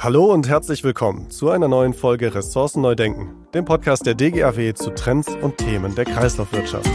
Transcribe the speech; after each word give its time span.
Hallo 0.00 0.32
und 0.32 0.48
herzlich 0.48 0.84
willkommen 0.84 1.28
zu 1.28 1.50
einer 1.50 1.66
neuen 1.66 1.92
Folge 1.92 2.32
Ressourcen 2.32 2.82
neu 2.82 2.94
denken, 2.94 3.48
dem 3.52 3.64
Podcast 3.64 4.06
der 4.06 4.14
DGAW 4.14 4.72
zu 4.74 4.94
Trends 4.94 5.26
und 5.42 5.58
Themen 5.58 5.96
der 5.96 6.04
Kreislaufwirtschaft. 6.04 6.88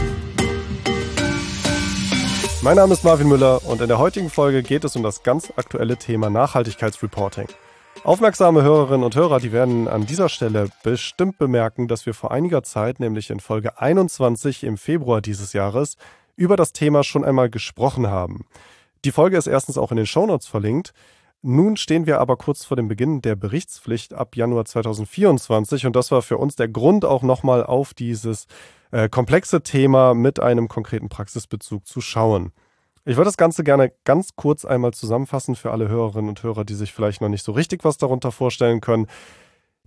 Mein 2.62 2.76
Name 2.76 2.94
ist 2.94 3.04
Marvin 3.04 3.28
Müller 3.28 3.62
und 3.66 3.82
in 3.82 3.88
der 3.88 3.98
heutigen 3.98 4.30
Folge 4.30 4.62
geht 4.62 4.84
es 4.84 4.96
um 4.96 5.02
das 5.02 5.22
ganz 5.22 5.52
aktuelle 5.56 5.98
Thema 5.98 6.30
Nachhaltigkeitsreporting. 6.30 7.48
Aufmerksame 8.04 8.62
Hörerinnen 8.62 9.04
und 9.04 9.14
Hörer, 9.14 9.38
die 9.38 9.52
werden 9.52 9.86
an 9.86 10.06
dieser 10.06 10.30
Stelle 10.30 10.70
bestimmt 10.82 11.36
bemerken, 11.36 11.88
dass 11.88 12.06
wir 12.06 12.14
vor 12.14 12.30
einiger 12.30 12.62
Zeit, 12.62 13.00
nämlich 13.00 13.28
in 13.28 13.38
Folge 13.38 13.78
21 13.78 14.64
im 14.64 14.78
Februar 14.78 15.20
dieses 15.20 15.52
Jahres, 15.52 15.98
über 16.36 16.56
das 16.56 16.72
Thema 16.72 17.04
schon 17.04 17.22
einmal 17.22 17.50
gesprochen 17.50 18.06
haben. 18.06 18.46
Die 19.04 19.12
Folge 19.12 19.36
ist 19.36 19.46
erstens 19.46 19.76
auch 19.76 19.90
in 19.90 19.98
den 19.98 20.06
Shownotes 20.06 20.46
verlinkt. 20.46 20.94
Nun 21.46 21.76
stehen 21.76 22.06
wir 22.06 22.20
aber 22.20 22.38
kurz 22.38 22.64
vor 22.64 22.74
dem 22.74 22.88
Beginn 22.88 23.20
der 23.20 23.36
Berichtspflicht 23.36 24.14
ab 24.14 24.34
Januar 24.34 24.64
2024 24.64 25.84
und 25.84 25.94
das 25.94 26.10
war 26.10 26.22
für 26.22 26.38
uns 26.38 26.56
der 26.56 26.68
Grund, 26.68 27.04
auch 27.04 27.22
nochmal 27.22 27.62
auf 27.62 27.92
dieses 27.92 28.46
äh, 28.92 29.10
komplexe 29.10 29.62
Thema 29.62 30.14
mit 30.14 30.40
einem 30.40 30.68
konkreten 30.68 31.10
Praxisbezug 31.10 31.86
zu 31.86 32.00
schauen. 32.00 32.52
Ich 33.04 33.18
würde 33.18 33.28
das 33.28 33.36
Ganze 33.36 33.62
gerne 33.62 33.92
ganz 34.04 34.36
kurz 34.36 34.64
einmal 34.64 34.94
zusammenfassen 34.94 35.54
für 35.54 35.70
alle 35.70 35.88
Hörerinnen 35.88 36.30
und 36.30 36.42
Hörer, 36.42 36.64
die 36.64 36.72
sich 36.72 36.94
vielleicht 36.94 37.20
noch 37.20 37.28
nicht 37.28 37.44
so 37.44 37.52
richtig 37.52 37.84
was 37.84 37.98
darunter 37.98 38.32
vorstellen 38.32 38.80
können. 38.80 39.06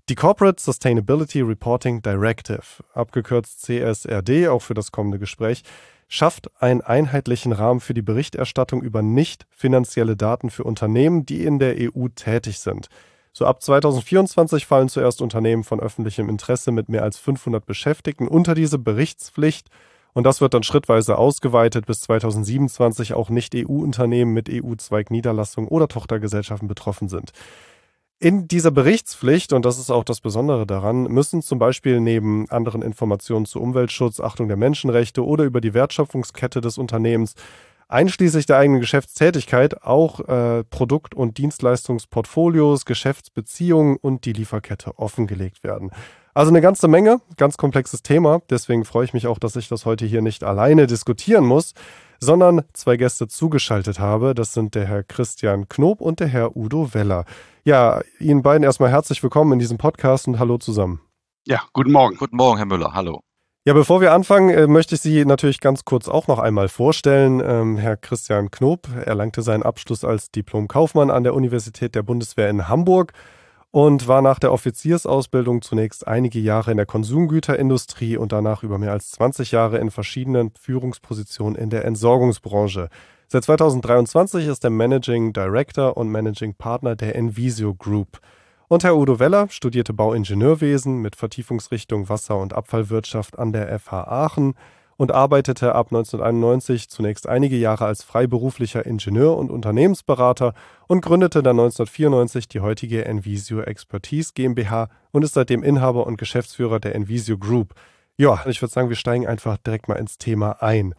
Die 0.10 0.16
Corporate 0.16 0.62
Sustainability 0.62 1.42
Reporting 1.42 2.04
Directive, 2.04 2.84
abgekürzt 2.94 3.64
CSRD, 3.64 4.50
auch 4.50 4.62
für 4.62 4.76
das 4.76 4.92
kommende 4.92 5.18
Gespräch, 5.18 5.64
schafft 6.08 6.50
einen 6.62 6.82
einheitlichen 6.82 7.52
Rahmen 7.52 7.80
für 7.80 7.94
die 7.94 8.02
Berichterstattung 8.02 8.82
über 8.82 9.02
nicht 9.02 9.46
finanzielle 9.50 10.16
Daten 10.16 10.50
für 10.50 10.64
Unternehmen, 10.64 11.26
die 11.26 11.44
in 11.44 11.60
der 11.60 11.76
EU 11.78 12.08
tätig 12.16 12.60
sind. 12.60 12.88
So 13.34 13.46
ab 13.46 13.62
2024 13.62 14.66
fallen 14.66 14.90
zuerst 14.90 15.22
Unternehmen 15.22 15.64
von 15.64 15.80
öffentlichem 15.80 16.30
Interesse 16.30 16.72
mit 16.72 16.90
mehr 16.90 17.04
als 17.04 17.18
500 17.20 17.66
Beschäftigten 17.66 18.28
unter 18.28 18.56
diese 18.56 18.80
Berichtspflicht 18.80 19.70
und 20.18 20.24
das 20.24 20.42
wird 20.42 20.56
dann 20.56 20.64
schrittweise 20.64 21.20
ausgeweitet 21.20 21.86
bis 21.86 22.02
2027 22.02 23.14
auch 23.14 23.30
nicht 23.30 23.54
EU-Unternehmen 23.56 24.34
mit 24.34 24.50
EU-Zweigniederlassungen 24.50 25.70
oder 25.70 25.88
Tochtergesellschaften 25.88 26.68
betroffen 26.68 27.08
sind. 27.08 27.34
In 28.20 28.48
dieser 28.48 28.72
Berichtspflicht, 28.72 29.54
und 29.54 29.64
das 29.64 29.78
ist 29.78 29.92
auch 29.92 30.04
das 30.04 30.22
Besondere 30.22 30.66
daran, 30.66 31.04
müssen 31.04 31.44
zum 31.44 31.60
Beispiel 31.60 32.00
neben 32.00 32.50
anderen 32.50 32.82
Informationen 32.82 33.46
zu 33.46 33.62
Umweltschutz, 33.62 34.20
Achtung 34.20 34.48
der 34.48 34.58
Menschenrechte 34.58 35.24
oder 35.24 35.44
über 35.44 35.62
die 35.62 35.76
Wertschöpfungskette 35.76 36.60
des 36.60 36.80
Unternehmens, 36.80 37.36
einschließlich 37.90 38.48
der 38.48 38.58
eigenen 38.58 38.82
Geschäftstätigkeit, 38.82 39.84
auch 39.84 40.20
äh, 40.22 40.64
Produkt- 40.64 41.14
und 41.14 41.38
Dienstleistungsportfolios, 41.38 42.86
Geschäftsbeziehungen 42.86 43.98
und 43.98 44.26
die 44.26 44.34
Lieferkette 44.34 44.98
offengelegt 44.98 45.64
werden. 45.64 45.92
Also 46.34 46.50
eine 46.50 46.62
ganze 46.62 46.88
Menge, 46.88 47.22
ganz 47.38 47.58
komplexes 47.58 48.02
Thema. 48.02 48.42
Deswegen 48.50 48.84
freue 48.84 49.06
ich 49.06 49.14
mich 49.14 49.28
auch, 49.28 49.38
dass 49.38 49.56
ich 49.56 49.68
das 49.70 49.86
heute 49.86 50.08
hier 50.08 50.24
nicht 50.24 50.44
alleine 50.44 50.88
diskutieren 50.88 51.46
muss, 51.46 51.76
sondern 52.20 52.64
zwei 52.74 52.98
Gäste 52.98 53.28
zugeschaltet 53.28 54.00
habe. 54.00 54.34
Das 54.34 54.54
sind 54.54 54.76
der 54.76 54.86
Herr 54.86 55.04
Christian 55.04 55.68
Knob 55.70 56.02
und 56.02 56.20
der 56.20 56.28
Herr 56.28 56.56
Udo 56.56 56.94
Weller. 56.94 57.26
Ja, 57.64 58.02
Ihnen 58.20 58.42
beiden 58.42 58.64
erstmal 58.64 58.90
herzlich 58.90 59.22
willkommen 59.22 59.54
in 59.54 59.60
diesem 59.60 59.78
Podcast 59.78 60.28
und 60.28 60.40
hallo 60.40 60.58
zusammen. 60.58 61.02
Ja, 61.46 61.62
guten 61.74 61.92
Morgen. 61.92 62.18
Guten 62.18 62.38
Morgen, 62.38 62.58
Herr 62.58 62.66
Müller. 62.66 62.94
Hallo. 62.94 63.22
Ja, 63.68 63.74
bevor 63.74 64.00
wir 64.00 64.14
anfangen, 64.14 64.50
äh, 64.50 64.66
möchte 64.66 64.96
ich 64.96 65.02
Sie 65.02 65.26
natürlich 65.26 65.60
ganz 65.60 65.84
kurz 65.84 66.08
auch 66.08 66.28
noch 66.28 66.40
einmal 66.40 66.70
vorstellen. 66.70 67.42
Ähm, 67.46 67.76
Herr 67.76 67.98
Christian 67.98 68.50
Knob 68.50 68.88
erlangte 69.06 69.42
seinen 69.42 69.64
Abschluss 69.64 70.06
als 70.06 70.32
Diplom-Kaufmann 70.32 71.12
an 71.12 71.24
der 71.24 71.34
Universität 71.34 71.94
der 71.94 72.04
Bundeswehr 72.04 72.50
in 72.50 72.70
Hamburg 72.70 73.12
und 73.72 74.08
war 74.08 74.22
nach 74.22 74.40
der 74.40 74.52
Offiziersausbildung 74.52 75.62
zunächst 75.62 76.08
einige 76.08 76.40
Jahre 76.40 76.72
in 76.72 76.78
der 76.78 76.86
Konsumgüterindustrie 76.86 78.18
und 78.18 78.32
danach 78.32 78.64
über 78.64 78.78
mehr 78.78 78.92
als 78.92 79.12
20 79.12 79.52
Jahre 79.52 79.78
in 79.78 79.92
verschiedenen 79.92 80.52
Führungspositionen 80.60 81.56
in 81.56 81.70
der 81.70 81.86
Entsorgungsbranche. 81.86 82.90
Seit 83.28 83.44
2023 83.44 84.48
ist 84.48 84.64
er 84.64 84.70
Managing 84.70 85.34
Director 85.34 85.98
und 85.98 86.10
Managing 86.10 86.54
Partner 86.54 86.96
der 86.96 87.16
Envisio 87.16 87.76
Group. 87.76 88.20
Und 88.70 88.84
Herr 88.84 88.98
Udo 88.98 89.20
Weller 89.20 89.48
studierte 89.50 89.94
Bauingenieurwesen 89.94 91.02
mit 91.02 91.16
Vertiefungsrichtung 91.16 92.10
Wasser- 92.10 92.38
und 92.38 92.54
Abfallwirtschaft 92.54 93.38
an 93.38 93.54
der 93.54 93.80
FH 93.80 94.04
Aachen 94.04 94.56
und 94.98 95.12
arbeitete 95.12 95.76
ab 95.76 95.88
1991 95.88 96.90
zunächst 96.90 97.30
einige 97.30 97.56
Jahre 97.56 97.86
als 97.86 98.04
freiberuflicher 98.04 98.86
Ingenieur 98.86 99.38
und 99.38 99.52
Unternehmensberater 99.52 100.54
und 100.88 101.02
gründete 101.02 101.44
dann 101.44 101.60
1994 101.60 102.48
die 102.48 102.60
heutige 102.60 103.06
Envisio 103.06 103.62
Expertise 103.62 104.32
GmbH 104.34 104.90
und 105.12 105.24
ist 105.24 105.36
seitdem 105.36 105.64
Inhaber 105.64 106.06
und 106.08 106.18
Geschäftsführer 106.18 106.80
der 106.80 106.96
Envisio 106.96 107.38
Group. 107.38 107.74
Ja, 108.18 108.44
ich 108.48 108.62
würde 108.62 108.74
sagen, 108.74 108.90
wir 108.90 108.96
steigen 108.96 109.28
einfach 109.28 109.58
direkt 109.58 109.88
mal 109.88 109.96
ins 109.96 110.18
Thema 110.18 110.64
ein. 110.64 110.96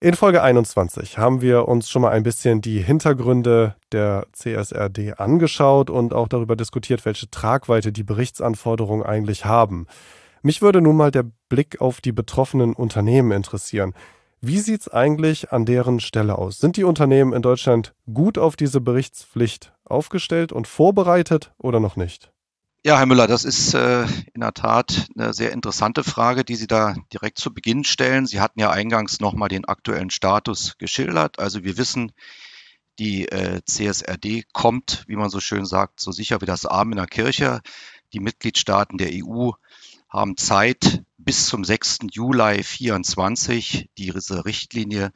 In 0.00 0.12
Folge 0.12 0.42
21 0.42 1.16
haben 1.16 1.40
wir 1.40 1.66
uns 1.66 1.88
schon 1.88 2.02
mal 2.02 2.10
ein 2.10 2.24
bisschen 2.24 2.60
die 2.60 2.82
Hintergründe 2.82 3.74
der 3.90 4.26
CSRD 4.32 5.14
angeschaut 5.14 5.88
und 5.88 6.12
auch 6.12 6.28
darüber 6.28 6.56
diskutiert, 6.56 7.06
welche 7.06 7.30
Tragweite 7.30 7.90
die 7.90 8.02
Berichtsanforderungen 8.02 9.02
eigentlich 9.02 9.46
haben. 9.46 9.86
Mich 10.46 10.60
würde 10.60 10.82
nun 10.82 10.98
mal 10.98 11.10
der 11.10 11.24
Blick 11.48 11.80
auf 11.80 12.02
die 12.02 12.12
betroffenen 12.12 12.74
Unternehmen 12.74 13.32
interessieren. 13.32 13.94
Wie 14.42 14.58
sieht 14.58 14.82
es 14.82 14.88
eigentlich 14.88 15.52
an 15.52 15.64
deren 15.64 16.00
Stelle 16.00 16.36
aus? 16.36 16.58
Sind 16.58 16.76
die 16.76 16.84
Unternehmen 16.84 17.32
in 17.32 17.40
Deutschland 17.40 17.94
gut 18.12 18.36
auf 18.36 18.54
diese 18.54 18.82
Berichtspflicht 18.82 19.72
aufgestellt 19.86 20.52
und 20.52 20.68
vorbereitet 20.68 21.54
oder 21.56 21.80
noch 21.80 21.96
nicht? 21.96 22.30
Ja, 22.84 22.98
Herr 22.98 23.06
Müller, 23.06 23.26
das 23.26 23.46
ist 23.46 23.72
äh, 23.72 24.02
in 24.34 24.42
der 24.42 24.52
Tat 24.52 25.06
eine 25.18 25.32
sehr 25.32 25.50
interessante 25.50 26.04
Frage, 26.04 26.44
die 26.44 26.56
Sie 26.56 26.66
da 26.66 26.94
direkt 27.10 27.38
zu 27.38 27.54
Beginn 27.54 27.82
stellen. 27.84 28.26
Sie 28.26 28.40
hatten 28.40 28.60
ja 28.60 28.70
eingangs 28.70 29.20
nochmal 29.20 29.48
den 29.48 29.64
aktuellen 29.64 30.10
Status 30.10 30.76
geschildert. 30.76 31.38
Also 31.38 31.64
wir 31.64 31.78
wissen, 31.78 32.12
die 32.98 33.28
äh, 33.28 33.62
CSRD 33.64 34.44
kommt, 34.52 35.04
wie 35.06 35.16
man 35.16 35.30
so 35.30 35.40
schön 35.40 35.64
sagt, 35.64 36.00
so 36.00 36.12
sicher 36.12 36.42
wie 36.42 36.46
das 36.46 36.66
Arm 36.66 36.92
in 36.92 36.98
der 36.98 37.06
Kirche. 37.06 37.62
Die 38.12 38.20
Mitgliedstaaten 38.20 38.98
der 38.98 39.08
EU 39.14 39.52
haben 40.14 40.36
Zeit 40.36 41.02
bis 41.18 41.46
zum 41.48 41.64
6. 41.64 41.98
Juli 42.12 42.62
2024 42.62 43.90
diese 43.98 44.44
Richtlinie 44.44 45.10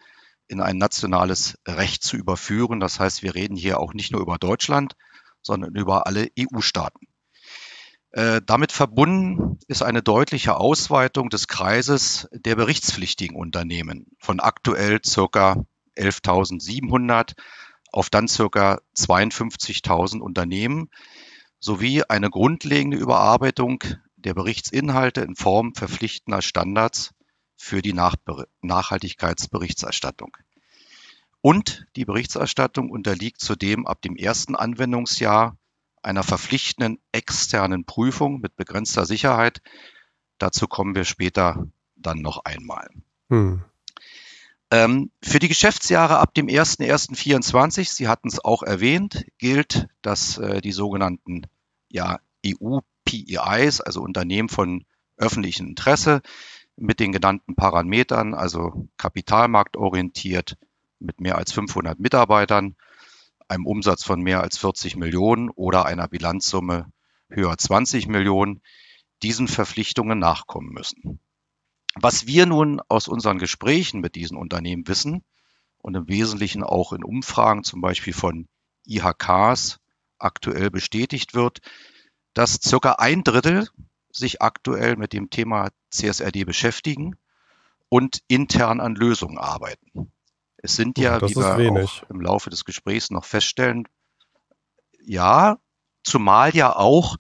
in 0.49 0.61
ein 0.61 0.77
nationales 0.77 1.57
Recht 1.67 2.03
zu 2.03 2.17
überführen. 2.17 2.81
Das 2.81 2.99
heißt, 2.99 3.23
wir 3.23 3.37
reden 3.37 3.57
hier 3.57 3.79
auch 3.79 3.95
nicht 3.95 4.11
nur 4.11 4.21
über 4.21 4.39
Deutschland, 4.39 4.95
sondern 5.41 5.77
über 5.77 6.09
alle 6.09 6.29
EU-Staaten. 6.37 7.07
Äh, 8.11 8.41
damit 8.45 8.73
verbunden 8.73 9.59
ist 9.69 9.83
eine 9.83 10.03
deutliche 10.03 10.57
Ausweitung 10.57 11.31
des 11.31 11.47
Kreises 11.47 12.27
der 12.33 12.57
berichtspflichtigen 12.57 13.37
Unternehmen 13.37 14.07
von 14.19 14.41
aktuell 14.41 14.99
circa 15.07 15.65
11.700 15.97 17.35
auf 17.93 18.11
dann 18.11 18.27
circa 18.27 18.81
52.000 18.97 20.19
Unternehmen 20.19 20.91
sowie 21.61 22.03
eine 22.03 22.31
grundlegende 22.31 22.97
Überarbeitung 22.97 23.85
der 24.19 24.35
Berichtsinhalte 24.35 25.23
in 25.23 25.37
Form 25.37 25.75
verpflichtender 25.75 26.43
Standards 26.43 27.15
für 27.57 27.81
die 27.83 27.93
Nachhaltigkeitsberichterstattung. 27.93 30.37
Und 31.41 31.87
die 31.97 32.05
Berichterstattung 32.05 32.91
unterliegt 32.91 33.41
zudem 33.41 33.87
ab 33.87 34.03
dem 34.03 34.17
ersten 34.17 34.57
Anwendungsjahr 34.57 35.57
einer 36.03 36.23
verpflichtenden 36.23 36.99
externen 37.13 37.85
Prüfung 37.85 38.41
mit 38.41 38.57
begrenzter 38.57 39.07
Sicherheit. 39.07 39.61
Dazu 40.39 40.67
kommen 40.67 40.95
wir 40.95 41.05
später 41.05 41.67
dann 41.97 42.19
noch 42.19 42.45
einmal. 42.45 42.89
Hm. 43.31 43.63
Ähm, 44.71 45.11
für 45.23 45.39
die 45.39 45.49
Geschäftsjahre 45.49 46.19
ab 46.19 46.35
dem 46.35 46.47
01.01.24, 46.47 47.93
Sie 47.93 48.09
hatten 48.09 48.29
es 48.29 48.45
auch 48.45 48.63
erwähnt, 48.63 49.25
gilt, 49.39 49.89
dass 50.03 50.39
äh, 50.39 50.61
die 50.61 50.73
sogenannten 50.73 51.47
ja, 51.89 52.21
EU-PEIs, 53.13 53.81
also 53.81 54.03
Unternehmen 54.03 54.49
von 54.49 54.85
öffentlichem 55.17 55.69
Interesse, 55.69 56.23
mit 56.77 57.01
den 57.01 57.13
genannten 57.13 57.57
Parametern, 57.57 58.35
also 58.35 58.89
kapitalmarktorientiert 58.97 60.57
mit 61.01 61.21
mehr 61.21 61.37
als 61.37 61.53
500 61.53 61.99
Mitarbeitern, 61.99 62.77
einem 63.49 63.67
Umsatz 63.67 64.05
von 64.05 64.21
mehr 64.21 64.43
als 64.43 64.59
40 64.59 64.97
Millionen 64.97 65.51
oder 65.51 65.87
einer 65.87 66.09
Bilanzsumme 66.09 66.93
höher 67.29 67.57
20 67.57 68.07
Millionen 68.09 68.63
diesen 69.23 69.49
Verpflichtungen 69.49 70.19
nachkommen 70.19 70.71
müssen. 70.73 71.21
Was 71.95 72.27
wir 72.27 72.47
nun 72.47 72.81
aus 72.89 73.09
unseren 73.09 73.39
Gesprächen 73.39 74.01
mit 74.01 74.15
diesen 74.15 74.37
Unternehmen 74.37 74.87
wissen 74.87 75.25
und 75.79 75.97
im 75.97 76.09
Wesentlichen 76.09 76.63
auch 76.63 76.93
in 76.93 77.03
Umfragen 77.03 77.65
zum 77.65 77.81
Beispiel 77.81 78.13
von 78.13 78.47
IHKs 78.87 79.81
aktuell 80.19 80.71
bestätigt 80.71 81.35
wird, 81.35 81.61
dass 82.39 82.61
circa 82.63 82.93
ein 82.93 83.25
Drittel 83.25 83.69
sich 84.13 84.41
aktuell 84.43 84.95
mit 84.95 85.13
dem 85.13 85.29
Thema 85.29 85.71
CSRD 85.91 86.45
beschäftigen 86.45 87.17
und 87.89 88.23
intern 88.29 88.79
an 88.79 88.95
Lösungen 88.95 89.39
arbeiten. 89.39 90.13
Es 90.59 90.77
sind 90.77 90.99
ja, 90.99 91.19
das 91.19 91.33
wie 91.33 91.35
wir 91.35 91.83
auch 91.83 92.09
im 92.09 92.21
Laufe 92.21 92.49
des 92.49 92.65
Gesprächs 92.65 93.11
noch 93.11 93.25
feststellen, 93.25 93.89
ja, 95.05 95.59
zumal 96.05 96.55
ja 96.55 96.77
auch, 96.77 97.17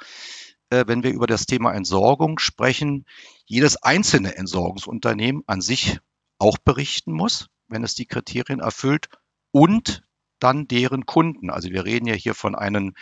äh, 0.70 0.84
wenn 0.86 1.02
wir 1.02 1.10
über 1.10 1.26
das 1.26 1.46
Thema 1.46 1.72
Entsorgung 1.74 2.38
sprechen, 2.38 3.04
jedes 3.44 3.76
einzelne 3.76 4.36
Entsorgungsunternehmen 4.36 5.42
an 5.48 5.60
sich 5.60 5.98
auch 6.38 6.58
berichten 6.58 7.10
muss, 7.10 7.48
wenn 7.66 7.82
es 7.82 7.96
die 7.96 8.06
Kriterien 8.06 8.60
erfüllt 8.60 9.08
und 9.50 10.04
dann 10.38 10.68
deren 10.68 11.06
Kunden. 11.06 11.50
Also 11.50 11.70
wir 11.70 11.84
reden 11.84 12.06
ja 12.06 12.14
hier 12.14 12.34
von 12.36 12.54
einem 12.54 12.94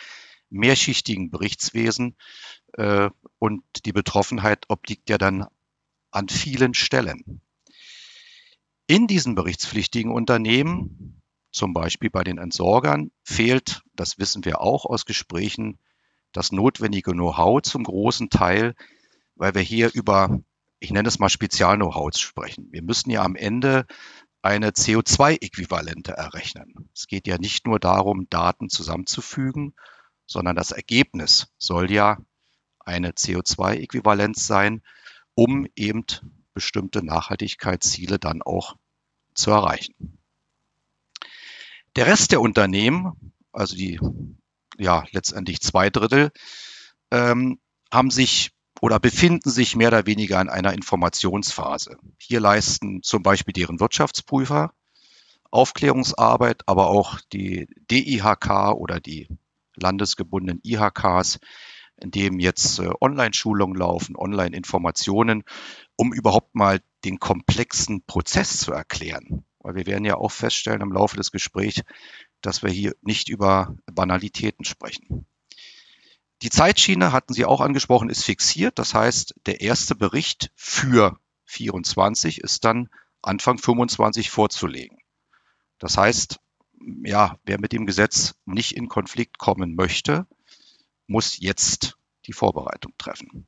mehrschichtigen 0.49 1.29
Berichtswesen 1.29 2.15
äh, 2.73 3.09
und 3.39 3.63
die 3.85 3.93
Betroffenheit 3.93 4.65
obliegt 4.69 5.09
ja 5.09 5.17
dann 5.17 5.47
an 6.11 6.29
vielen 6.29 6.73
Stellen. 6.73 7.41
In 8.87 9.07
diesen 9.07 9.35
berichtspflichtigen 9.35 10.11
Unternehmen, 10.11 11.21
zum 11.51 11.73
Beispiel 11.73 12.09
bei 12.09 12.23
den 12.23 12.37
Entsorgern, 12.37 13.11
fehlt, 13.23 13.81
das 13.95 14.17
wissen 14.17 14.45
wir 14.45 14.61
auch 14.61 14.85
aus 14.85 15.05
Gesprächen, 15.05 15.77
das 16.31 16.51
notwendige 16.51 17.11
Know-how 17.11 17.61
zum 17.61 17.83
großen 17.83 18.29
Teil, 18.29 18.75
weil 19.35 19.55
wir 19.55 19.61
hier 19.61 19.91
über, 19.93 20.39
ich 20.79 20.91
nenne 20.91 21.07
es 21.07 21.19
mal 21.19 21.29
Spezial-Know-hows 21.29 22.19
sprechen. 22.19 22.67
Wir 22.71 22.81
müssen 22.81 23.09
ja 23.09 23.23
am 23.23 23.35
Ende 23.35 23.85
eine 24.41 24.69
CO2-Äquivalente 24.69 26.13
errechnen. 26.13 26.89
Es 26.95 27.07
geht 27.07 27.27
ja 27.27 27.37
nicht 27.37 27.67
nur 27.67 27.79
darum, 27.79 28.29
Daten 28.29 28.69
zusammenzufügen, 28.69 29.73
sondern 30.27 30.55
das 30.55 30.71
Ergebnis 30.71 31.47
soll 31.57 31.91
ja 31.91 32.17
eine 32.79 33.11
CO2-Äquivalenz 33.11 34.45
sein, 34.45 34.81
um 35.33 35.67
eben 35.75 36.05
bestimmte 36.53 37.03
Nachhaltigkeitsziele 37.03 38.19
dann 38.19 38.41
auch 38.41 38.75
zu 39.33 39.51
erreichen. 39.51 40.19
Der 41.95 42.07
Rest 42.07 42.31
der 42.31 42.41
Unternehmen, 42.41 43.33
also 43.51 43.75
die 43.75 43.99
ja 44.77 45.03
letztendlich 45.11 45.61
zwei 45.61 45.89
Drittel, 45.89 46.31
ähm, 47.11 47.59
haben 47.91 48.11
sich 48.11 48.51
oder 48.81 48.99
befinden 48.99 49.49
sich 49.49 49.75
mehr 49.75 49.87
oder 49.87 50.05
weniger 50.05 50.39
in 50.39 50.49
einer 50.49 50.73
Informationsphase. 50.73 51.97
Hier 52.19 52.39
leisten 52.39 53.01
zum 53.01 53.23
Beispiel 53.23 53.53
deren 53.53 53.79
Wirtschaftsprüfer 53.79 54.73
Aufklärungsarbeit, 55.49 56.63
aber 56.67 56.87
auch 56.87 57.19
die 57.33 57.67
DIHK 57.89 58.73
oder 58.73 58.99
die 58.99 59.27
landesgebundenen 59.77 60.61
IHKs, 60.63 61.39
in 61.99 62.11
dem 62.11 62.39
jetzt 62.39 62.79
äh, 62.79 62.89
Online-Schulungen 63.01 63.75
laufen, 63.77 64.15
Online-Informationen, 64.15 65.43
um 65.95 66.13
überhaupt 66.13 66.53
mal 66.55 66.81
den 67.05 67.19
komplexen 67.19 68.03
Prozess 68.03 68.59
zu 68.59 68.71
erklären. 68.71 69.45
Weil 69.59 69.75
wir 69.75 69.85
werden 69.87 70.05
ja 70.05 70.15
auch 70.15 70.31
feststellen 70.31 70.81
im 70.81 70.91
Laufe 70.91 71.17
des 71.17 71.31
Gesprächs, 71.31 71.81
dass 72.41 72.63
wir 72.63 72.69
hier 72.69 72.95
nicht 73.01 73.29
über 73.29 73.75
Banalitäten 73.91 74.63
sprechen. 74.63 75.25
Die 76.43 76.51
Zeitschiene 76.51 77.11
hatten 77.11 77.33
Sie 77.33 77.45
auch 77.45 77.61
angesprochen, 77.61 78.09
ist 78.09 78.23
fixiert. 78.23 78.77
Das 78.77 78.93
heißt, 78.93 79.33
der 79.47 79.61
erste 79.61 79.95
Bericht 79.95 80.51
für 80.55 81.17
24 81.45 82.41
ist 82.41 82.63
dann 82.63 82.89
Anfang 83.23 83.57
25 83.57 84.29
vorzulegen. 84.29 84.99
Das 85.79 85.97
heißt, 85.97 86.39
ja, 87.03 87.37
wer 87.43 87.59
mit 87.59 87.71
dem 87.71 87.85
Gesetz 87.85 88.35
nicht 88.45 88.75
in 88.75 88.87
Konflikt 88.87 89.37
kommen 89.37 89.75
möchte, 89.75 90.27
muss 91.07 91.39
jetzt 91.39 91.97
die 92.25 92.33
Vorbereitung 92.33 92.93
treffen. 92.97 93.47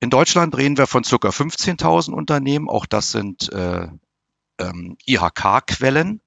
In 0.00 0.08
Deutschland 0.08 0.56
reden 0.56 0.78
wir 0.78 0.86
von 0.86 1.02
ca. 1.02 1.16
15.000 1.28 2.12
Unternehmen. 2.12 2.68
Auch 2.68 2.86
das 2.86 3.12
sind 3.12 3.52
äh, 3.52 3.88
ähm, 4.58 4.96
IHK-Quellen. 5.06 6.22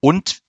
Und 0.00 0.42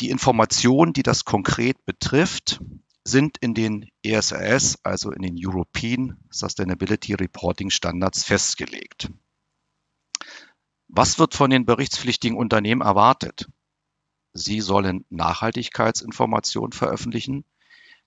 die 0.00 0.10
Informationen, 0.10 0.92
die 0.92 1.02
das 1.02 1.24
konkret 1.24 1.84
betrifft, 1.84 2.60
sind 3.04 3.38
in 3.38 3.54
den 3.54 3.90
ESRS, 4.04 4.78
also 4.84 5.10
in 5.10 5.22
den 5.22 5.34
European 5.36 6.16
Sustainability 6.30 7.14
Reporting 7.14 7.70
Standards 7.70 8.22
festgelegt. 8.22 9.10
Was 10.94 11.18
wird 11.18 11.34
von 11.34 11.48
den 11.48 11.64
berichtspflichtigen 11.64 12.36
Unternehmen 12.36 12.82
erwartet? 12.82 13.48
Sie 14.34 14.60
sollen 14.60 15.06
Nachhaltigkeitsinformationen 15.08 16.72
veröffentlichen, 16.72 17.46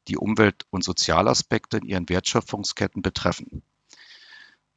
die 0.07 0.17
Umwelt- 0.17 0.67
und 0.69 0.83
Sozialaspekte 0.83 1.77
in 1.77 1.85
ihren 1.85 2.09
Wertschöpfungsketten 2.09 3.01
betreffen. 3.01 3.63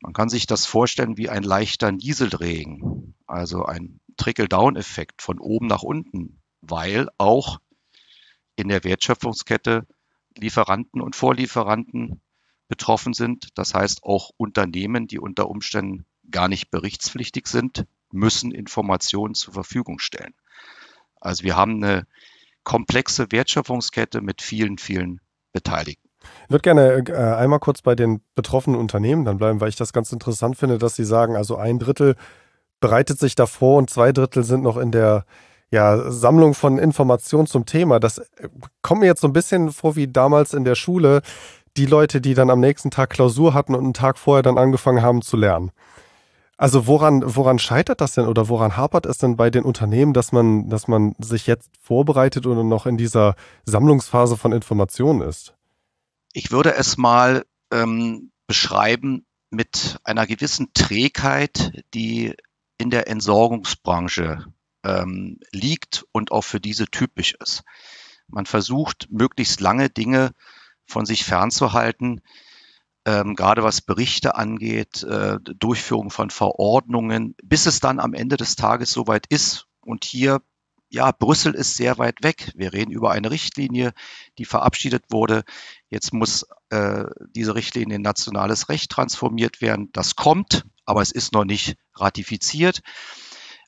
Man 0.00 0.14
kann 0.14 0.30
sich 0.30 0.46
das 0.46 0.64
vorstellen 0.64 1.18
wie 1.18 1.28
ein 1.28 1.42
leichter 1.42 1.92
Nieselregen, 1.92 3.14
also 3.26 3.66
ein 3.66 4.00
Trickle-Down-Effekt 4.16 5.20
von 5.20 5.38
oben 5.38 5.66
nach 5.66 5.82
unten, 5.82 6.40
weil 6.62 7.10
auch 7.18 7.60
in 8.56 8.68
der 8.68 8.84
Wertschöpfungskette 8.84 9.86
Lieferanten 10.34 11.02
und 11.02 11.14
Vorlieferanten 11.14 12.22
betroffen 12.68 13.12
sind. 13.12 13.48
Das 13.58 13.74
heißt, 13.74 14.02
auch 14.02 14.30
Unternehmen, 14.38 15.08
die 15.08 15.18
unter 15.18 15.50
Umständen 15.50 16.06
gar 16.30 16.48
nicht 16.48 16.70
berichtspflichtig 16.70 17.48
sind, 17.48 17.86
müssen 18.10 18.52
Informationen 18.52 19.34
zur 19.34 19.54
Verfügung 19.54 19.98
stellen. 19.98 20.34
Also 21.20 21.44
wir 21.44 21.56
haben 21.56 21.82
eine 21.82 22.06
komplexe 22.64 23.30
Wertschöpfungskette 23.30 24.20
mit 24.20 24.42
vielen, 24.42 24.78
vielen 24.78 25.20
Beteiligten. 25.52 26.08
Ich 26.44 26.50
würde 26.50 26.62
gerne 26.62 27.04
äh, 27.08 27.36
einmal 27.36 27.60
kurz 27.60 27.82
bei 27.82 27.94
den 27.94 28.20
betroffenen 28.34 28.78
Unternehmen 28.78 29.24
dann 29.24 29.38
bleiben, 29.38 29.60
weil 29.60 29.68
ich 29.68 29.76
das 29.76 29.92
ganz 29.92 30.12
interessant 30.12 30.56
finde, 30.56 30.78
dass 30.78 30.96
Sie 30.96 31.04
sagen, 31.04 31.36
also 31.36 31.56
ein 31.56 31.78
Drittel 31.78 32.16
bereitet 32.80 33.18
sich 33.18 33.34
davor 33.34 33.78
und 33.78 33.90
zwei 33.90 34.12
Drittel 34.12 34.44
sind 34.44 34.62
noch 34.62 34.76
in 34.76 34.92
der 34.92 35.24
ja, 35.70 36.10
Sammlung 36.10 36.54
von 36.54 36.78
Informationen 36.78 37.46
zum 37.46 37.66
Thema. 37.66 38.00
Das 38.00 38.18
äh, 38.18 38.48
kommt 38.82 39.00
mir 39.00 39.06
jetzt 39.06 39.20
so 39.20 39.28
ein 39.28 39.32
bisschen 39.32 39.70
vor 39.72 39.96
wie 39.96 40.08
damals 40.08 40.54
in 40.54 40.64
der 40.64 40.74
Schule, 40.74 41.22
die 41.76 41.86
Leute, 41.86 42.20
die 42.20 42.34
dann 42.34 42.50
am 42.50 42.60
nächsten 42.60 42.90
Tag 42.90 43.10
Klausur 43.10 43.54
hatten 43.54 43.74
und 43.74 43.84
einen 43.84 43.94
Tag 43.94 44.18
vorher 44.18 44.42
dann 44.42 44.58
angefangen 44.58 45.02
haben 45.02 45.22
zu 45.22 45.36
lernen. 45.36 45.70
Also 46.58 46.88
woran, 46.88 47.22
woran 47.24 47.60
scheitert 47.60 48.00
das 48.00 48.14
denn 48.14 48.26
oder 48.26 48.48
woran 48.48 48.76
hapert 48.76 49.06
es 49.06 49.18
denn 49.18 49.36
bei 49.36 49.48
den 49.48 49.62
Unternehmen, 49.62 50.12
dass 50.12 50.32
man, 50.32 50.68
dass 50.68 50.88
man 50.88 51.14
sich 51.20 51.46
jetzt 51.46 51.70
vorbereitet 51.80 52.46
oder 52.46 52.64
noch 52.64 52.84
in 52.84 52.96
dieser 52.96 53.36
Sammlungsphase 53.64 54.36
von 54.36 54.50
Informationen 54.50 55.22
ist? 55.22 55.54
Ich 56.32 56.50
würde 56.50 56.74
es 56.74 56.96
mal 56.96 57.46
ähm, 57.72 58.32
beschreiben 58.48 59.24
mit 59.50 59.98
einer 60.02 60.26
gewissen 60.26 60.72
Trägheit, 60.74 61.84
die 61.94 62.34
in 62.76 62.90
der 62.90 63.08
Entsorgungsbranche 63.08 64.44
ähm, 64.82 65.38
liegt 65.52 66.06
und 66.10 66.32
auch 66.32 66.42
für 66.42 66.60
diese 66.60 66.86
typisch 66.86 67.36
ist. 67.40 67.62
Man 68.26 68.46
versucht, 68.46 69.06
möglichst 69.10 69.60
lange 69.60 69.90
Dinge 69.90 70.32
von 70.86 71.06
sich 71.06 71.24
fernzuhalten, 71.24 72.20
ähm, 73.08 73.36
gerade 73.36 73.62
was 73.62 73.80
Berichte 73.80 74.34
angeht, 74.34 75.02
äh, 75.02 75.38
Durchführung 75.40 76.10
von 76.10 76.28
Verordnungen, 76.28 77.34
bis 77.42 77.64
es 77.64 77.80
dann 77.80 78.00
am 78.00 78.12
Ende 78.12 78.36
des 78.36 78.54
Tages 78.54 78.90
soweit 78.90 79.24
ist. 79.30 79.66
Und 79.80 80.04
hier, 80.04 80.42
ja, 80.90 81.10
Brüssel 81.12 81.54
ist 81.54 81.74
sehr 81.74 81.96
weit 81.96 82.22
weg. 82.22 82.52
Wir 82.54 82.74
reden 82.74 82.90
über 82.90 83.10
eine 83.10 83.30
Richtlinie, 83.30 83.94
die 84.36 84.44
verabschiedet 84.44 85.04
wurde. 85.08 85.44
Jetzt 85.88 86.12
muss 86.12 86.46
äh, 86.68 87.04
diese 87.34 87.54
Richtlinie 87.54 87.96
in 87.96 88.02
nationales 88.02 88.68
Recht 88.68 88.90
transformiert 88.90 89.62
werden. 89.62 89.88
Das 89.94 90.14
kommt, 90.14 90.66
aber 90.84 91.00
es 91.00 91.10
ist 91.10 91.32
noch 91.32 91.46
nicht 91.46 91.76
ratifiziert. 91.94 92.80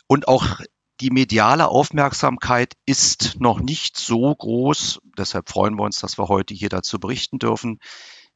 Und 0.06 0.28
auch 0.28 0.60
die 1.00 1.10
mediale 1.10 1.68
Aufmerksamkeit 1.68 2.74
ist 2.84 3.40
noch 3.40 3.58
nicht 3.60 3.96
so 3.96 4.34
groß. 4.34 5.00
Deshalb 5.16 5.48
freuen 5.48 5.76
wir 5.76 5.84
uns, 5.84 5.98
dass 6.00 6.18
wir 6.18 6.28
heute 6.28 6.52
hier 6.52 6.68
dazu 6.68 7.00
berichten 7.00 7.38
dürfen 7.38 7.78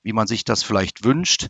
wie 0.04 0.12
man 0.12 0.28
sich 0.28 0.44
das 0.44 0.62
vielleicht 0.62 1.02
wünscht. 1.02 1.48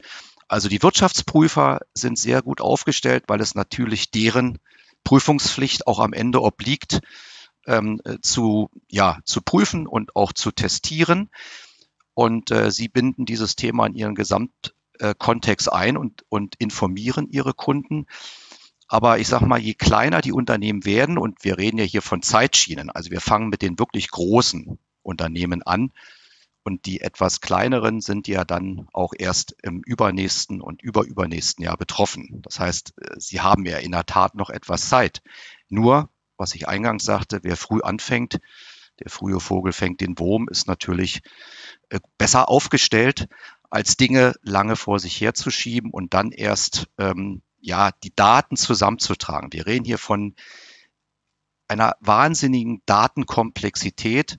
Also 0.49 0.69
die 0.69 0.83
Wirtschaftsprüfer 0.83 1.81
sind 1.93 2.19
sehr 2.19 2.41
gut 2.41 2.61
aufgestellt, 2.61 3.25
weil 3.27 3.41
es 3.41 3.55
natürlich 3.55 4.11
deren 4.11 4.59
Prüfungspflicht 5.03 5.87
auch 5.87 5.99
am 5.99 6.13
Ende 6.13 6.43
obliegt, 6.43 7.01
ähm, 7.67 8.01
zu, 8.23 8.71
ja, 8.89 9.19
zu 9.25 9.43
prüfen 9.43 9.87
und 9.87 10.17
auch 10.17 10.33
zu 10.33 10.51
testieren. 10.51 11.31
Und 12.15 12.51
äh, 12.51 12.71
sie 12.71 12.89
binden 12.89 13.27
dieses 13.27 13.57
Thema 13.57 13.87
in 13.87 13.95
ihren 13.95 14.15
Gesamtkontext 14.15 15.69
äh, 15.69 15.73
ein 15.73 15.97
und, 15.97 16.25
und 16.29 16.55
informieren 16.57 17.29
ihre 17.29 17.55
Kunden. 17.55 18.07
Aber 18.87 19.19
ich 19.19 19.29
sage 19.29 19.47
mal, 19.47 19.59
je 19.59 19.75
kleiner 19.75 20.21
die 20.21 20.33
Unternehmen 20.33 20.85
werden, 20.85 21.19
und 21.19 21.43
wir 21.43 21.59
reden 21.59 21.79
ja 21.79 21.85
hier 21.85 22.03
von 22.03 22.23
Zeitschienen, 22.23 22.91
also 22.91 23.11
wir 23.11 23.21
fangen 23.21 23.49
mit 23.49 23.63
den 23.63 23.79
wirklich 23.79 24.11
großen 24.11 24.79
Unternehmen 25.03 25.63
an, 25.63 25.91
und 26.65 26.87
die 26.87 27.03
etwas 27.03 27.41
kleineren 27.41 28.01
sind 28.01 28.27
ja 28.27 28.45
dann 28.45 28.89
auch 28.93 29.13
erst 29.17 29.55
im 29.63 29.83
übernächsten 29.85 30.61
und 30.63 30.83
überübernächsten 30.83 31.63
Jahr 31.63 31.77
betroffen. 31.77 32.41
Das 32.43 32.59
heißt, 32.59 32.95
äh, 33.01 33.15
sie 33.19 33.41
haben 33.41 33.67
ja 33.67 33.79
in 33.79 33.93
der 33.93 34.07
Tat 34.07 34.35
noch 34.35 34.51
etwas 34.51 34.89
Zeit. 34.89 35.23
Nur, 35.69 36.09
was 36.37 36.55
ich 36.55 36.67
eingangs 36.67 37.05
sagte, 37.05 37.41
wer 37.43 37.57
früh 37.57 37.83
anfängt, 37.83 38.41
der 39.01 39.11
frühe 39.11 39.41
Vogel 39.41 39.73
fängt 39.73 40.01
den 40.01 40.19
Wurm, 40.19 40.49
ist 40.49 40.67
natürlich 40.67 41.21
äh, 41.91 42.01
besser 42.17 42.49
aufgestellt, 42.49 43.29
als 43.69 43.97
Dinge 43.97 44.35
lange 44.43 44.77
vor 44.77 44.99
sich 44.99 45.21
herzuschieben 45.21 45.91
und 45.91 46.15
dann 46.15 46.31
erst 46.31 46.87
ähm, 46.97 47.43
ja 47.61 47.91
die 48.03 48.15
Daten 48.15 48.57
zusammenzutragen. 48.57 49.53
Wir 49.53 49.67
reden 49.67 49.85
hier 49.85 49.99
von 49.99 50.35
einer 51.69 51.97
wahnsinnigen 52.01 52.83
Datenkomplexität 52.87 54.39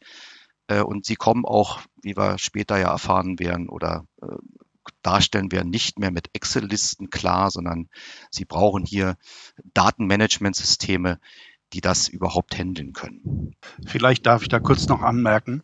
Äh, 0.68 0.82
und 0.82 1.06
sie 1.06 1.16
kommen 1.16 1.46
auch, 1.46 1.82
wie 2.02 2.18
wir 2.18 2.38
später 2.38 2.78
ja 2.78 2.90
erfahren 2.92 3.40
werden 3.40 3.70
oder 3.70 4.06
äh, 4.22 4.36
darstellen 5.02 5.52
werden, 5.52 5.70
nicht 5.70 6.00
mehr 6.00 6.12
mit 6.12 6.30
Excel-Listen 6.34 7.10
klar, 7.10 7.52
sondern 7.52 7.90
sie 8.30 8.46
brauchen 8.46 8.86
hier 8.86 9.18
Datenmanagementsysteme, 9.74 11.20
die 11.74 11.82
das 11.82 12.08
überhaupt 12.08 12.58
handeln 12.58 12.94
können. 12.94 13.56
Vielleicht 13.86 14.26
darf 14.26 14.44
ich 14.44 14.50
da 14.50 14.60
kurz 14.60 14.88
noch 14.88 15.02
anmerken, 15.02 15.64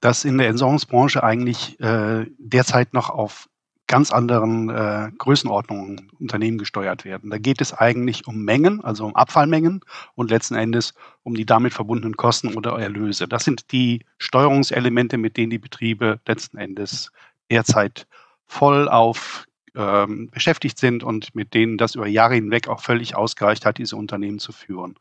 dass 0.00 0.24
in 0.24 0.38
der 0.38 0.48
Entsorgungsbranche 0.48 1.22
eigentlich 1.22 1.78
äh, 1.80 2.26
derzeit 2.38 2.94
noch 2.94 3.10
auf 3.10 3.48
ganz 3.86 4.12
anderen 4.12 4.70
äh, 4.70 5.10
Größenordnungen 5.18 6.10
Unternehmen 6.18 6.58
gesteuert 6.58 7.04
werden. 7.04 7.30
Da 7.30 7.38
geht 7.38 7.60
es 7.60 7.74
eigentlich 7.74 8.26
um 8.26 8.42
Mengen, 8.42 8.82
also 8.82 9.04
um 9.04 9.14
Abfallmengen 9.14 9.80
und 10.14 10.30
letzten 10.30 10.54
Endes 10.54 10.94
um 11.22 11.34
die 11.34 11.44
damit 11.44 11.74
verbundenen 11.74 12.16
Kosten 12.16 12.54
oder 12.54 12.78
Erlöse. 12.78 13.28
Das 13.28 13.44
sind 13.44 13.72
die 13.72 14.04
Steuerungselemente, 14.18 15.18
mit 15.18 15.36
denen 15.36 15.50
die 15.50 15.58
Betriebe 15.58 16.20
letzten 16.26 16.56
Endes 16.56 17.12
derzeit 17.50 18.06
voll 18.46 18.88
auf 18.88 19.46
ähm, 19.74 20.30
beschäftigt 20.30 20.78
sind 20.78 21.02
und 21.02 21.34
mit 21.34 21.52
denen 21.52 21.76
das 21.76 21.94
über 21.94 22.06
Jahre 22.06 22.34
hinweg 22.34 22.68
auch 22.68 22.80
völlig 22.80 23.16
ausgereicht 23.16 23.66
hat, 23.66 23.78
diese 23.78 23.96
Unternehmen 23.96 24.38
zu 24.38 24.52
führen. 24.52 24.94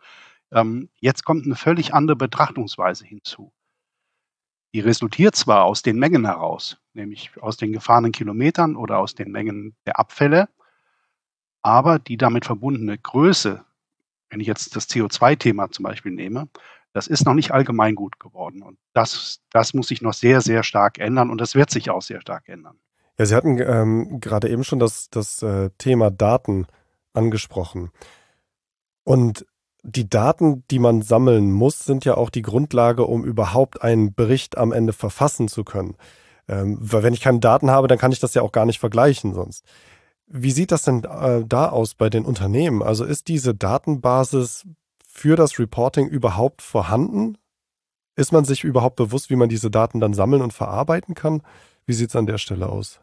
Ähm, 0.51 0.89
jetzt 0.99 1.23
kommt 1.25 1.45
eine 1.45 1.55
völlig 1.55 1.93
andere 1.93 2.15
Betrachtungsweise 2.15 3.05
hinzu. 3.05 3.53
Die 4.73 4.79
resultiert 4.79 5.35
zwar 5.35 5.65
aus 5.65 5.83
den 5.83 5.99
Mengen 5.99 6.25
heraus, 6.25 6.77
nämlich 6.95 7.31
aus 7.41 7.57
den 7.57 7.71
gefahrenen 7.71 8.11
Kilometern 8.11 8.75
oder 8.75 8.99
aus 8.99 9.15
den 9.15 9.31
Mengen 9.31 9.75
der 9.85 9.99
Abfälle, 9.99 10.49
aber 11.61 11.99
die 11.99 12.17
damit 12.17 12.45
verbundene 12.45 12.97
Größe, 12.97 13.63
wenn 14.29 14.39
ich 14.39 14.47
jetzt 14.47 14.75
das 14.75 14.89
CO2-Thema 14.89 15.71
zum 15.71 15.83
Beispiel 15.83 16.11
nehme, 16.11 16.49
das 16.93 17.07
ist 17.07 17.25
noch 17.25 17.33
nicht 17.33 17.51
allgemein 17.51 17.95
gut 17.95 18.19
geworden. 18.19 18.61
Und 18.61 18.77
das, 18.93 19.39
das 19.49 19.73
muss 19.73 19.87
sich 19.87 20.01
noch 20.01 20.13
sehr, 20.13 20.41
sehr 20.41 20.63
stark 20.63 20.99
ändern 20.99 21.29
und 21.29 21.41
das 21.41 21.55
wird 21.55 21.71
sich 21.71 21.89
auch 21.89 22.01
sehr 22.01 22.21
stark 22.21 22.47
ändern. 22.47 22.77
Ja, 23.17 23.25
Sie 23.25 23.35
hatten 23.35 23.59
ähm, 23.59 24.19
gerade 24.19 24.49
eben 24.49 24.63
schon 24.63 24.79
das, 24.79 25.09
das 25.09 25.41
äh, 25.41 25.69
Thema 25.77 26.11
Daten 26.11 26.67
angesprochen. 27.13 27.91
Und 29.03 29.45
die 29.83 30.09
Daten, 30.09 30.63
die 30.71 30.79
man 30.79 31.01
sammeln 31.01 31.51
muss, 31.51 31.79
sind 31.79 32.05
ja 32.05 32.15
auch 32.15 32.29
die 32.29 32.41
Grundlage, 32.41 33.05
um 33.05 33.25
überhaupt 33.25 33.81
einen 33.81 34.13
Bericht 34.13 34.57
am 34.57 34.71
Ende 34.71 34.93
verfassen 34.93 35.47
zu 35.47 35.63
können. 35.63 35.95
Ähm, 36.47 36.77
weil 36.79 37.03
wenn 37.03 37.13
ich 37.13 37.21
keine 37.21 37.39
Daten 37.39 37.71
habe, 37.71 37.87
dann 37.87 37.97
kann 37.97 38.11
ich 38.11 38.19
das 38.19 38.33
ja 38.33 38.41
auch 38.41 38.51
gar 38.51 38.65
nicht 38.65 38.79
vergleichen 38.79 39.33
sonst. 39.33 39.65
Wie 40.27 40.51
sieht 40.51 40.71
das 40.71 40.83
denn 40.83 41.03
äh, 41.03 41.43
da 41.45 41.69
aus 41.69 41.95
bei 41.95 42.09
den 42.09 42.25
Unternehmen? 42.25 42.81
Also 42.81 43.05
ist 43.05 43.27
diese 43.27 43.53
Datenbasis 43.53 44.65
für 45.07 45.35
das 45.35 45.59
Reporting 45.59 46.07
überhaupt 46.07 46.61
vorhanden? 46.61 47.37
Ist 48.15 48.31
man 48.31 48.45
sich 48.45 48.63
überhaupt 48.63 48.95
bewusst, 48.95 49.29
wie 49.29 49.35
man 49.35 49.49
diese 49.49 49.71
Daten 49.71 49.99
dann 49.99 50.13
sammeln 50.13 50.41
und 50.41 50.53
verarbeiten 50.53 51.15
kann? 51.15 51.41
Wie 51.85 51.93
sieht 51.93 52.09
es 52.09 52.15
an 52.15 52.25
der 52.25 52.37
Stelle 52.37 52.69
aus? 52.69 52.99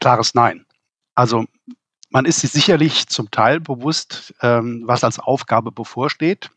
Klares 0.00 0.34
Nein. 0.34 0.66
Also 1.14 1.44
man 2.10 2.24
ist 2.24 2.40
sich 2.40 2.52
sicherlich 2.52 3.08
zum 3.08 3.30
Teil 3.30 3.60
bewusst, 3.60 4.34
ähm, 4.40 4.82
was 4.86 5.04
als 5.04 5.18
Aufgabe 5.18 5.72
bevorsteht. 5.72 6.50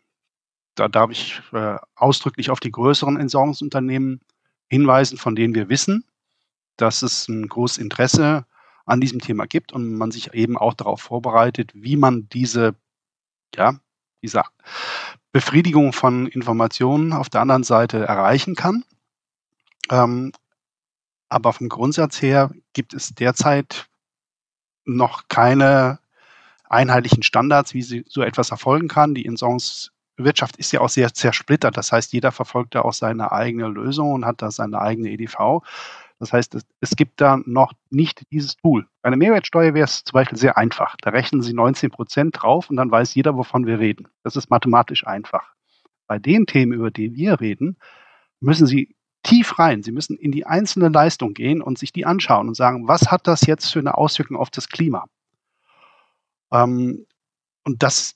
Da 0.75 0.87
darf 0.87 1.09
ich 1.11 1.41
äh, 1.53 1.77
ausdrücklich 1.95 2.51
auf 2.51 2.59
die 2.59 2.71
größeren 2.71 3.19
Entsorgungsunternehmen 3.19 4.21
hinweisen, 4.67 5.17
von 5.17 5.35
denen 5.35 5.55
wir 5.55 5.69
wissen, 5.69 6.03
dass 6.77 7.01
es 7.01 7.27
ein 7.27 7.47
großes 7.47 7.77
Interesse 7.77 8.45
an 8.85 9.01
diesem 9.01 9.19
Thema 9.19 9.45
gibt 9.45 9.73
und 9.73 9.95
man 9.95 10.11
sich 10.11 10.33
eben 10.33 10.57
auch 10.57 10.73
darauf 10.73 11.01
vorbereitet, 11.01 11.71
wie 11.73 11.97
man 11.97 12.29
diese, 12.29 12.75
ja, 13.53 13.79
diese 14.21 14.43
Befriedigung 15.31 15.93
von 15.93 16.27
Informationen 16.27 17.13
auf 17.13 17.29
der 17.29 17.41
anderen 17.41 17.63
Seite 17.63 17.99
erreichen 17.99 18.55
kann. 18.55 18.83
Ähm, 19.91 20.31
aber 21.29 21.53
vom 21.53 21.69
Grundsatz 21.69 22.21
her 22.21 22.51
gibt 22.73 22.93
es 22.93 23.13
derzeit 23.13 23.87
noch 24.85 25.27
keine 25.27 25.99
einheitlichen 26.69 27.23
Standards, 27.23 27.73
wie 27.73 27.81
so 27.81 28.21
etwas 28.21 28.51
erfolgen 28.51 28.87
kann. 28.87 29.15
Die 29.15 29.25
Entsorgungswirtschaft 29.25 30.57
ist 30.57 30.71
ja 30.71 30.81
auch 30.81 30.89
sehr 30.89 31.13
zersplittert. 31.13 31.77
Das 31.77 31.91
heißt, 31.91 32.13
jeder 32.13 32.31
verfolgt 32.31 32.75
da 32.75 32.81
auch 32.81 32.93
seine 32.93 33.31
eigene 33.31 33.67
Lösung 33.67 34.13
und 34.13 34.25
hat 34.25 34.41
da 34.41 34.51
seine 34.51 34.79
eigene 34.79 35.09
EDV. 35.09 35.61
Das 36.19 36.33
heißt, 36.33 36.55
es, 36.55 36.65
es 36.81 36.95
gibt 36.95 37.21
da 37.21 37.37
noch 37.45 37.73
nicht 37.89 38.23
dieses 38.31 38.55
Tool. 38.57 38.87
Bei 39.01 39.07
einer 39.07 39.17
Mehrwertsteuer 39.17 39.73
wäre 39.73 39.85
es 39.85 40.03
zum 40.03 40.13
Beispiel 40.13 40.37
sehr 40.37 40.57
einfach. 40.57 40.95
Da 41.01 41.11
rechnen 41.11 41.41
Sie 41.41 41.53
19 41.53 41.91
Prozent 41.91 42.41
drauf 42.41 42.69
und 42.69 42.75
dann 42.75 42.89
weiß 42.89 43.13
jeder, 43.15 43.35
wovon 43.35 43.65
wir 43.67 43.79
reden. 43.79 44.07
Das 44.23 44.35
ist 44.35 44.49
mathematisch 44.49 45.05
einfach. 45.05 45.53
Bei 46.07 46.17
den 46.17 46.45
Themen, 46.45 46.73
über 46.73 46.89
die 46.89 47.13
wir 47.13 47.39
reden, 47.39 47.77
müssen 48.39 48.65
Sie 48.65 48.95
tief 49.23 49.59
rein. 49.59 49.83
Sie 49.83 49.91
müssen 49.91 50.17
in 50.17 50.31
die 50.31 50.45
einzelne 50.45 50.89
Leistung 50.89 51.33
gehen 51.33 51.61
und 51.61 51.77
sich 51.77 51.91
die 51.91 52.05
anschauen 52.05 52.47
und 52.47 52.55
sagen, 52.55 52.87
was 52.87 53.11
hat 53.11 53.27
das 53.27 53.45
jetzt 53.45 53.71
für 53.71 53.79
eine 53.79 53.97
Auswirkung 53.97 54.37
auf 54.37 54.49
das 54.49 54.69
Klima? 54.69 55.05
Ähm, 56.51 57.05
und 57.63 57.83
das, 57.83 58.15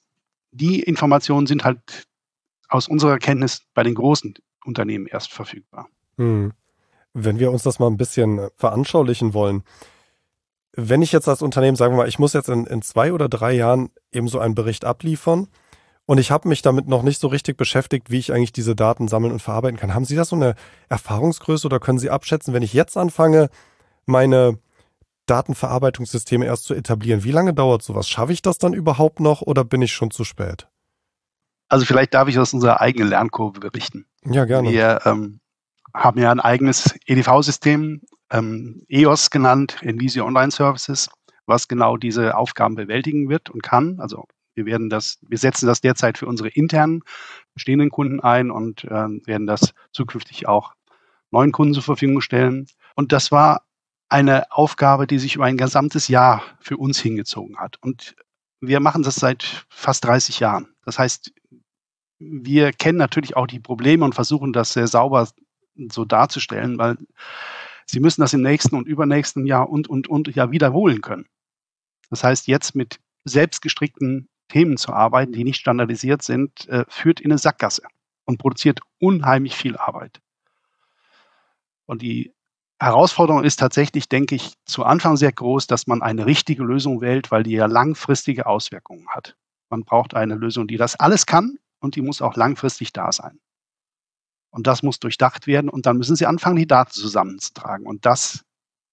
die 0.52 0.80
Informationen 0.80 1.48
sind 1.48 1.64
halt 1.64 2.08
aus 2.70 2.88
unserer 2.88 3.18
Kenntnis 3.20 3.66
bei 3.74 3.84
den 3.84 3.94
großen 3.94 4.36
Unternehmen 4.64 5.06
erst 5.06 5.34
verfügbar. 5.34 5.90
Hm. 6.18 6.54
Wenn 7.14 7.40
wir 7.40 7.52
uns 7.52 7.64
das 7.64 7.80
mal 7.80 7.88
ein 7.88 7.98
bisschen 7.98 8.48
veranschaulichen 8.56 9.34
wollen, 9.34 9.64
wenn 10.74 11.02
ich 11.02 11.12
jetzt 11.12 11.28
als 11.28 11.42
Unternehmen 11.42 11.76
sagen 11.76 11.94
wir 11.94 11.98
mal, 11.98 12.08
ich 12.08 12.20
muss 12.20 12.34
jetzt 12.34 12.50
in, 12.50 12.66
in 12.66 12.82
zwei 12.82 13.12
oder 13.12 13.28
drei 13.28 13.52
Jahren 13.52 13.90
eben 14.12 14.28
so 14.28 14.40
einen 14.40 14.56
Bericht 14.56 14.86
abliefern 14.86 15.48
und 16.06 16.18
ich 16.18 16.32
habe 16.32 16.48
mich 16.48 16.62
damit 16.62 16.88
noch 16.88 17.04
nicht 17.04 17.20
so 17.20 17.28
richtig 17.28 17.58
beschäftigt, 17.58 18.10
wie 18.10 18.20
ich 18.20 18.34
eigentlich 18.34 18.54
diese 18.54 18.76
Daten 18.76 19.08
sammeln 19.08 19.34
und 19.34 19.42
verarbeiten 19.42 19.78
kann. 19.78 19.94
Haben 19.94 20.06
Sie 20.06 20.16
da 20.16 20.26
so 20.26 20.36
eine 20.36 20.56
Erfahrungsgröße 20.90 21.68
oder 21.68 21.80
können 21.80 22.00
Sie 22.00 22.10
abschätzen, 22.10 22.54
wenn 22.54 22.64
ich 22.64 22.74
jetzt 22.74 22.98
anfange, 22.98 23.50
meine 24.06 24.58
Datenverarbeitungssysteme 25.26 26.46
erst 26.46 26.66
zu 26.66 26.74
etablieren, 26.74 27.24
wie 27.24 27.32
lange 27.32 27.54
dauert 27.54 27.84
sowas? 27.84 28.10
Schaffe 28.10 28.34
ich 28.34 28.42
das 28.42 28.58
dann 28.58 28.74
überhaupt 28.74 29.20
noch 29.20 29.42
oder 29.42 29.64
bin 29.64 29.82
ich 29.82 29.94
schon 29.94 30.12
zu 30.12 30.24
spät? 30.24 30.68
Also 31.70 31.86
vielleicht 31.86 32.14
darf 32.14 32.28
ich 32.28 32.38
aus 32.38 32.54
unserer 32.54 32.82
eigenen 32.82 33.10
Lernkurve 33.10 33.60
berichten. 33.60 34.06
Ja, 34.26 34.46
gerne. 34.46 34.70
Wir 34.72 35.02
ähm, 35.06 35.40
haben 35.94 36.20
ja 36.20 36.32
ein 36.32 36.40
eigenes 36.40 36.96
EDV-System, 37.06 38.02
ähm, 38.32 38.86
EOS 38.90 39.30
genannt, 39.30 39.78
Envisio 39.82 40.26
Online 40.26 40.52
Services, 40.52 41.10
was 41.46 41.68
genau 41.68 41.98
diese 41.98 42.38
Aufgaben 42.38 42.76
bewältigen 42.76 43.30
wird 43.30 43.50
und 43.50 43.64
kann. 43.64 44.00
Also 44.00 44.26
wir 44.54 44.66
werden 44.66 44.90
das, 44.90 45.20
wir 45.22 45.38
setzen 45.38 45.68
das 45.68 45.82
derzeit 45.82 46.18
für 46.18 46.28
unsere 46.28 46.50
internen 46.50 47.04
bestehenden 47.54 47.90
Kunden 47.90 48.20
ein 48.20 48.52
und 48.52 48.84
äh, 48.86 49.08
werden 49.26 49.48
das 49.48 49.74
zukünftig 49.92 50.48
auch 50.48 50.74
neuen 51.32 51.52
Kunden 51.52 51.74
zur 51.74 51.84
Verfügung 51.84 52.22
stellen. 52.22 52.68
Und 52.96 53.12
das 53.12 53.32
war 53.32 53.64
eine 54.10 54.52
Aufgabe, 54.52 55.08
die 55.08 55.20
sich 55.20 55.36
über 55.36 55.46
ein 55.46 55.58
gesamtes 55.58 56.08
Jahr 56.08 56.44
für 56.60 56.78
uns 56.78 57.00
hingezogen 57.00 57.58
hat. 57.58 57.78
Und 57.82 58.16
wir 58.60 58.80
machen 58.80 59.04
das 59.04 59.16
seit 59.16 59.66
fast 59.70 60.04
30 60.06 60.40
Jahren. 60.40 60.68
Das 60.86 61.00
heißt, 61.00 61.34
wir 62.20 62.72
kennen 62.74 62.98
natürlich 62.98 63.36
auch 63.36 63.48
die 63.48 63.60
Probleme 63.60 64.06
und 64.06 64.14
versuchen 64.14 64.54
das 64.54 64.74
sehr 64.74 64.88
sauber 64.88 65.28
so 65.92 66.06
darzustellen, 66.06 66.78
weil 66.78 66.98
sie 67.86 68.00
müssen 68.00 68.22
das 68.22 68.34
im 68.34 68.42
nächsten 68.42 68.76
und 68.76 68.88
übernächsten 68.88 69.46
Jahr 69.46 69.70
und, 69.70 69.88
und, 69.88 70.08
und 70.08 70.34
ja 70.36 70.52
wiederholen 70.52 71.02
können. 71.02 71.28
Das 72.10 72.24
heißt, 72.24 72.48
jetzt 72.48 72.76
mit 72.76 73.00
selbstgestrickten 73.24 74.28
Themen 74.50 74.78
zu 74.78 74.92
arbeiten, 74.92 75.32
die 75.32 75.44
nicht 75.44 75.60
standardisiert 75.60 76.22
sind, 76.22 76.68
äh, 76.68 76.86
führt 76.90 77.22
in 77.22 77.32
eine 77.32 77.38
Sackgasse 77.38 77.84
und 78.26 78.38
produziert 78.38 78.80
unheimlich 79.00 79.56
viel 79.56 79.78
Arbeit. 79.78 80.20
Und 81.86 82.02
die 82.02 82.34
Herausforderung 82.80 83.44
ist 83.44 83.60
tatsächlich, 83.60 84.10
denke 84.10 84.36
ich, 84.36 84.56
zu 84.66 84.84
Anfang 84.84 85.16
sehr 85.16 85.32
groß, 85.32 85.68
dass 85.68 85.88
man 85.88 86.02
eine 86.02 86.26
richtige 86.26 86.64
Lösung 86.64 87.00
wählt, 87.00 87.30
weil 87.32 87.44
die 87.44 87.52
ja 87.52 87.68
langfristige 87.68 88.48
Auswirkungen 88.48 89.08
hat. 89.10 89.36
Man 89.70 89.84
braucht 89.84 90.16
eine 90.16 90.36
Lösung, 90.36 90.68
die 90.68 90.78
das 90.78 90.96
alles 90.96 91.26
kann 91.26 91.58
und 91.80 91.96
die 91.96 92.02
muss 92.02 92.22
auch 92.22 92.36
langfristig 92.36 92.92
da 92.92 93.12
sein. 93.12 93.40
Und 94.52 94.68
das 94.68 94.84
muss 94.84 95.00
durchdacht 95.00 95.48
werden 95.48 95.70
und 95.70 95.86
dann 95.86 95.98
müssen 95.98 96.16
Sie 96.16 96.26
anfangen, 96.26 96.58
die 96.58 96.68
Daten 96.68 96.92
zusammenzutragen. 96.92 97.86
Und 97.88 98.06
das 98.06 98.44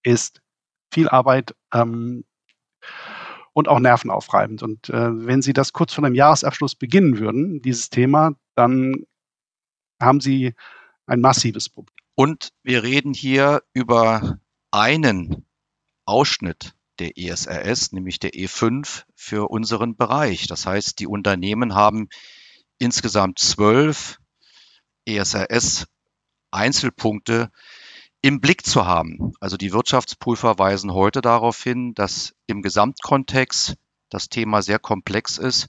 ist 0.03 0.41
viel 0.93 1.09
Arbeit, 1.09 1.55
ähm, 1.75 2.25
und 3.59 3.67
auch 3.67 3.81
nervenaufreibend. 3.81 4.63
Und 4.63 4.89
äh, 4.89 5.27
wenn 5.27 5.43
Sie 5.43 5.53
das 5.53 5.73
kurz 5.73 5.93
vor 5.93 6.05
dem 6.05 6.15
Jahresabschluss 6.15 6.77
beginnen 6.77 7.19
würden, 7.19 7.61
dieses 7.61 7.91
Thema, 7.91 8.37
dann 8.55 9.05
haben 10.01 10.21
Sie 10.21 10.55
ein 11.07 11.21
massives 11.21 11.69
Problem. 11.69 11.97
Und 12.15 12.51
wir 12.63 12.85
reden 12.85 13.15
hier 13.15 13.65
über 13.73 14.39
einen 14.71 15.45
Ausschnitt 16.05 16.75
der 17.01 17.19
ESRS, 17.19 17.91
nämlich 17.91 18.21
der 18.21 18.31
E5 18.31 19.03
für 19.17 19.51
unseren 19.51 19.97
Bereich. 19.97 20.47
Das 20.47 20.65
heißt, 20.65 21.01
die 21.01 21.09
Unternehmen 21.09 21.75
haben 21.75 22.09
insgesamt 22.79 23.41
zwölf 23.41 24.21
ESRS 25.09 25.87
Einzelpunkte 26.51 27.51
im 28.21 28.41
Blick 28.41 28.67
zu 28.67 28.87
haben. 28.87 29.33
Also 29.41 29.57
die 29.57 29.73
Wirtschaftsprüfer 29.73 30.59
weisen 30.59 30.93
heute 30.93 31.21
darauf 31.21 31.63
hin, 31.63 31.95
dass 31.95 32.35
im 32.47 32.63
Gesamtkontext 32.63 33.77
das 34.11 34.29
Thema 34.29 34.63
sehr 34.63 34.79
komplex 34.79 35.39
ist 35.39 35.69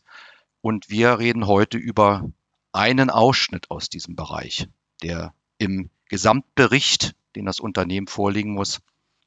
und 0.61 0.89
wir 0.89 1.19
reden 1.19 1.47
heute 1.47 1.77
über 1.77 2.29
einen 2.71 3.09
Ausschnitt 3.09 3.69
aus 3.71 3.89
diesem 3.89 4.15
Bereich, 4.15 4.67
der 5.01 5.33
im 5.57 5.89
Gesamtbericht, 6.09 7.15
den 7.35 7.45
das 7.45 7.59
Unternehmen 7.59 8.07
vorlegen 8.07 8.53
muss, 8.53 8.81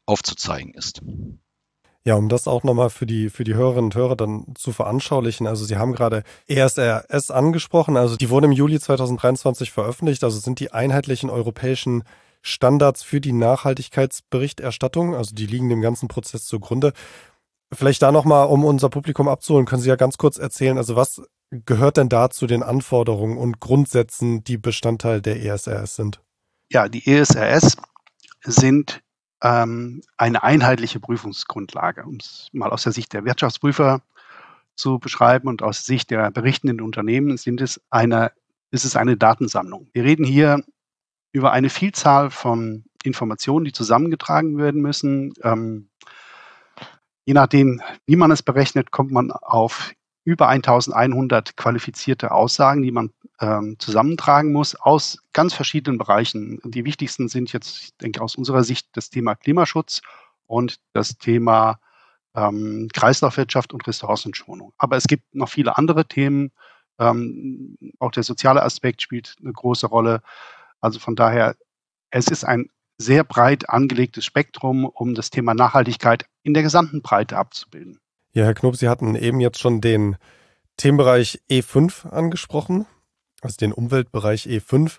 aufzuzeigen 0.07 0.75
ist. 0.75 1.01
Ja, 2.05 2.17
um 2.17 2.29
das 2.29 2.49
auch 2.49 2.65
nochmal 2.65 2.91
für 2.91 3.07
die, 3.07 3.31
für 3.31 3.45
die 3.45 3.55
Hörerinnen 3.55 3.85
und 3.85 3.95
Hörer 3.95 4.17
dann 4.17 4.47
zu 4.57 4.73
veranschaulichen. 4.73 5.47
Also 5.47 5.65
Sie 5.65 5.77
haben 5.77 5.93
gerade 5.93 6.25
ESRS 6.49 7.31
angesprochen. 7.31 7.97
Also 7.97 8.17
die 8.17 8.29
wurden 8.29 8.47
im 8.47 8.53
Juli 8.53 8.81
2023 8.81 9.71
veröffentlicht. 9.71 10.25
Also 10.25 10.41
sind 10.41 10.59
die 10.59 10.73
einheitlichen 10.73 11.31
europäischen 11.31 12.03
Standards 12.41 13.05
für 13.05 13.21
die 13.21 13.33
Nachhaltigkeitsberichterstattung. 13.33 15.15
Also 15.15 15.35
die 15.35 15.47
liegen 15.47 15.69
dem 15.69 15.81
ganzen 15.81 16.09
Prozess 16.09 16.45
zugrunde. 16.45 16.93
Vielleicht 17.73 18.03
da 18.03 18.11
nochmal, 18.11 18.49
um 18.49 18.65
unser 18.65 18.91
Publikum 18.91 19.29
abzuholen, 19.29 19.65
können 19.65 19.81
Sie 19.81 19.89
ja 19.89 19.97
ganz 19.97 20.19
kurz 20.19 20.39
erzählen, 20.39 20.77
also 20.77 20.95
was 20.95 21.23
gehört 21.51 21.97
denn 21.97 22.09
da 22.09 22.29
zu 22.31 22.47
den 22.47 22.63
Anforderungen 22.63 23.39
und 23.39 23.61
Grundsätzen, 23.61 24.45
die 24.45 24.59
Bestandteil 24.59 25.23
der 25.23 25.43
ESRS 25.43 25.97
sind? 25.97 26.21
Ja, 26.71 26.89
die 26.89 27.07
ESRS 27.07 27.77
sind 28.45 29.03
ähm, 29.43 30.03
eine 30.17 30.43
einheitliche 30.43 31.01
Prüfungsgrundlage, 31.01 32.05
um 32.05 32.17
es 32.17 32.49
mal 32.53 32.71
aus 32.71 32.85
der 32.85 32.93
Sicht 32.93 33.13
der 33.13 33.25
Wirtschaftsprüfer 33.25 34.03
zu 34.75 34.99
beschreiben 34.99 35.49
und 35.49 35.63
aus 35.63 35.85
Sicht 35.85 36.11
der 36.11 36.31
berichtenden 36.31 36.81
Unternehmen 36.81 37.37
sind 37.37 37.61
es 37.61 37.81
eine, 37.91 38.33
ist 38.71 38.85
es 38.85 38.97
eine 38.97 39.17
Datensammlung. 39.17 39.89
Wir 39.93 40.05
reden 40.05 40.25
hier 40.25 40.65
über 41.33 41.53
eine 41.53 41.71
Vielzahl 41.71 42.31
von 42.31 42.85
Informationen, 43.03 43.65
die 43.65 43.73
zusammengetragen 43.73 44.59
werden 44.59 44.81
müssen. 44.81 45.35
Ähm, 45.43 45.89
je 47.25 47.35
nachdem, 47.35 47.83
wie 48.07 48.17
man 48.17 48.31
es 48.31 48.43
berechnet, 48.43 48.91
kommt 48.91 49.11
man 49.11 49.31
auf 49.33 49.93
über 50.25 50.49
1100 50.49 51.57
qualifizierte 51.57 52.31
Aussagen, 52.31 52.83
die 52.83 52.93
man 52.93 53.11
ähm, 53.41 53.77
zusammentragen 53.79 54.53
muss 54.53 54.75
aus 54.75 55.19
ganz 55.33 55.53
verschiedenen 55.53 55.99
Bereichen. 55.99 56.61
Die 56.65 56.85
wichtigsten 56.85 57.29
sind 57.29 57.53
jetzt, 57.53 57.83
ich 57.83 57.97
denke, 57.97 58.21
aus 58.23 58.37
unserer 58.37 58.63
Sicht 58.63 58.89
das 58.93 59.11
Thema 59.11 59.35
Klimaschutz 59.35 60.01
und 60.47 60.77
das 60.93 61.19
Thema 61.19 61.81
ähm, 62.35 62.89
Kreislaufwirtschaft 62.93 63.73
und 63.73 63.87
Ressourcenschonung. 63.87 64.73
Aber 64.79 64.97
es 64.97 65.05
gibt 65.05 65.35
noch 65.35 65.49
viele 65.49 65.77
andere 65.77 66.07
Themen. 66.07 66.53
Ähm, 66.99 67.77
auch 67.99 68.13
der 68.13 68.23
soziale 68.23 68.63
Aspekt 68.63 69.03
spielt 69.03 69.37
eine 69.41 69.53
große 69.53 69.87
Rolle. 69.87 70.23
Also 70.81 71.01
von 71.01 71.17
daher, 71.17 71.57
es 72.11 72.29
ist 72.29 72.45
ein 72.45 72.69
sehr 72.99 73.25
breit 73.25 73.69
angelegtes 73.69 74.25
Spektrum, 74.25 74.85
um 74.85 75.15
das 75.15 75.31
Thema 75.31 75.55
Nachhaltigkeit 75.55 76.27
in 76.43 76.55
der 76.55 76.63
gesamten 76.63 77.03
Breite 77.03 77.37
abzubilden. 77.37 77.99
Ja, 78.33 78.45
Herr 78.45 78.55
Knob, 78.55 78.77
Sie 78.77 78.89
hatten 78.89 79.15
eben 79.15 79.41
jetzt 79.41 79.59
schon 79.59 79.81
den 79.81 80.17
Themenbereich 80.77 81.41
E5 81.51 82.09
angesprochen 82.09 82.87
also 83.43 83.57
den 83.57 83.73
Umweltbereich 83.73 84.47
E5. 84.47 84.99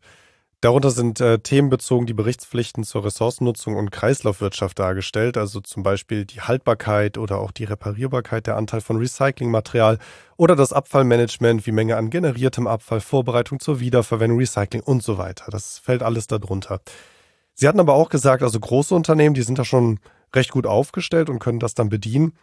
Darunter 0.61 0.91
sind 0.91 1.19
äh, 1.19 1.39
themenbezogen 1.39 2.05
die 2.05 2.13
Berichtspflichten 2.13 2.85
zur 2.85 3.03
Ressourcennutzung 3.03 3.75
und 3.75 3.91
Kreislaufwirtschaft 3.91 4.79
dargestellt, 4.79 5.35
also 5.35 5.59
zum 5.59 5.83
Beispiel 5.83 6.25
die 6.25 6.39
Haltbarkeit 6.39 7.17
oder 7.17 7.39
auch 7.39 7.51
die 7.51 7.65
Reparierbarkeit, 7.65 8.47
der 8.47 8.55
Anteil 8.55 8.79
von 8.79 8.97
Recyclingmaterial 8.97 9.97
oder 10.37 10.55
das 10.55 10.71
Abfallmanagement, 10.71 11.65
wie 11.65 11.73
Menge 11.73 11.97
an 11.97 12.09
generiertem 12.09 12.67
Abfall, 12.67 13.01
Vorbereitung 13.01 13.59
zur 13.59 13.81
Wiederverwendung, 13.81 14.39
Recycling 14.39 14.83
und 14.83 15.03
so 15.03 15.17
weiter. 15.17 15.45
Das 15.51 15.79
fällt 15.79 16.01
alles 16.01 16.27
darunter. 16.27 16.79
Sie 17.55 17.67
hatten 17.67 17.81
aber 17.81 17.93
auch 17.93 18.09
gesagt, 18.09 18.41
also 18.41 18.57
große 18.59 18.95
Unternehmen, 18.95 19.35
die 19.35 19.43
sind 19.43 19.59
da 19.59 19.65
schon 19.65 19.99
recht 20.33 20.51
gut 20.51 20.65
aufgestellt 20.65 21.29
und 21.29 21.39
können 21.39 21.59
das 21.59 21.73
dann 21.73 21.89
bedienen. 21.89 22.33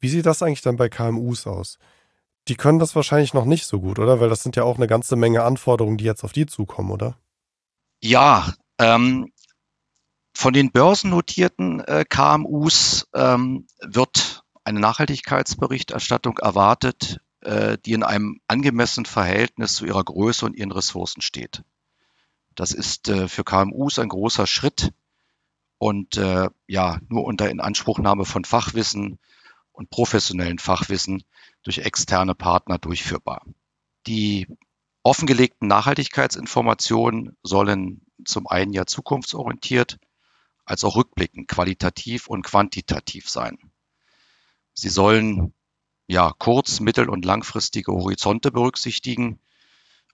Wie 0.00 0.08
sieht 0.08 0.26
das 0.26 0.42
eigentlich 0.42 0.62
dann 0.62 0.76
bei 0.76 0.88
KMUs 0.88 1.46
aus? 1.46 1.78
die 2.48 2.56
können 2.56 2.78
das 2.78 2.96
wahrscheinlich 2.96 3.34
noch 3.34 3.44
nicht 3.44 3.66
so 3.66 3.80
gut, 3.80 3.98
oder? 3.98 4.20
Weil 4.20 4.30
das 4.30 4.42
sind 4.42 4.56
ja 4.56 4.64
auch 4.64 4.76
eine 4.76 4.86
ganze 4.86 5.16
Menge 5.16 5.42
Anforderungen, 5.42 5.98
die 5.98 6.04
jetzt 6.04 6.24
auf 6.24 6.32
die 6.32 6.46
zukommen, 6.46 6.90
oder? 6.90 7.16
Ja, 8.00 8.52
ähm, 8.78 9.32
von 10.34 10.54
den 10.54 10.70
börsennotierten 10.70 11.80
äh, 11.80 12.04
KMUs 12.08 13.06
ähm, 13.14 13.66
wird 13.80 14.44
eine 14.64 14.80
Nachhaltigkeitsberichterstattung 14.80 16.38
erwartet, 16.38 17.20
äh, 17.42 17.76
die 17.84 17.92
in 17.92 18.02
einem 18.02 18.40
angemessenen 18.46 19.06
Verhältnis 19.06 19.74
zu 19.74 19.84
ihrer 19.84 20.04
Größe 20.04 20.46
und 20.46 20.56
ihren 20.56 20.72
Ressourcen 20.72 21.20
steht. 21.20 21.62
Das 22.54 22.72
ist 22.72 23.08
äh, 23.08 23.28
für 23.28 23.44
KMUs 23.44 23.98
ein 23.98 24.08
großer 24.08 24.46
Schritt 24.46 24.92
und 25.76 26.16
äh, 26.16 26.48
ja, 26.66 26.98
nur 27.08 27.24
unter 27.24 27.50
Inanspruchnahme 27.50 28.24
von 28.24 28.44
Fachwissen 28.44 29.18
und 29.78 29.90
professionellen 29.90 30.58
Fachwissen 30.58 31.22
durch 31.62 31.78
externe 31.78 32.34
Partner 32.34 32.78
durchführbar. 32.78 33.46
Die 34.08 34.48
offengelegten 35.04 35.68
Nachhaltigkeitsinformationen 35.68 37.36
sollen 37.44 38.02
zum 38.24 38.48
einen 38.48 38.72
ja 38.72 38.86
zukunftsorientiert, 38.86 39.98
als 40.64 40.82
auch 40.82 40.96
rückblickend 40.96 41.46
qualitativ 41.46 42.26
und 42.26 42.42
quantitativ 42.42 43.30
sein. 43.30 43.56
Sie 44.74 44.88
sollen 44.88 45.54
ja 46.08 46.32
kurz-, 46.36 46.80
mittel- 46.80 47.08
und 47.08 47.24
langfristige 47.24 47.92
Horizonte 47.92 48.50
berücksichtigen 48.50 49.38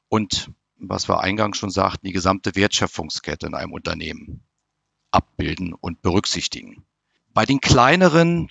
und, 0.09 0.51
was 0.77 1.09
wir 1.09 1.21
eingangs 1.21 1.57
schon 1.57 1.71
sagten, 1.71 2.07
die 2.07 2.13
gesamte 2.13 2.55
Wertschöpfungskette 2.55 3.47
in 3.47 3.55
einem 3.55 3.73
Unternehmen 3.73 4.45
abbilden 5.11 5.73
und 5.73 6.03
berücksichtigen. 6.03 6.85
Bei 7.33 7.47
den 7.47 7.61
kleineren 7.61 8.51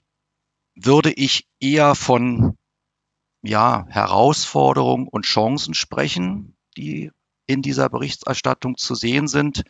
würde 0.76 1.12
ich 1.12 1.48
eher 1.60 1.96
von 1.96 2.58
ja, 3.42 3.86
Herausforderungen 3.90 5.08
und 5.08 5.26
Chancen 5.26 5.74
sprechen, 5.74 6.56
die 6.78 7.12
in 7.46 7.62
dieser 7.62 7.90
Berichterstattung 7.90 8.78
zu 8.78 8.96
sehen 8.96 9.28
sind. 9.28 9.64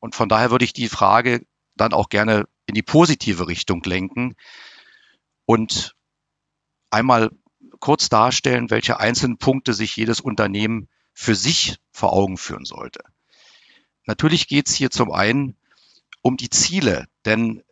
Und 0.00 0.14
von 0.14 0.28
daher 0.28 0.50
würde 0.50 0.64
ich 0.64 0.72
die 0.72 0.88
Frage 0.88 1.46
dann 1.76 1.92
auch 1.92 2.08
gerne 2.08 2.46
in 2.66 2.74
die 2.74 2.82
positive 2.82 3.46
Richtung 3.46 3.82
lenken 3.84 4.34
und 5.46 5.94
einmal 6.90 7.30
kurz 7.80 8.08
darstellen, 8.08 8.70
welche 8.70 9.00
einzelnen 9.00 9.38
Punkte 9.38 9.74
sich 9.74 9.96
jedes 9.96 10.20
Unternehmen 10.20 10.88
für 11.12 11.34
sich 11.34 11.78
vor 11.92 12.12
Augen 12.12 12.36
führen 12.36 12.64
sollte. 12.64 13.00
Natürlich 14.06 14.48
geht 14.48 14.68
es 14.68 14.74
hier 14.74 14.90
zum 14.90 15.12
einen 15.12 15.56
um 16.22 16.36
die 16.36 16.50
Ziele, 16.50 17.06
denn 17.24 17.62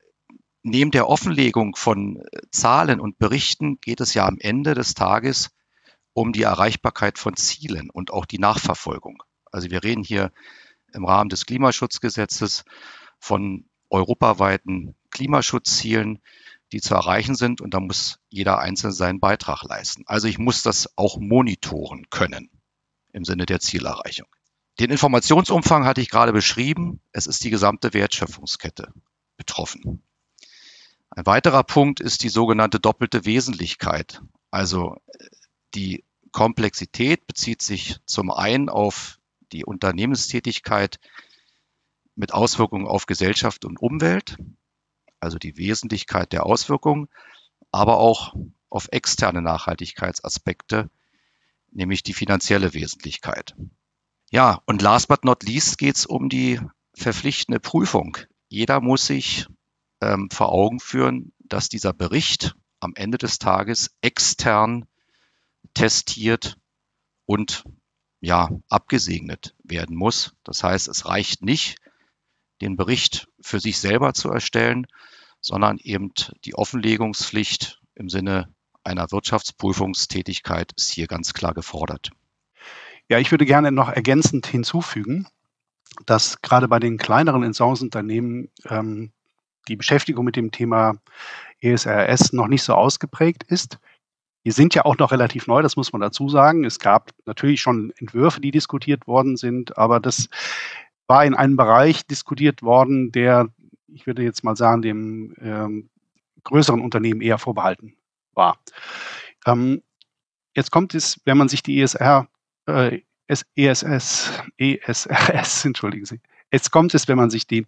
neben 0.62 0.90
der 0.90 1.08
Offenlegung 1.08 1.76
von 1.76 2.16
äh, 2.16 2.40
Zahlen 2.50 3.00
und 3.00 3.18
Berichten 3.18 3.80
geht 3.80 4.00
es 4.00 4.14
ja 4.14 4.26
am 4.26 4.38
Ende 4.38 4.74
des 4.74 4.94
Tages 4.94 5.50
um 6.14 6.32
die 6.32 6.42
Erreichbarkeit 6.42 7.18
von 7.18 7.36
Zielen 7.36 7.90
und 7.90 8.10
auch 8.10 8.26
die 8.26 8.38
Nachverfolgung. 8.38 9.22
Also 9.50 9.70
wir 9.70 9.82
reden 9.82 10.04
hier 10.04 10.32
im 10.92 11.04
Rahmen 11.04 11.30
des 11.30 11.46
Klimaschutzgesetzes 11.46 12.64
von 13.18 13.66
europaweiten 13.88 14.94
Klimaschutzzielen, 15.10 16.20
die 16.72 16.80
zu 16.80 16.94
erreichen 16.94 17.34
sind 17.34 17.60
und 17.60 17.74
da 17.74 17.80
muss 17.80 18.18
jeder 18.28 18.58
Einzelne 18.58 18.92
seinen 18.92 19.20
Beitrag 19.20 19.62
leisten. 19.62 20.04
Also 20.06 20.28
ich 20.28 20.38
muss 20.38 20.62
das 20.62 20.96
auch 20.96 21.18
monitoren 21.18 22.06
können 22.10 22.50
im 23.12 23.24
Sinne 23.24 23.46
der 23.46 23.60
Zielerreichung. 23.60 24.26
Den 24.80 24.90
Informationsumfang 24.90 25.84
hatte 25.84 26.00
ich 26.00 26.08
gerade 26.08 26.32
beschrieben. 26.32 27.00
Es 27.12 27.26
ist 27.26 27.44
die 27.44 27.50
gesamte 27.50 27.92
Wertschöpfungskette 27.92 28.92
betroffen. 29.36 30.02
Ein 31.14 31.26
weiterer 31.26 31.62
Punkt 31.62 32.00
ist 32.00 32.22
die 32.22 32.30
sogenannte 32.30 32.80
doppelte 32.80 33.26
Wesentlichkeit. 33.26 34.22
Also 34.50 34.96
die 35.74 36.04
Komplexität 36.32 37.26
bezieht 37.26 37.60
sich 37.60 37.98
zum 38.06 38.30
einen 38.30 38.70
auf 38.70 39.18
die 39.52 39.66
Unternehmenstätigkeit 39.66 40.98
mit 42.14 42.32
Auswirkungen 42.32 42.86
auf 42.86 43.04
Gesellschaft 43.04 43.66
und 43.66 43.78
Umwelt, 43.78 44.38
also 45.20 45.38
die 45.38 45.58
Wesentlichkeit 45.58 46.32
der 46.32 46.46
Auswirkungen, 46.46 47.08
aber 47.70 47.98
auch 47.98 48.34
auf 48.70 48.88
externe 48.90 49.42
Nachhaltigkeitsaspekte, 49.42 50.90
nämlich 51.70 52.02
die 52.02 52.14
finanzielle 52.14 52.72
Wesentlichkeit. 52.72 53.54
Ja, 54.30 54.62
und 54.64 54.80
last 54.80 55.08
but 55.08 55.24
not 55.24 55.42
least 55.42 55.76
geht 55.76 55.96
es 55.96 56.06
um 56.06 56.30
die 56.30 56.58
verpflichtende 56.94 57.60
Prüfung. 57.60 58.16
Jeder 58.48 58.80
muss 58.80 59.06
sich 59.06 59.46
ähm, 60.02 60.28
vor 60.30 60.50
Augen 60.50 60.80
führen, 60.80 61.32
dass 61.38 61.68
dieser 61.68 61.92
Bericht 61.92 62.54
am 62.80 62.92
Ende 62.96 63.16
des 63.16 63.38
Tages 63.38 63.94
extern 64.02 64.86
testiert 65.74 66.58
und 67.24 67.64
ja, 68.20 68.50
abgesegnet 68.68 69.54
werden 69.62 69.96
muss. 69.96 70.34
Das 70.44 70.62
heißt, 70.62 70.88
es 70.88 71.06
reicht 71.06 71.42
nicht, 71.42 71.78
den 72.60 72.76
Bericht 72.76 73.28
für 73.40 73.60
sich 73.60 73.78
selber 73.78 74.12
zu 74.14 74.30
erstellen, 74.30 74.86
sondern 75.40 75.78
eben 75.78 76.12
die 76.44 76.54
Offenlegungspflicht 76.54 77.80
im 77.94 78.08
Sinne 78.08 78.52
einer 78.84 79.10
Wirtschaftsprüfungstätigkeit 79.10 80.72
ist 80.76 80.90
hier 80.90 81.06
ganz 81.06 81.34
klar 81.34 81.54
gefordert. 81.54 82.10
Ja, 83.08 83.18
ich 83.18 83.30
würde 83.30 83.44
gerne 83.44 83.72
noch 83.72 83.88
ergänzend 83.88 84.46
hinzufügen, 84.46 85.26
dass 86.06 86.42
gerade 86.42 86.68
bei 86.68 86.78
den 86.78 86.98
kleineren 86.98 87.42
Entsorgungsunternehmen 87.42 88.50
ähm, 88.68 89.12
die 89.68 89.76
Beschäftigung 89.76 90.24
mit 90.24 90.36
dem 90.36 90.50
Thema 90.50 90.94
ESRS 91.60 92.32
noch 92.32 92.48
nicht 92.48 92.62
so 92.62 92.74
ausgeprägt 92.74 93.44
ist. 93.44 93.78
Die 94.44 94.50
sind 94.50 94.74
ja 94.74 94.84
auch 94.84 94.98
noch 94.98 95.12
relativ 95.12 95.46
neu, 95.46 95.62
das 95.62 95.76
muss 95.76 95.92
man 95.92 96.00
dazu 96.00 96.28
sagen. 96.28 96.64
Es 96.64 96.80
gab 96.80 97.12
natürlich 97.26 97.60
schon 97.60 97.92
Entwürfe, 97.96 98.40
die 98.40 98.50
diskutiert 98.50 99.06
worden 99.06 99.36
sind, 99.36 99.78
aber 99.78 100.00
das 100.00 100.28
war 101.06 101.24
in 101.24 101.34
einem 101.34 101.56
Bereich 101.56 102.06
diskutiert 102.06 102.62
worden, 102.62 103.12
der, 103.12 103.48
ich 103.86 104.06
würde 104.06 104.22
jetzt 104.22 104.42
mal 104.42 104.56
sagen, 104.56 104.82
dem 104.82 105.34
ähm, 105.40 105.90
größeren 106.44 106.80
Unternehmen 106.80 107.20
eher 107.20 107.38
vorbehalten 107.38 107.96
war. 108.34 108.58
Ähm, 109.46 109.82
jetzt 110.56 110.70
kommt 110.70 110.94
es, 110.94 111.20
wenn 111.24 111.38
man 111.38 111.48
sich 111.48 111.62
die 111.62 111.80
ESR, 111.80 112.26
äh, 112.66 113.00
ESS, 113.54 114.42
ESRS, 114.58 115.64
entschuldigen 115.64 116.04
Sie, 116.04 116.20
Jetzt 116.52 116.70
kommt 116.70 116.94
es, 116.94 117.08
wenn 117.08 117.16
man 117.16 117.30
sich 117.30 117.46
die 117.46 117.66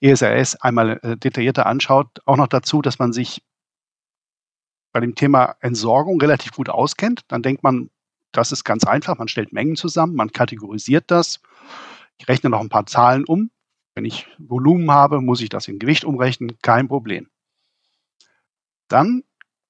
ESRS 0.00 0.56
einmal 0.56 0.98
äh, 1.02 1.16
detaillierter 1.18 1.66
anschaut, 1.66 2.08
auch 2.24 2.38
noch 2.38 2.48
dazu, 2.48 2.80
dass 2.80 2.98
man 2.98 3.12
sich 3.12 3.42
bei 4.90 5.00
dem 5.00 5.14
Thema 5.14 5.56
Entsorgung 5.60 6.18
relativ 6.20 6.52
gut 6.52 6.70
auskennt. 6.70 7.22
Dann 7.28 7.42
denkt 7.42 7.62
man, 7.62 7.90
das 8.32 8.50
ist 8.50 8.64
ganz 8.64 8.84
einfach. 8.84 9.18
Man 9.18 9.28
stellt 9.28 9.52
Mengen 9.52 9.76
zusammen, 9.76 10.14
man 10.14 10.32
kategorisiert 10.32 11.10
das. 11.10 11.40
Ich 12.16 12.26
rechne 12.26 12.48
noch 12.48 12.60
ein 12.60 12.70
paar 12.70 12.86
Zahlen 12.86 13.24
um. 13.24 13.50
Wenn 13.94 14.06
ich 14.06 14.26
Volumen 14.38 14.90
habe, 14.90 15.20
muss 15.20 15.42
ich 15.42 15.50
das 15.50 15.68
in 15.68 15.78
Gewicht 15.78 16.04
umrechnen. 16.04 16.56
Kein 16.62 16.88
Problem. 16.88 17.28
Dann 18.88 19.24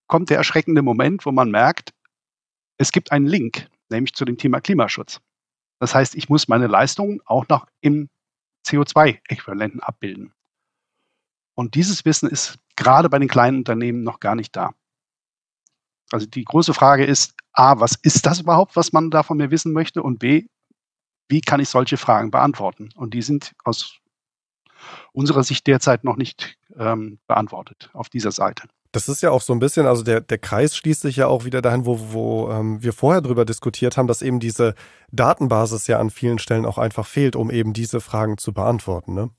kommt 0.07 0.31
der 0.31 0.37
erschreckende 0.37 0.83
Moment, 0.83 1.27
wo 1.27 1.33
man 1.33 1.51
merkt, 1.51 1.93
es 2.77 2.93
gibt 2.93 3.11
einen 3.11 3.27
Link, 3.27 3.69
nämlich 3.89 4.15
zu 4.15 4.25
dem 4.25 4.39
Thema 4.39 4.61
Klimaschutz. 4.61 5.21
Das 5.81 5.95
heißt, 5.97 6.15
ich 6.15 6.29
muss 6.29 6.47
meine 6.47 6.69
Leistungen 6.69 7.21
auch 7.25 7.49
noch 7.49 7.67
im 7.81 8.09
CO2-Äquivalenten 8.65 9.81
abbilden. 9.81 10.33
Und 11.55 11.75
dieses 11.75 12.05
Wissen 12.05 12.29
ist 12.29 12.59
gerade 12.77 13.09
bei 13.09 13.19
den 13.19 13.29
kleinen 13.29 13.59
Unternehmen 13.59 14.03
noch 14.03 14.21
gar 14.21 14.35
nicht 14.35 14.57
da. 14.57 14.75
Also 16.11 16.27
die 16.27 16.45
große 16.45 16.75
Frage 16.75 17.05
ist, 17.05 17.35
a, 17.53 17.81
was 17.81 17.97
ist 18.03 18.27
das 18.27 18.41
überhaupt, 18.41 18.77
was 18.77 18.93
man 18.93 19.11
da 19.11 19.23
von 19.23 19.37
mir 19.37 19.51
wissen 19.51 19.73
möchte? 19.73 20.03
Und 20.03 20.19
b, 20.19 20.47
wie 21.29 21.41
kann 21.41 21.61
ich 21.61 21.69
solche 21.69 21.97
Fragen 21.97 22.31
beantworten? 22.31 22.91
Und 22.95 23.15
die 23.15 23.23
sind 23.23 23.55
aus 23.65 23.99
unserer 25.13 25.45
Sicht 25.45 25.67
derzeit 25.67 26.05
noch 26.05 26.17
nicht 26.17 26.59
ähm, 26.77 27.19
beantwortet 27.27 27.91
auf 27.93 28.09
dieser 28.09 28.33
Seite. 28.33 28.69
Das 28.93 29.09
ist 29.09 29.23
ja 29.23 29.31
auch 29.31 29.41
so 29.41 29.55
ein 29.55 29.59
bisschen, 29.59 29.87
also 29.87 30.03
der, 30.03 30.21
der 30.21 30.39
Kreis 30.39 30.77
schließt 30.77 31.01
sich 31.01 31.17
ja 31.17 31.27
auch 31.27 31.47
wieder 31.47 31.63
dahin, 31.63 31.87
wo, 31.87 31.99
wo 32.13 32.51
ähm, 32.51 32.83
wir 32.83 32.93
vorher 32.93 33.23
drüber 33.23 33.47
diskutiert 33.47 33.97
haben, 33.97 34.07
dass 34.07 34.21
eben 34.21 34.39
diese 34.39 34.75
Datenbasis 35.11 35.87
ja 35.87 35.99
an 35.99 36.11
vielen 36.11 36.39
Stellen 36.39 36.67
auch 36.67 36.77
einfach 36.77 37.07
fehlt, 37.07 37.35
um 37.35 37.51
eben 37.51 37.73
diese 37.73 38.01
Fragen 38.01 38.37
zu 38.37 38.53
beantworten. 38.53 39.15
Ne? 39.15 39.31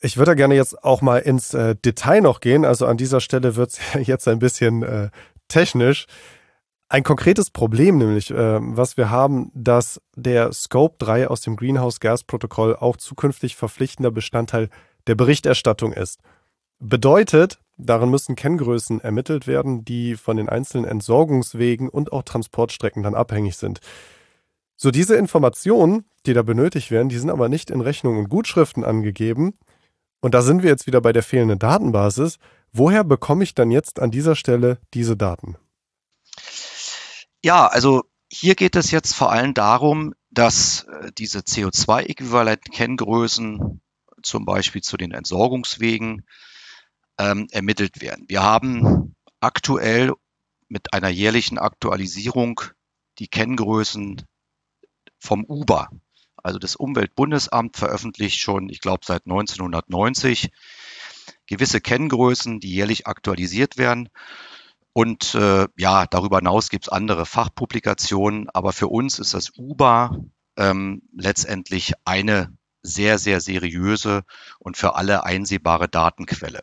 Ich 0.00 0.16
würde 0.16 0.30
da 0.30 0.34
gerne 0.34 0.54
jetzt 0.54 0.82
auch 0.82 1.02
mal 1.02 1.18
ins 1.18 1.52
äh, 1.52 1.76
Detail 1.76 2.22
noch 2.22 2.40
gehen. 2.40 2.64
Also 2.64 2.86
an 2.86 2.96
dieser 2.96 3.20
Stelle 3.20 3.54
wird 3.56 3.70
es 3.70 3.80
jetzt 4.06 4.28
ein 4.28 4.38
bisschen 4.38 4.82
äh, 4.82 5.10
technisch. 5.48 6.06
Ein 6.88 7.02
konkretes 7.02 7.50
Problem 7.50 7.98
nämlich, 7.98 8.30
äh, 8.30 8.58
was 8.60 8.96
wir 8.96 9.10
haben, 9.10 9.50
dass 9.54 10.00
der 10.14 10.52
Scope 10.52 10.96
3 10.98 11.28
aus 11.28 11.40
dem 11.40 11.56
Greenhouse 11.56 12.00
Gas 12.00 12.24
Protokoll 12.24 12.76
auch 12.76 12.96
zukünftig 12.96 13.56
verpflichtender 13.56 14.10
Bestandteil 14.10 14.70
der 15.06 15.16
Berichterstattung 15.16 15.92
ist. 15.92 16.20
Bedeutet, 16.78 17.58
Darin 17.78 18.10
müssen 18.10 18.36
Kenngrößen 18.36 19.02
ermittelt 19.02 19.46
werden, 19.46 19.84
die 19.84 20.16
von 20.16 20.38
den 20.38 20.48
einzelnen 20.48 20.86
Entsorgungswegen 20.86 21.90
und 21.90 22.10
auch 22.12 22.22
Transportstrecken 22.22 23.02
dann 23.02 23.14
abhängig 23.14 23.58
sind. 23.58 23.80
So 24.76 24.90
diese 24.90 25.16
Informationen, 25.16 26.06
die 26.24 26.32
da 26.32 26.40
benötigt 26.42 26.90
werden, 26.90 27.10
die 27.10 27.18
sind 27.18 27.28
aber 27.30 27.48
nicht 27.48 27.70
in 27.70 27.82
Rechnungen 27.82 28.20
und 28.20 28.30
Gutschriften 28.30 28.84
angegeben. 28.84 29.58
Und 30.20 30.34
da 30.34 30.42
sind 30.42 30.62
wir 30.62 30.70
jetzt 30.70 30.86
wieder 30.86 31.02
bei 31.02 31.12
der 31.12 31.22
fehlenden 31.22 31.58
Datenbasis. 31.58 32.38
Woher 32.72 33.04
bekomme 33.04 33.44
ich 33.44 33.54
dann 33.54 33.70
jetzt 33.70 34.00
an 34.00 34.10
dieser 34.10 34.34
Stelle 34.36 34.78
diese 34.94 35.16
Daten? 35.16 35.56
Ja, 37.42 37.66
also 37.66 38.04
hier 38.30 38.54
geht 38.54 38.76
es 38.76 38.90
jetzt 38.90 39.14
vor 39.14 39.30
allem 39.30 39.52
darum, 39.54 40.14
dass 40.30 40.84
äh, 40.84 41.10
diese 41.16 41.38
CO2-Äquivalent-Kenngrößen 41.40 43.80
zum 44.22 44.44
Beispiel 44.44 44.82
zu 44.82 44.96
den 44.96 45.12
Entsorgungswegen 45.12 46.26
ähm, 47.18 47.48
ermittelt 47.50 48.00
werden. 48.00 48.24
Wir 48.28 48.42
haben 48.42 49.14
aktuell 49.40 50.12
mit 50.68 50.92
einer 50.92 51.08
jährlichen 51.08 51.58
Aktualisierung 51.58 52.60
die 53.18 53.28
Kenngrößen 53.28 54.22
vom 55.18 55.44
UBA, 55.48 55.90
also 56.36 56.58
das 56.58 56.76
Umweltbundesamt 56.76 57.76
veröffentlicht 57.76 58.38
schon, 58.38 58.68
ich 58.68 58.80
glaube, 58.80 59.04
seit 59.04 59.24
1990 59.26 60.50
gewisse 61.46 61.80
Kenngrößen, 61.80 62.60
die 62.60 62.72
jährlich 62.72 63.06
aktualisiert 63.06 63.78
werden. 63.78 64.08
Und 64.92 65.34
äh, 65.34 65.66
ja, 65.76 66.06
darüber 66.06 66.38
hinaus 66.38 66.70
gibt 66.70 66.86
es 66.86 66.88
andere 66.88 67.26
Fachpublikationen, 67.26 68.48
aber 68.50 68.72
für 68.72 68.88
uns 68.88 69.18
ist 69.18 69.34
das 69.34 69.52
UBA 69.56 70.16
ähm, 70.56 71.02
letztendlich 71.12 71.92
eine 72.04 72.56
sehr, 72.82 73.18
sehr 73.18 73.40
seriöse 73.40 74.22
und 74.58 74.76
für 74.76 74.94
alle 74.94 75.24
einsehbare 75.24 75.88
Datenquelle. 75.88 76.62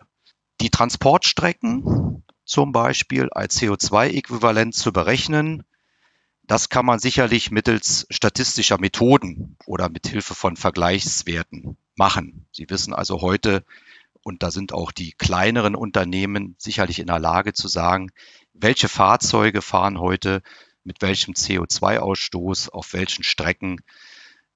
Die 0.61 0.69
Transportstrecken 0.69 2.23
zum 2.45 2.71
Beispiel 2.71 3.29
als 3.31 3.59
CO2-Äquivalent 3.59 4.73
zu 4.73 4.91
berechnen, 4.91 5.63
das 6.45 6.69
kann 6.69 6.85
man 6.85 6.99
sicherlich 6.99 7.51
mittels 7.51 8.05
statistischer 8.09 8.79
Methoden 8.79 9.57
oder 9.65 9.89
mit 9.89 10.07
Hilfe 10.07 10.35
von 10.35 10.57
Vergleichswerten 10.57 11.77
machen. 11.95 12.45
Sie 12.51 12.69
wissen 12.69 12.93
also 12.93 13.21
heute, 13.21 13.63
und 14.23 14.41
da 14.41 14.51
sind 14.51 14.73
auch 14.73 14.91
die 14.91 15.11
kleineren 15.11 15.75
Unternehmen 15.75 16.55
sicherlich 16.57 16.99
in 16.99 17.07
der 17.07 17.19
Lage 17.19 17.53
zu 17.53 17.67
sagen, 17.67 18.11
welche 18.53 18.87
Fahrzeuge 18.87 19.61
fahren 19.61 19.99
heute 19.99 20.41
mit 20.83 21.01
welchem 21.01 21.33
CO2-Ausstoß 21.33 22.69
auf 22.69 22.93
welchen 22.93 23.23
Strecken 23.23 23.81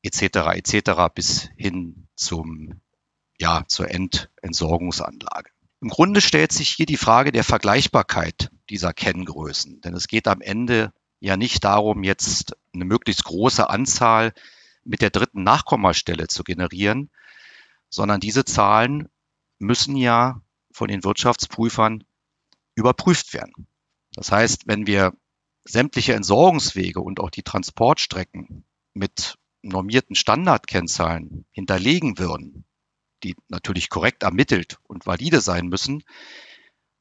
etc. 0.04 0.56
etc. 0.56 0.92
bis 1.14 1.50
hin 1.58 2.08
zum 2.16 2.82
ja 3.40 3.64
zur 3.68 3.90
Endentsorgungsanlage. 3.90 5.50
Im 5.80 5.90
Grunde 5.90 6.22
stellt 6.22 6.52
sich 6.52 6.70
hier 6.70 6.88
die 6.88 6.98
Frage 6.98 7.32
der 7.32 7.44
Vergleichbarkeit 7.44 8.50
dieser 8.70 8.94
Kenngrößen, 8.94 9.82
denn 9.82 9.94
es 9.94 10.08
geht 10.08 10.28
am 10.28 10.42
Ende 10.42 10.92
ja 11.20 11.38
nicht 11.38 11.64
darum, 11.64 12.04
jetzt 12.04 12.56
eine 12.74 12.86
möglichst 12.86 13.24
große 13.24 13.70
Anzahl 13.70 14.34
mit 14.84 15.02
der 15.02 15.12
dritten 15.12 15.44
Nachkommastelle 15.44 16.28
zu 16.28 16.44
generieren, 16.44 17.12
sondern 17.90 18.20
diese 18.20 18.44
Zahlen 18.44 19.08
müssen 19.60 19.96
ja 19.96 20.42
von 20.72 20.88
den 20.88 21.04
Wirtschaftsprüfern 21.04 22.04
überprüft 22.76 23.34
werden. 23.34 23.68
Das 24.14 24.32
heißt, 24.32 24.68
wenn 24.68 24.88
wir 24.88 25.14
sämtliche 25.64 26.14
Entsorgungswege 26.14 27.02
und 27.02 27.20
auch 27.20 27.30
die 27.30 27.44
Transportstrecken 27.44 28.66
mit 28.94 29.38
normierten 29.62 30.16
Standardkennzahlen 30.16 31.46
hinterlegen 31.52 32.18
würden, 32.18 32.66
die 33.24 33.36
natürlich 33.48 33.90
korrekt 33.90 34.24
ermittelt 34.24 34.80
und 34.84 35.06
valide 35.06 35.42
sein 35.42 35.68
müssen, 35.68 36.04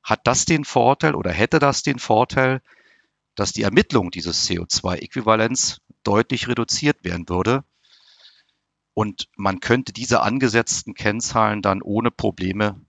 hat 0.02 0.26
das 0.26 0.44
den 0.44 0.64
Vorteil 0.64 1.14
oder 1.14 1.32
hätte 1.32 1.58
das 1.58 1.82
den 1.82 1.98
Vorteil, 1.98 2.62
dass 3.34 3.52
die 3.52 3.62
Ermittlung 3.62 4.10
dieses 4.10 4.48
CO2-Äquivalents 4.48 5.80
deutlich 6.02 6.48
reduziert 6.48 7.04
werden 7.04 7.28
würde. 7.28 7.64
Und 8.94 9.28
man 9.36 9.60
könnte 9.60 9.92
diese 9.92 10.22
angesetzten 10.22 10.94
Kennzahlen 10.94 11.60
dann 11.60 11.82
ohne 11.82 12.10
Probleme 12.10 12.80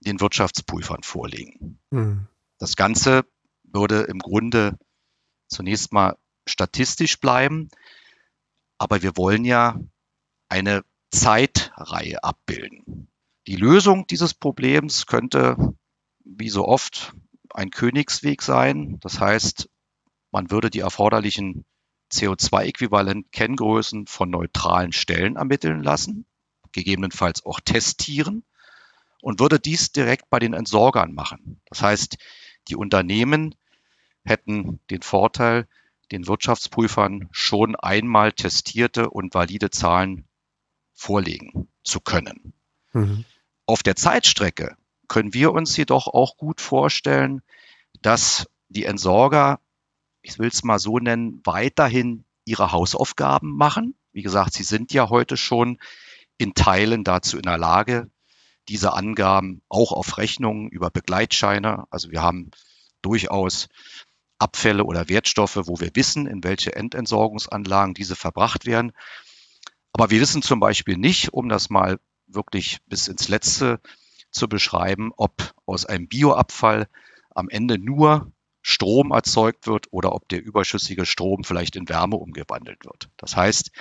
den 0.00 0.20
Wirtschaftsprüfern 0.20 1.02
vorlegen. 1.02 1.78
Mhm. 1.90 2.26
Das 2.58 2.76
Ganze 2.76 3.24
würde 3.64 4.02
im 4.02 4.18
Grunde 4.18 4.78
zunächst 5.48 5.92
mal 5.92 6.16
statistisch 6.46 7.20
bleiben, 7.20 7.68
aber 8.78 9.02
wir 9.02 9.16
wollen 9.16 9.44
ja 9.44 9.78
eine 10.48 10.82
Zeitreihe 11.12 12.24
abbilden. 12.24 13.08
Die 13.46 13.56
Lösung 13.56 14.06
dieses 14.06 14.34
Problems 14.34 15.06
könnte, 15.06 15.56
wie 16.24 16.48
so 16.48 16.66
oft, 16.66 17.14
ein 17.50 17.70
Königsweg 17.70 18.42
sein. 18.42 18.98
Das 19.00 19.20
heißt, 19.20 19.68
man 20.30 20.50
würde 20.50 20.70
die 20.70 20.80
erforderlichen 20.80 21.64
CO2-Äquivalent-Kenngrößen 22.12 24.06
von 24.06 24.30
neutralen 24.30 24.92
Stellen 24.92 25.36
ermitteln 25.36 25.82
lassen, 25.82 26.26
gegebenenfalls 26.72 27.44
auch 27.44 27.60
testieren 27.60 28.44
und 29.20 29.38
würde 29.38 29.60
dies 29.60 29.92
direkt 29.92 30.30
bei 30.30 30.38
den 30.38 30.54
Entsorgern 30.54 31.12
machen. 31.14 31.60
Das 31.66 31.82
heißt, 31.82 32.16
die 32.68 32.76
Unternehmen 32.76 33.54
hätten 34.24 34.80
den 34.90 35.02
Vorteil, 35.02 35.68
den 36.10 36.26
Wirtschaftsprüfern 36.26 37.28
schon 37.32 37.76
einmal 37.76 38.32
testierte 38.32 39.10
und 39.10 39.34
valide 39.34 39.70
Zahlen 39.70 40.26
vorlegen 40.94 41.68
zu 41.84 42.00
können. 42.00 42.52
Mhm. 42.92 43.24
Auf 43.66 43.82
der 43.82 43.96
Zeitstrecke 43.96 44.76
können 45.08 45.34
wir 45.34 45.52
uns 45.52 45.76
jedoch 45.76 46.06
auch 46.06 46.36
gut 46.36 46.60
vorstellen, 46.60 47.42
dass 48.00 48.46
die 48.68 48.84
Entsorger, 48.84 49.60
ich 50.22 50.38
will 50.38 50.48
es 50.48 50.64
mal 50.64 50.78
so 50.78 50.98
nennen, 50.98 51.40
weiterhin 51.44 52.24
ihre 52.44 52.72
Hausaufgaben 52.72 53.56
machen. 53.56 53.94
Wie 54.12 54.22
gesagt, 54.22 54.54
sie 54.54 54.62
sind 54.62 54.92
ja 54.92 55.10
heute 55.10 55.36
schon 55.36 55.78
in 56.38 56.54
Teilen 56.54 57.04
dazu 57.04 57.36
in 57.36 57.42
der 57.42 57.58
Lage, 57.58 58.10
diese 58.68 58.92
Angaben 58.92 59.62
auch 59.68 59.92
auf 59.92 60.18
Rechnungen 60.18 60.68
über 60.68 60.90
Begleitscheine. 60.90 61.84
Also 61.90 62.10
wir 62.10 62.22
haben 62.22 62.50
durchaus 63.00 63.68
Abfälle 64.38 64.84
oder 64.84 65.08
Wertstoffe, 65.08 65.56
wo 65.64 65.78
wir 65.78 65.90
wissen, 65.94 66.26
in 66.26 66.42
welche 66.42 66.74
Endentsorgungsanlagen 66.74 67.94
diese 67.94 68.16
verbracht 68.16 68.66
werden. 68.66 68.92
Aber 69.92 70.10
wir 70.10 70.20
wissen 70.20 70.42
zum 70.42 70.60
Beispiel 70.60 70.96
nicht, 70.96 71.32
um 71.32 71.48
das 71.48 71.70
mal 71.70 71.98
wirklich 72.26 72.78
bis 72.86 73.08
ins 73.08 73.28
Letzte 73.28 73.80
zu 74.30 74.48
beschreiben, 74.48 75.12
ob 75.16 75.54
aus 75.66 75.84
einem 75.84 76.08
Bioabfall 76.08 76.88
am 77.30 77.48
Ende 77.48 77.78
nur 77.78 78.32
Strom 78.62 79.10
erzeugt 79.10 79.66
wird 79.66 79.88
oder 79.90 80.14
ob 80.14 80.28
der 80.28 80.42
überschüssige 80.42 81.04
Strom 81.04 81.44
vielleicht 81.44 81.76
in 81.76 81.88
Wärme 81.88 82.16
umgewandelt 82.16 82.84
wird. 82.84 83.10
Das 83.16 83.36
heißt, 83.36 83.72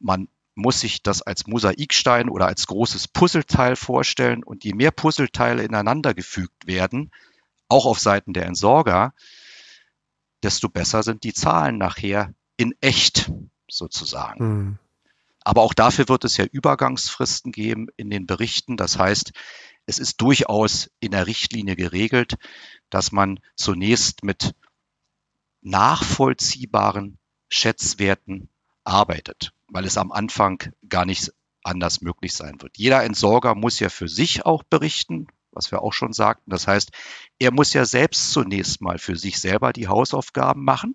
man 0.00 0.28
muss 0.54 0.80
sich 0.80 1.02
das 1.02 1.22
als 1.22 1.46
Mosaikstein 1.46 2.28
oder 2.28 2.46
als 2.46 2.66
großes 2.66 3.08
Puzzleteil 3.08 3.76
vorstellen 3.76 4.42
und 4.42 4.64
je 4.64 4.74
mehr 4.74 4.90
Puzzleteile 4.90 5.62
ineinander 5.62 6.14
gefügt 6.14 6.66
werden, 6.66 7.12
auch 7.68 7.86
auf 7.86 8.00
Seiten 8.00 8.32
der 8.32 8.46
Entsorger, 8.46 9.14
desto 10.42 10.68
besser 10.68 11.02
sind 11.02 11.22
die 11.22 11.34
Zahlen 11.34 11.78
nachher 11.78 12.34
in 12.56 12.74
echt 12.80 13.30
sozusagen. 13.68 14.44
Mhm. 14.44 14.78
Aber 15.48 15.62
auch 15.62 15.72
dafür 15.72 16.10
wird 16.10 16.26
es 16.26 16.36
ja 16.36 16.44
Übergangsfristen 16.44 17.52
geben 17.52 17.86
in 17.96 18.10
den 18.10 18.26
Berichten. 18.26 18.76
Das 18.76 18.98
heißt, 18.98 19.32
es 19.86 19.98
ist 19.98 20.20
durchaus 20.20 20.90
in 21.00 21.12
der 21.12 21.26
Richtlinie 21.26 21.74
geregelt, 21.74 22.34
dass 22.90 23.12
man 23.12 23.40
zunächst 23.56 24.22
mit 24.22 24.54
nachvollziehbaren 25.62 27.16
Schätzwerten 27.48 28.50
arbeitet, 28.84 29.54
weil 29.68 29.86
es 29.86 29.96
am 29.96 30.12
Anfang 30.12 30.74
gar 30.86 31.06
nicht 31.06 31.32
anders 31.62 32.02
möglich 32.02 32.34
sein 32.34 32.60
wird. 32.60 32.76
Jeder 32.76 33.02
Entsorger 33.02 33.54
muss 33.54 33.80
ja 33.80 33.88
für 33.88 34.08
sich 34.08 34.44
auch 34.44 34.64
berichten, 34.64 35.28
was 35.52 35.70
wir 35.70 35.80
auch 35.80 35.94
schon 35.94 36.12
sagten. 36.12 36.50
Das 36.50 36.66
heißt, 36.66 36.90
er 37.38 37.52
muss 37.52 37.72
ja 37.72 37.86
selbst 37.86 38.32
zunächst 38.32 38.82
mal 38.82 38.98
für 38.98 39.16
sich 39.16 39.40
selber 39.40 39.72
die 39.72 39.88
Hausaufgaben 39.88 40.62
machen, 40.62 40.94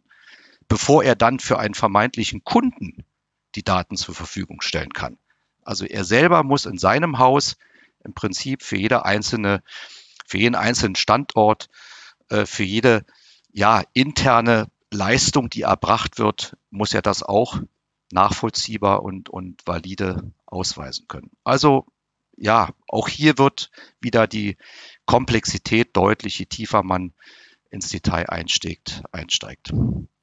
bevor 0.68 1.04
er 1.04 1.16
dann 1.16 1.40
für 1.40 1.58
einen 1.58 1.74
vermeintlichen 1.74 2.44
Kunden 2.44 3.04
die 3.56 3.64
Daten 3.64 3.96
zur 3.96 4.16
Verfügung 4.16 4.62
stellen 4.62 4.94
kann. 4.94 5.18
Also 5.64 5.86
er 5.86 6.04
selber 6.04 6.44
muss 6.44 6.66
in 6.66 6.78
seinem 6.78 7.20
Haus 7.20 7.56
im 8.04 8.14
Prinzip 8.14 8.64
für 8.64 8.78
jede 8.78 9.06
einzelne, 9.06 9.64
für 10.26 10.38
jeden 10.38 10.56
einzelnen 10.56 10.96
Standort, 10.96 11.70
äh, 12.30 12.46
für 12.46 12.64
jede 12.64 13.06
ja, 13.52 13.84
interne 13.94 14.68
Leistung, 14.92 15.50
die 15.50 15.62
erbracht 15.62 16.20
wird, 16.20 16.58
muss 16.70 16.94
er 16.94 17.02
das 17.02 17.24
auch 17.24 17.60
nachvollziehbar 18.12 19.04
und, 19.04 19.30
und 19.30 19.62
valide 19.66 20.32
ausweisen 20.46 21.08
können. 21.08 21.32
Also 21.44 21.88
ja, 22.36 22.70
auch 22.88 23.08
hier 23.08 23.38
wird 23.38 23.72
wieder 24.00 24.28
die 24.28 24.58
Komplexität 25.06 25.96
deutlich, 25.96 26.40
je 26.40 26.46
tiefer 26.46 26.84
man 26.84 27.14
ins 27.70 27.90
Detail 27.90 28.30
einsteigt. 28.30 29.04
einsteigt. 29.12 29.72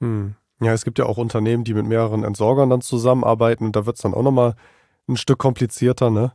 Hm. 0.00 0.36
Ja, 0.60 0.72
es 0.72 0.84
gibt 0.84 0.98
ja 0.98 1.06
auch 1.06 1.16
Unternehmen, 1.16 1.64
die 1.64 1.74
mit 1.74 1.86
mehreren 1.86 2.22
Entsorgern 2.22 2.68
dann 2.68 2.82
zusammenarbeiten. 2.82 3.72
Da 3.72 3.86
wird 3.86 3.96
es 3.96 4.02
dann 4.02 4.14
auch 4.14 4.22
nochmal 4.22 4.56
ein 5.08 5.16
Stück 5.16 5.38
komplizierter, 5.38 6.10
ne? 6.10 6.32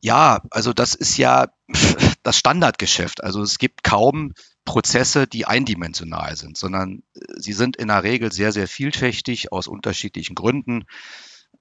Ja, 0.00 0.42
also 0.50 0.72
das 0.72 0.94
ist 0.94 1.16
ja 1.18 1.48
das 2.22 2.36
Standardgeschäft. 2.36 3.22
Also 3.22 3.42
es 3.42 3.58
gibt 3.58 3.84
kaum 3.84 4.32
Prozesse, 4.64 5.26
die 5.26 5.46
eindimensional 5.46 6.36
sind, 6.36 6.56
sondern 6.56 7.02
äh, 7.14 7.20
sie 7.36 7.52
sind 7.52 7.76
in 7.76 7.88
der 7.88 8.02
Regel 8.02 8.32
sehr, 8.32 8.52
sehr 8.52 8.66
vielfältig 8.68 9.52
aus 9.52 9.68
unterschiedlichen 9.68 10.34
Gründen. 10.34 10.84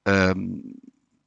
Ähm, 0.06 0.76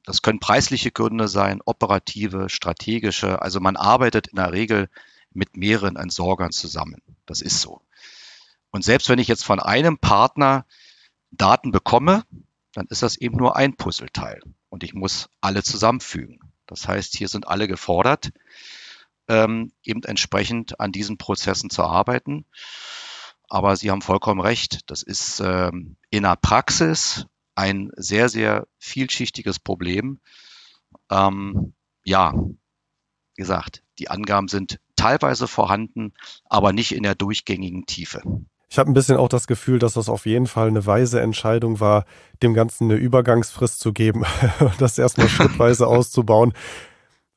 das 0.05 0.21
können 0.21 0.39
preisliche 0.39 0.91
Gründe 0.91 1.27
sein, 1.29 1.61
operative, 1.65 2.49
strategische. 2.49 3.41
Also 3.41 3.59
man 3.61 3.77
arbeitet 3.77 4.27
in 4.27 4.35
der 4.35 4.51
Regel 4.51 4.89
mit 5.31 5.55
mehreren 5.55 5.95
Entsorgern 5.95 6.51
zusammen. 6.51 7.01
Das 7.25 7.41
ist 7.41 7.61
so. 7.61 7.81
Und 8.73 8.83
selbst 8.83 9.07
wenn 9.07 9.19
ich 9.19 9.27
jetzt 9.27 9.45
von 9.45 9.59
einem 9.59 9.99
Partner 9.99 10.65
Daten 11.29 11.71
bekomme, 11.71 12.23
dann 12.73 12.87
ist 12.87 13.03
das 13.03 13.17
eben 13.17 13.37
nur 13.37 13.55
ein 13.55 13.77
Puzzleteil 13.77 14.41
und 14.69 14.83
ich 14.83 14.95
muss 14.95 15.29
alle 15.41 15.61
zusammenfügen. 15.61 16.39
Das 16.65 16.87
heißt, 16.87 17.15
hier 17.15 17.27
sind 17.27 17.47
alle 17.47 17.67
gefordert, 17.67 18.31
ähm, 19.27 19.71
eben 19.83 20.01
entsprechend 20.03 20.79
an 20.79 20.91
diesen 20.91 21.19
Prozessen 21.19 21.69
zu 21.69 21.83
arbeiten. 21.83 22.45
Aber 23.47 23.75
Sie 23.75 23.91
haben 23.91 24.01
vollkommen 24.01 24.41
recht, 24.41 24.89
das 24.89 25.03
ist 25.03 25.39
ähm, 25.39 25.95
in 26.09 26.23
der 26.23 26.35
Praxis 26.35 27.27
ein 27.53 27.91
sehr, 27.95 28.27
sehr 28.27 28.67
vielschichtiges 28.79 29.59
Problem. 29.59 30.19
Ähm, 31.11 31.75
ja, 32.03 32.33
wie 32.33 33.41
gesagt, 33.41 33.83
die 33.99 34.09
Angaben 34.09 34.47
sind 34.47 34.79
teilweise 34.95 35.47
vorhanden, 35.47 36.15
aber 36.45 36.73
nicht 36.73 36.91
in 36.93 37.03
der 37.03 37.13
durchgängigen 37.13 37.85
Tiefe. 37.85 38.23
Ich 38.73 38.79
habe 38.79 38.89
ein 38.89 38.95
bisschen 38.95 39.17
auch 39.17 39.29
das 39.29 39.45
Gefühl, 39.45 39.77
dass 39.77 39.93
das 39.93 40.09
auf 40.09 40.25
jeden 40.25 40.47
Fall 40.47 40.67
eine 40.67 40.83
weise 40.87 41.21
Entscheidung 41.21 41.79
war, 41.79 42.05
dem 42.41 42.55
Ganzen 42.55 42.85
eine 42.85 42.95
Übergangsfrist 42.95 43.79
zu 43.79 43.93
geben 43.93 44.23
und 44.59 44.81
das 44.81 44.97
erstmal 44.97 45.29
schrittweise 45.29 45.85
auszubauen. 45.95 46.53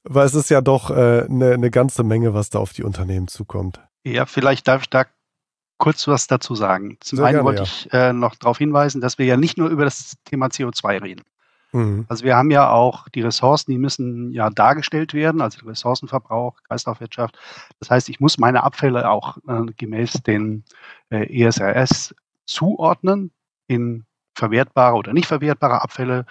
Weil 0.02 0.24
es 0.24 0.34
ist 0.34 0.48
ja 0.48 0.62
doch 0.62 0.88
äh, 0.88 1.26
eine, 1.28 1.52
eine 1.52 1.70
ganze 1.70 2.04
Menge, 2.04 2.32
was 2.32 2.48
da 2.48 2.58
auf 2.58 2.72
die 2.72 2.84
Unternehmen 2.84 3.28
zukommt. 3.28 3.80
Ja, 4.02 4.24
vielleicht 4.24 4.66
darf 4.66 4.80
ich 4.80 4.88
da 4.88 5.04
kurz 5.76 6.08
was 6.08 6.26
dazu 6.26 6.54
sagen. 6.54 6.96
Zum 7.00 7.18
Sehr 7.18 7.26
einen 7.26 7.34
gerne, 7.34 7.44
wollte 7.44 7.64
ja. 7.64 7.64
ich 7.64 7.92
äh, 7.92 8.14
noch 8.14 8.36
darauf 8.36 8.56
hinweisen, 8.56 9.02
dass 9.02 9.18
wir 9.18 9.26
ja 9.26 9.36
nicht 9.36 9.58
nur 9.58 9.68
über 9.68 9.84
das 9.84 10.14
Thema 10.24 10.46
CO2 10.46 11.02
reden. 11.02 11.22
Mhm. 11.72 12.06
Also 12.08 12.24
wir 12.24 12.36
haben 12.36 12.50
ja 12.50 12.70
auch 12.70 13.08
die 13.08 13.22
Ressourcen, 13.22 13.70
die 13.70 13.78
müssen 13.78 14.32
ja 14.32 14.50
dargestellt 14.50 15.14
werden, 15.14 15.40
also 15.40 15.66
Ressourcenverbrauch, 15.66 16.62
Kreislaufwirtschaft. 16.64 17.38
Das 17.80 17.90
heißt, 17.90 18.08
ich 18.08 18.20
muss 18.20 18.38
meine 18.38 18.62
Abfälle 18.62 19.10
auch 19.10 19.38
äh, 19.48 19.66
gemäß 19.76 20.14
den 20.22 20.64
äh, 21.10 21.44
ESRS 21.44 22.14
zuordnen 22.46 23.30
in 23.66 24.04
verwertbare 24.34 24.96
oder 24.96 25.12
nicht 25.12 25.26
verwertbare 25.26 25.82
Abfälle. 25.82 26.26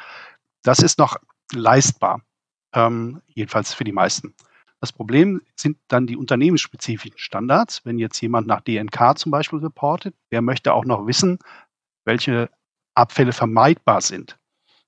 Das 0.63 0.79
ist 0.79 0.97
noch 0.99 1.17
leistbar, 1.53 2.21
ähm, 2.73 3.21
jedenfalls 3.27 3.73
für 3.73 3.83
die 3.83 3.91
meisten. 3.91 4.33
Das 4.81 4.91
Problem 4.91 5.41
sind 5.55 5.77
dann 5.87 6.05
die 6.05 6.17
unternehmensspezifischen 6.17 7.17
Standards. 7.17 7.83
Wenn 7.85 7.97
jetzt 7.97 8.21
jemand 8.21 8.47
nach 8.47 8.61
DNK 8.61 9.17
zum 9.17 9.31
Beispiel 9.31 9.59
reportet, 9.59 10.15
der 10.31 10.41
möchte 10.41 10.73
auch 10.73 10.85
noch 10.85 11.07
wissen, 11.07 11.39
welche 12.03 12.49
Abfälle 12.93 13.33
vermeidbar 13.33 14.01
sind. 14.01 14.37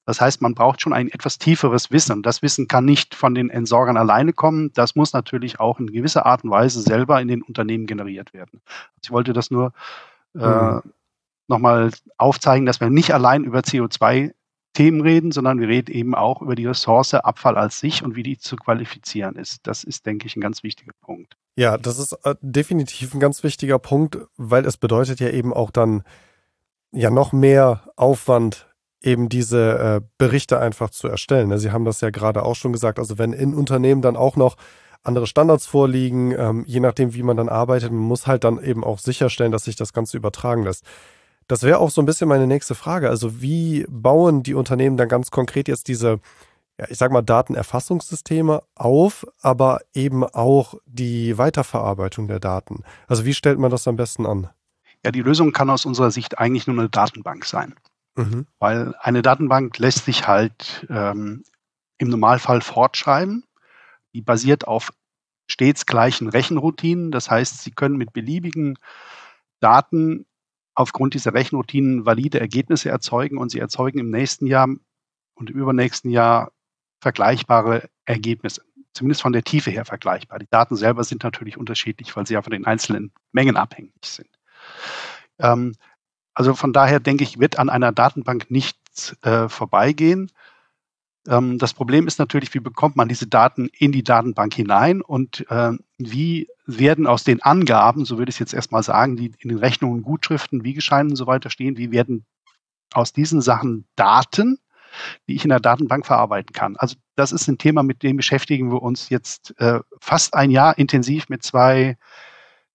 Das 0.07 0.21
heißt, 0.21 0.41
man 0.41 0.55
braucht 0.55 0.79
schon 0.79 0.93
ein 0.93 1.09
etwas 1.09 1.37
tieferes 1.37 1.91
Wissen. 1.91 2.23
Das 2.23 2.41
Wissen 2.41 2.69
kann 2.69 2.85
nicht 2.85 3.13
von 3.13 3.35
den 3.35 3.49
Entsorgern 3.49 3.97
alleine 3.97 4.31
kommen. 4.31 4.71
Das 4.73 4.95
muss 4.95 5.11
natürlich 5.11 5.59
auch 5.59 5.81
in 5.81 5.91
gewisser 5.91 6.25
Art 6.25 6.45
und 6.45 6.49
Weise 6.49 6.81
selber 6.81 7.19
in 7.19 7.27
den 7.27 7.41
Unternehmen 7.41 7.87
generiert 7.87 8.33
werden. 8.33 8.61
Ich 9.03 9.11
wollte 9.11 9.33
das 9.33 9.51
nur 9.51 9.73
äh, 10.33 10.47
mhm. 10.47 10.81
nochmal 11.49 11.91
aufzeigen, 12.17 12.65
dass 12.65 12.79
wir 12.79 12.89
nicht 12.89 13.13
allein 13.13 13.43
über 13.43 13.59
CO2 13.59 14.33
Themen 14.71 15.01
reden, 15.01 15.33
sondern 15.33 15.59
wir 15.59 15.67
reden 15.67 15.91
eben 15.91 16.15
auch 16.15 16.41
über 16.41 16.55
die 16.55 16.65
Ressource 16.65 17.13
Abfall 17.13 17.57
als 17.57 17.81
sich 17.81 18.01
und 18.01 18.15
wie 18.15 18.23
die 18.23 18.37
zu 18.37 18.55
qualifizieren 18.55 19.35
ist. 19.35 19.67
Das 19.67 19.83
ist, 19.83 20.05
denke 20.05 20.25
ich, 20.25 20.37
ein 20.37 20.41
ganz 20.41 20.63
wichtiger 20.63 20.93
Punkt. 21.01 21.35
Ja, 21.57 21.77
das 21.77 21.99
ist 21.99 22.13
äh, 22.23 22.35
definitiv 22.39 23.13
ein 23.13 23.19
ganz 23.19 23.43
wichtiger 23.43 23.77
Punkt, 23.77 24.19
weil 24.37 24.65
es 24.65 24.77
bedeutet 24.77 25.19
ja 25.19 25.31
eben 25.31 25.53
auch 25.53 25.69
dann 25.69 26.03
ja 26.93 27.09
noch 27.09 27.33
mehr 27.33 27.91
Aufwand 27.97 28.66
eben 29.01 29.29
diese 29.29 29.77
äh, 29.77 30.01
Berichte 30.17 30.59
einfach 30.59 30.89
zu 30.89 31.07
erstellen. 31.07 31.49
Ne? 31.49 31.59
Sie 31.59 31.71
haben 31.71 31.85
das 31.85 32.01
ja 32.01 32.09
gerade 32.09 32.43
auch 32.43 32.55
schon 32.55 32.73
gesagt. 32.73 32.99
Also 32.99 33.17
wenn 33.17 33.33
in 33.33 33.53
Unternehmen 33.53 34.01
dann 34.01 34.15
auch 34.15 34.35
noch 34.35 34.55
andere 35.03 35.27
Standards 35.27 35.65
vorliegen, 35.65 36.33
ähm, 36.37 36.63
je 36.67 36.79
nachdem, 36.79 37.13
wie 37.13 37.23
man 37.23 37.37
dann 37.37 37.49
arbeitet, 37.49 37.91
man 37.91 38.01
muss 38.01 38.27
halt 38.27 38.43
dann 38.43 38.61
eben 38.61 38.83
auch 38.83 38.99
sicherstellen, 38.99 39.51
dass 39.51 39.65
sich 39.65 39.75
das 39.75 39.93
Ganze 39.93 40.17
übertragen 40.17 40.63
lässt. 40.63 40.83
Das 41.47 41.63
wäre 41.63 41.79
auch 41.79 41.91
so 41.91 42.01
ein 42.01 42.05
bisschen 42.05 42.27
meine 42.27 42.47
nächste 42.47 42.75
Frage. 42.75 43.09
Also 43.09 43.41
wie 43.41 43.85
bauen 43.89 44.43
die 44.43 44.53
Unternehmen 44.53 44.97
dann 44.97 45.07
ganz 45.07 45.31
konkret 45.31 45.69
jetzt 45.69 45.87
diese, 45.87 46.19
ja, 46.77 46.85
ich 46.89 46.97
sag 46.97 47.11
mal, 47.11 47.21
Datenerfassungssysteme 47.21 48.63
auf, 48.75 49.25
aber 49.41 49.79
eben 49.93 50.25
auch 50.25 50.75
die 50.85 51.37
Weiterverarbeitung 51.37 52.27
der 52.27 52.39
Daten? 52.39 52.83
Also 53.07 53.23
wie 53.23 53.33
stellt 53.33 53.59
man 53.59 53.71
das 53.71 53.87
am 53.87 53.95
besten 53.95 54.25
an? 54.25 54.49
Ja, 55.05 55.11
die 55.11 55.21
Lösung 55.21 55.53
kann 55.53 55.69
aus 55.69 55.85
unserer 55.85 56.11
Sicht 56.11 56.37
eigentlich 56.37 56.67
nur 56.67 56.77
eine 56.77 56.89
Datenbank 56.89 57.45
sein. 57.45 57.75
Mhm. 58.17 58.47
Weil 58.59 58.95
eine 58.99 59.21
Datenbank 59.21 59.77
lässt 59.77 60.05
sich 60.05 60.27
halt 60.27 60.85
ähm, 60.89 61.43
im 61.99 62.09
Normalfall 62.09 62.61
fortschreiben. 62.61 63.45
Die 64.13 64.21
basiert 64.21 64.67
auf 64.67 64.91
stets 65.47 65.85
gleichen 65.85 66.27
Rechenroutinen. 66.27 67.11
Das 67.11 67.29
heißt, 67.29 67.61
Sie 67.61 67.71
können 67.71 67.95
mit 67.95 68.13
beliebigen 68.13 68.77
Daten 69.59 70.25
aufgrund 70.73 71.13
dieser 71.13 71.33
Rechenroutinen 71.33 72.05
valide 72.05 72.39
Ergebnisse 72.39 72.89
erzeugen 72.89 73.37
und 73.37 73.49
Sie 73.49 73.59
erzeugen 73.59 73.99
im 73.99 74.09
nächsten 74.09 74.47
Jahr 74.47 74.67
und 75.35 75.49
im 75.51 75.55
übernächsten 75.55 76.09
Jahr 76.09 76.51
vergleichbare 76.99 77.89
Ergebnisse. 78.05 78.63
Zumindest 78.93 79.21
von 79.21 79.33
der 79.33 79.43
Tiefe 79.43 79.69
her 79.69 79.85
vergleichbar. 79.85 80.39
Die 80.39 80.49
Daten 80.49 80.75
selber 80.75 81.03
sind 81.03 81.23
natürlich 81.23 81.57
unterschiedlich, 81.57 82.15
weil 82.15 82.25
sie 82.25 82.33
ja 82.33 82.41
von 82.41 82.51
den 82.51 82.65
einzelnen 82.65 83.11
Mengen 83.31 83.55
abhängig 83.55 83.93
sind. 84.03 84.29
Ähm, 85.37 85.75
also 86.37 86.53
von 86.53 86.71
daher 86.71 86.99
denke 86.99 87.23
ich, 87.23 87.39
wird 87.39 87.57
an 87.57 87.67
einer 87.67 87.91
Datenbank 87.91 88.51
nichts 88.51 89.17
äh, 89.23 89.49
vorbeigehen. 89.49 90.31
Ähm, 91.27 91.57
das 91.57 91.73
Problem 91.73 92.05
ist 92.05 92.19
natürlich, 92.19 92.53
wie 92.53 92.59
bekommt 92.59 92.95
man 92.95 93.07
diese 93.07 93.25
Daten 93.25 93.71
in 93.75 93.91
die 93.91 94.03
Datenbank 94.03 94.53
hinein 94.53 95.01
und 95.01 95.49
äh, 95.49 95.71
wie 95.97 96.47
werden 96.67 97.07
aus 97.07 97.23
den 97.23 97.41
Angaben, 97.41 98.05
so 98.05 98.19
würde 98.19 98.29
ich 98.29 98.35
es 98.35 98.39
jetzt 98.39 98.53
erstmal 98.53 98.83
sagen, 98.83 99.17
die 99.17 99.31
in 99.39 99.49
den 99.49 99.57
Rechnungen, 99.57 100.03
Gutschriften, 100.03 100.63
Wiegescheinen 100.63 101.13
und 101.13 101.15
so 101.15 101.25
weiter 101.25 101.49
stehen, 101.49 101.75
wie 101.75 101.89
werden 101.89 102.23
aus 102.93 103.13
diesen 103.13 103.41
Sachen 103.41 103.87
Daten, 103.95 104.59
die 105.27 105.33
ich 105.33 105.43
in 105.43 105.49
der 105.49 105.59
Datenbank 105.59 106.05
verarbeiten 106.05 106.53
kann. 106.53 106.75
Also 106.77 106.97
das 107.15 107.31
ist 107.31 107.47
ein 107.47 107.57
Thema, 107.57 107.81
mit 107.81 108.03
dem 108.03 108.15
beschäftigen 108.15 108.71
wir 108.71 108.83
uns 108.83 109.09
jetzt 109.09 109.59
äh, 109.59 109.79
fast 109.99 110.35
ein 110.35 110.51
Jahr 110.51 110.77
intensiv 110.77 111.29
mit 111.29 111.41
zwei 111.41 111.97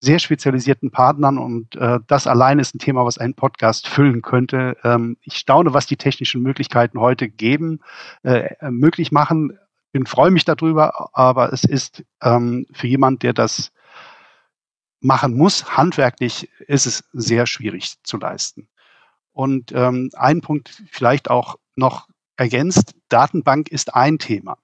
sehr 0.03 0.19
spezialisierten 0.19 0.91
Partnern 0.91 1.38
und 1.38 1.77
äh, 1.77 2.01
das 2.09 2.27
allein 2.27 2.59
ist 2.59 2.75
ein 2.75 2.81
Thema, 2.81 3.05
was 3.05 3.19
einen 3.19 3.35
Podcast 3.35 3.87
füllen 3.87 4.21
könnte. 4.21 4.77
Ähm, 4.83 5.17
ich 5.23 5.37
staune, 5.37 5.75
was 5.75 5.87
die 5.87 5.97
technischen 5.97 6.43
Möglichkeiten 6.43 6.99
heute 6.99 7.29
geben, 7.29 7.79
äh, 8.25 8.51
möglich 8.69 9.12
machen. 9.12 9.57
Bin 9.93 10.05
freue 10.07 10.33
mich 10.33 10.45
darüber, 10.45 11.11
aber 11.12 11.53
es 11.53 11.62
ist 11.62 12.03
ähm, 12.21 12.67
für 12.73 12.88
jemand, 12.88 13.23
der 13.23 13.33
das 13.33 13.71
machen 15.01 15.37
muss, 15.37 15.77
handwerklich 15.77 16.51
ist 16.67 16.87
es 16.87 17.05
sehr 17.12 17.47
schwierig 17.47 17.95
zu 18.03 18.17
leisten. 18.17 18.69
Und 19.33 19.71
ähm, 19.73 20.11
ein 20.15 20.41
Punkt 20.41 20.83
vielleicht 20.91 21.31
auch 21.31 21.57
noch 21.77 22.09
ergänzt, 22.37 22.97
Datenbank 23.09 23.69
ist 23.69 23.95
ein 23.95 24.19
Thema. 24.19 24.59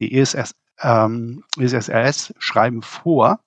Die 0.00 0.14
ESS, 0.18 0.54
ähm, 0.80 1.44
ESSRS 1.58 2.34
schreiben 2.38 2.82
vor, 2.82 3.40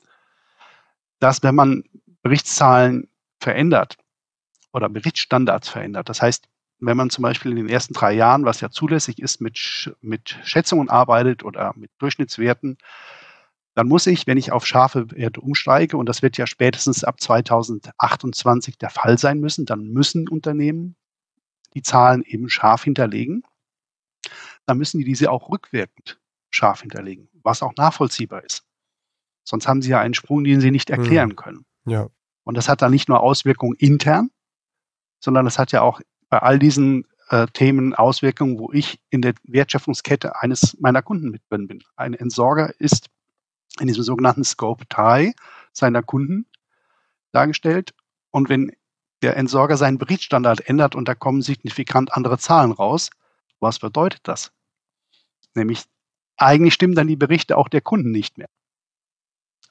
dass 1.19 1.43
wenn 1.43 1.56
man 1.56 1.84
Berichtszahlen 2.21 3.08
verändert 3.39 3.97
oder 4.73 4.89
Berichtsstandards 4.89 5.69
verändert, 5.69 6.10
das 6.10 6.21
heißt, 6.21 6.47
wenn 6.80 6.97
man 6.97 7.10
zum 7.10 7.21
Beispiel 7.21 7.51
in 7.51 7.58
den 7.58 7.69
ersten 7.69 7.93
drei 7.93 8.13
Jahren, 8.13 8.45
was 8.45 8.62
ja 8.62 8.69
zulässig 8.69 9.19
ist, 9.19 9.39
mit, 9.41 9.95
mit 10.01 10.38
Schätzungen 10.43 10.89
arbeitet 10.89 11.43
oder 11.43 11.73
mit 11.75 11.91
Durchschnittswerten, 11.99 12.78
dann 13.75 13.88
muss 13.88 14.08
ich, 14.08 14.25
wenn 14.25 14.38
ich 14.38 14.51
auf 14.51 14.65
scharfe 14.65 15.12
Werte 15.12 15.41
umsteige, 15.41 15.97
und 15.97 16.08
das 16.08 16.21
wird 16.21 16.38
ja 16.38 16.47
spätestens 16.47 17.04
ab 17.04 17.19
2028 17.19 18.78
der 18.78 18.89
Fall 18.89 19.17
sein 19.17 19.39
müssen, 19.39 19.65
dann 19.65 19.88
müssen 19.88 20.30
Unternehmen 20.30 20.95
die 21.73 21.82
Zahlen 21.82 22.23
eben 22.23 22.49
scharf 22.49 22.86
hinterlegen. 22.86 23.43
Dann 24.65 24.78
müssen 24.78 24.99
die 24.99 25.04
diese 25.04 25.30
auch 25.30 25.49
rückwirkend 25.49 26.19
scharf 26.49 26.82
hinterlegen, 26.82 27.28
was 27.43 27.62
auch 27.62 27.73
nachvollziehbar 27.75 28.43
ist. 28.45 28.63
Sonst 29.45 29.67
haben 29.67 29.81
sie 29.81 29.91
ja 29.91 29.99
einen 30.01 30.13
Sprung, 30.13 30.43
den 30.43 30.60
sie 30.60 30.71
nicht 30.71 30.89
erklären 30.89 31.29
mhm. 31.29 31.36
können. 31.36 31.65
Ja. 31.86 32.08
Und 32.43 32.58
das 32.58 32.67
hat 32.67 32.81
dann 32.81 32.91
nicht 32.91 33.08
nur 33.08 33.21
Auswirkungen 33.21 33.75
intern, 33.77 34.29
sondern 35.19 35.45
das 35.45 35.58
hat 35.58 35.71
ja 35.71 35.81
auch 35.81 36.01
bei 36.29 36.39
all 36.39 36.60
diesen 36.60 37.05
äh, 37.29 37.47
Themen 37.47 37.93
Auswirkungen, 37.93 38.60
wo 38.60 38.71
ich 38.71 38.99
in 39.10 39.21
der 39.21 39.34
Wertschöpfungskette 39.43 40.41
eines 40.41 40.77
meiner 40.79 41.01
Kunden 41.01 41.29
mit 41.29 41.41
drin 41.49 41.67
bin. 41.67 41.84
Ein 41.95 42.13
Entsorger 42.13 42.73
ist 42.79 43.10
in 43.79 43.88
diesem 43.88 44.03
sogenannten 44.03 44.43
Scope 44.43 44.86
Tie 44.88 45.34
seiner 45.71 46.03
Kunden 46.03 46.45
dargestellt. 47.31 47.93
Und 48.31 48.49
wenn 48.49 48.71
der 49.21 49.38
Entsorger 49.38 49.77
seinen 49.77 49.97
Berichtsstandard 49.97 50.67
ändert 50.67 50.95
und 50.95 51.08
da 51.08 51.15
kommen 51.15 51.41
signifikant 51.41 52.13
andere 52.13 52.38
Zahlen 52.38 52.71
raus, 52.71 53.10
was 53.60 53.79
bedeutet 53.79 54.21
das? 54.23 54.51
Nämlich, 55.55 55.84
eigentlich 56.38 56.73
stimmen 56.73 56.95
dann 56.95 57.08
die 57.08 57.15
Berichte 57.15 57.58
auch 57.58 57.69
der 57.69 57.81
Kunden 57.81 58.12
nicht 58.12 58.38
mehr. 58.38 58.49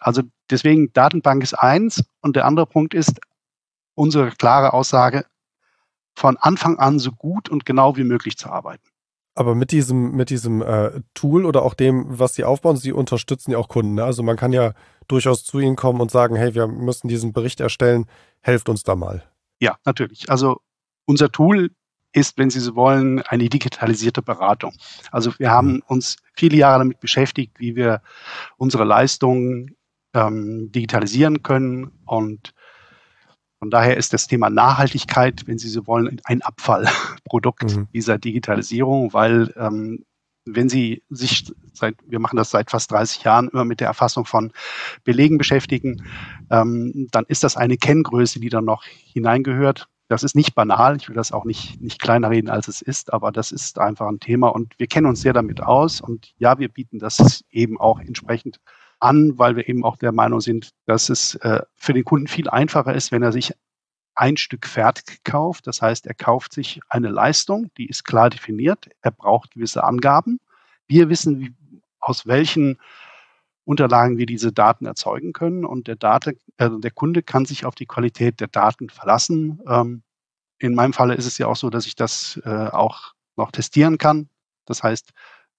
Also 0.04 0.22
deswegen 0.50 0.92
Datenbank 0.92 1.42
ist 1.42 1.54
eins 1.54 2.04
und 2.20 2.36
der 2.36 2.44
andere 2.44 2.66
Punkt 2.66 2.92
ist 2.92 3.20
unsere 3.94 4.30
klare 4.32 4.74
Aussage, 4.74 5.24
von 6.14 6.36
Anfang 6.36 6.78
an 6.78 6.98
so 6.98 7.10
gut 7.10 7.48
und 7.48 7.64
genau 7.64 7.96
wie 7.96 8.04
möglich 8.04 8.36
zu 8.36 8.50
arbeiten. 8.50 8.86
Aber 9.34 9.54
mit 9.54 9.72
diesem, 9.72 10.12
mit 10.12 10.28
diesem 10.28 10.60
äh, 10.60 11.00
Tool 11.14 11.46
oder 11.46 11.62
auch 11.62 11.74
dem, 11.74 12.04
was 12.06 12.34
Sie 12.34 12.44
aufbauen, 12.44 12.76
Sie 12.76 12.92
unterstützen 12.92 13.50
ja 13.50 13.58
auch 13.58 13.68
Kunden. 13.68 13.94
Ne? 13.94 14.04
Also 14.04 14.22
man 14.22 14.36
kann 14.36 14.52
ja 14.52 14.74
durchaus 15.08 15.42
zu 15.42 15.58
Ihnen 15.58 15.74
kommen 15.74 16.00
und 16.02 16.10
sagen, 16.10 16.36
hey, 16.36 16.54
wir 16.54 16.66
müssen 16.66 17.08
diesen 17.08 17.32
Bericht 17.32 17.60
erstellen, 17.60 18.04
helft 18.42 18.68
uns 18.68 18.82
da 18.84 18.94
mal. 18.94 19.24
Ja, 19.58 19.76
natürlich. 19.86 20.30
Also 20.30 20.60
unser 21.06 21.32
Tool 21.32 21.70
ist, 22.12 22.36
wenn 22.36 22.50
Sie 22.50 22.60
so 22.60 22.76
wollen, 22.76 23.22
eine 23.22 23.48
digitalisierte 23.48 24.22
Beratung. 24.22 24.74
Also 25.10 25.32
wir 25.38 25.50
haben 25.50 25.72
mhm. 25.72 25.82
uns 25.86 26.16
viele 26.34 26.56
Jahre 26.56 26.78
damit 26.78 27.00
beschäftigt, 27.00 27.58
wie 27.58 27.74
wir 27.74 28.02
unsere 28.56 28.84
Leistungen 28.84 29.74
ähm, 30.14 30.72
digitalisieren 30.72 31.42
können. 31.42 31.90
Und 32.07 32.55
von 33.59 33.70
daher 33.70 33.96
ist 33.96 34.12
das 34.12 34.27
Thema 34.27 34.50
Nachhaltigkeit, 34.50 35.46
wenn 35.46 35.59
Sie 35.59 35.68
so 35.68 35.87
wollen, 35.87 36.20
ein 36.24 36.42
Abfallprodukt 36.42 37.77
mhm. 37.77 37.88
dieser 37.92 38.18
Digitalisierung, 38.18 39.12
weil 39.12 39.53
ähm, 39.57 40.05
wenn 40.46 40.68
Sie 40.68 41.03
sich 41.09 41.53
seit, 41.72 41.96
wir 42.07 42.20
machen 42.20 42.37
das 42.37 42.50
seit 42.50 42.70
fast 42.70 42.90
30 42.92 43.24
Jahren 43.24 43.48
immer 43.48 43.64
mit 43.64 43.81
der 43.81 43.88
Erfassung 43.88 44.27
von 44.27 44.53
Belegen 45.03 45.38
beschäftigen, 45.38 46.05
ähm, 46.50 47.09
dann 47.11 47.24
ist 47.29 47.42
das 47.42 47.57
eine 47.57 47.77
Kenngröße, 47.77 48.40
die 48.40 48.50
dann 48.50 48.64
noch 48.64 48.85
hineingehört. 48.85 49.88
Das 50.09 50.22
ist 50.22 50.37
nicht 50.37 50.55
banal, 50.55 50.96
ich 50.96 51.09
will 51.09 51.16
das 51.16 51.33
auch 51.33 51.46
nicht, 51.46 51.81
nicht 51.81 52.00
kleiner 52.00 52.29
reden, 52.29 52.50
als 52.50 52.68
es 52.68 52.83
ist, 52.83 53.12
aber 53.12 53.33
das 53.33 53.50
ist 53.53 53.79
einfach 53.79 54.07
ein 54.07 54.20
Thema 54.20 54.48
und 54.48 54.74
wir 54.79 54.87
kennen 54.87 55.07
uns 55.07 55.22
sehr 55.22 55.33
damit 55.33 55.62
aus 55.62 56.03
und 56.03 56.35
ja, 56.37 56.59
wir 56.59 56.68
bieten 56.68 56.98
das 56.98 57.42
eben 57.50 57.81
auch 57.81 57.98
entsprechend 57.98 58.61
an, 59.00 59.38
weil 59.38 59.57
wir 59.57 59.68
eben 59.68 59.85
auch 59.85 59.96
der 59.96 60.12
Meinung 60.12 60.40
sind, 60.40 60.70
dass 60.87 61.09
es 61.09 61.35
äh, 61.37 61.62
für 61.76 61.92
den 61.92 62.04
Kunden 62.04 62.26
viel 62.26 62.48
einfacher 62.48 62.94
ist, 62.94 63.12
wenn 63.12 63.22
er 63.22 63.33
sich 63.33 63.52
ein 64.14 64.37
Stück 64.37 64.66
fertig 64.66 65.24
kauft. 65.24 65.66
Das 65.66 65.83
heißt, 65.83 66.07
er 66.07 66.14
kauft 66.14 66.52
sich 66.52 66.80
eine 66.88 67.09
Leistung, 67.09 67.70
die 67.76 67.87
ist 67.87 68.04
klar 68.04 68.30
definiert. 68.30 68.88
Er 69.02 69.11
braucht 69.11 69.52
gewisse 69.52 69.85
Angaben. 69.85 70.40
Wir 70.87 71.09
wissen, 71.09 71.40
wie, 71.40 71.52
aus 71.98 72.26
welchen 72.26 72.78
Unterlagen 73.64 74.18
wir 74.18 74.26
diese 74.26 74.52
Daten 74.52 74.85
erzeugen 74.85 75.33
können 75.33 75.64
und 75.64 75.88
der, 75.88 75.96
Date, 75.96 76.38
äh, 76.59 76.70
der 76.78 76.90
Kunde 76.90 77.22
kann 77.22 77.46
sich 77.46 77.64
auf 77.64 77.74
die 77.74 77.87
Qualität 77.87 78.40
der 78.40 78.48
Daten 78.48 78.90
verlassen. 78.90 79.61
Ähm, 79.66 80.02
in 80.59 80.74
meinem 80.74 80.92
Falle 80.92 81.14
ist 81.14 81.26
es 81.26 81.38
ja 81.38 81.46
auch 81.46 81.57
so, 81.57 81.70
dass 81.70 81.87
ich 81.87 81.96
das 81.96 82.40
äh, 82.44 82.68
auch 82.68 83.14
noch 83.37 83.50
testieren 83.50 83.98
kann. 83.98 84.28
Das 84.66 84.83
heißt, 84.83 85.12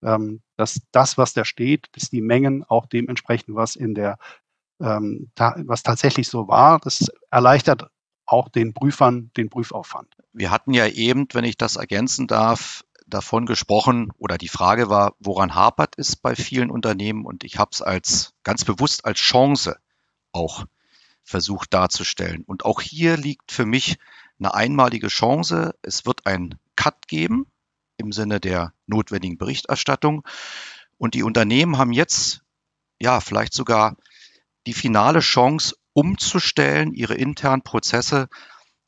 ähm, 0.06 0.41
dass 0.56 0.82
das, 0.91 1.18
was 1.18 1.34
da 1.34 1.44
steht, 1.44 1.88
dass 1.94 2.10
die 2.10 2.22
Mengen 2.22 2.63
auch 2.63 2.86
dementsprechend, 2.86 3.56
was 3.56 3.76
in 3.76 3.96
der, 3.96 4.18
ähm, 4.80 5.32
ta 5.36 5.56
was 5.65 5.84
tatsächlich 5.84 6.28
so 6.28 6.48
war, 6.48 6.80
das 6.80 7.12
erleichtert 7.32 7.89
auch 8.26 8.50
den 8.50 8.74
Prüfern 8.74 9.32
den 9.38 9.50
Prüfaufwand. 9.50 10.15
Wir 10.34 10.52
hatten 10.52 10.74
ja 10.74 10.88
eben, 10.88 11.28
wenn 11.34 11.44
ich 11.44 11.58
das 11.58 11.76
ergänzen 11.76 12.28
darf, 12.28 12.84
davon 13.08 13.46
gesprochen 13.46 14.12
oder 14.18 14.38
die 14.38 14.48
Frage 14.48 14.89
war, 14.89 15.13
woran 15.20 15.54
hapert 15.54 15.94
es 15.98 16.15
bei 16.15 16.36
vielen 16.36 16.72
Unternehmen 16.72 17.26
und 17.26 17.44
ich 17.44 17.60
habe 17.60 17.70
es 17.72 17.82
als 17.82 18.34
ganz 18.44 18.65
bewusst 18.65 19.06
als 19.06 19.20
Chance 19.20 19.78
auch 20.32 20.65
versucht 21.24 21.74
darzustellen. 21.74 22.44
Und 22.46 22.65
auch 22.65 22.82
hier 22.82 23.18
liegt 23.18 23.52
für 23.52 23.65
mich 23.65 23.98
eine 24.39 24.54
einmalige 24.54 25.08
Chance. 25.08 25.76
Es 25.82 26.06
wird 26.06 26.26
ein 26.26 26.56
Cut 26.76 27.08
geben 27.08 27.46
im 27.97 28.12
Sinne 28.12 28.39
der 28.39 28.73
notwendigen 28.88 29.38
Berichterstattung. 29.38 30.23
Und 30.97 31.13
die 31.13 31.23
Unternehmen 31.23 31.77
haben 31.77 31.93
jetzt 31.93 32.41
ja 32.99 33.19
vielleicht 33.19 33.53
sogar 33.53 33.97
die 34.67 34.73
finale 34.73 35.19
Chance, 35.19 35.75
umzustellen, 35.93 36.93
ihre 36.93 37.13
internen 37.13 37.62
Prozesse 37.62 38.27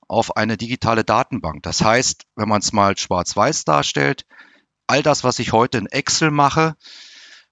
auf 0.09 0.35
eine 0.35 0.57
digitale 0.57 1.03
Datenbank. 1.03 1.63
Das 1.63 1.81
heißt, 1.81 2.25
wenn 2.35 2.49
man 2.49 2.59
es 2.59 2.73
mal 2.73 2.97
schwarz-weiß 2.97 3.63
darstellt, 3.63 4.25
all 4.87 5.03
das, 5.03 5.23
was 5.23 5.39
ich 5.39 5.53
heute 5.53 5.77
in 5.77 5.85
Excel 5.85 6.31
mache 6.31 6.75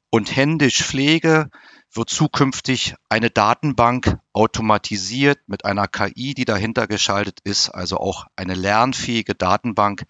und 0.09 0.35
händisch 0.35 0.83
pflege, 0.83 1.49
wird 1.93 2.09
zukünftig 2.09 2.95
eine 3.07 3.29
Datenbank 3.29 4.17
automatisiert 4.33 5.39
mit 5.47 5.63
einer 5.63 5.87
KI, 5.87 6.33
die 6.33 6.45
dahinter 6.45 6.87
geschaltet 6.87 7.39
ist, 7.43 7.69
also 7.69 7.97
auch 7.97 8.25
eine 8.35 8.55
lernfähige 8.55 9.35
Datenbank 9.35 10.05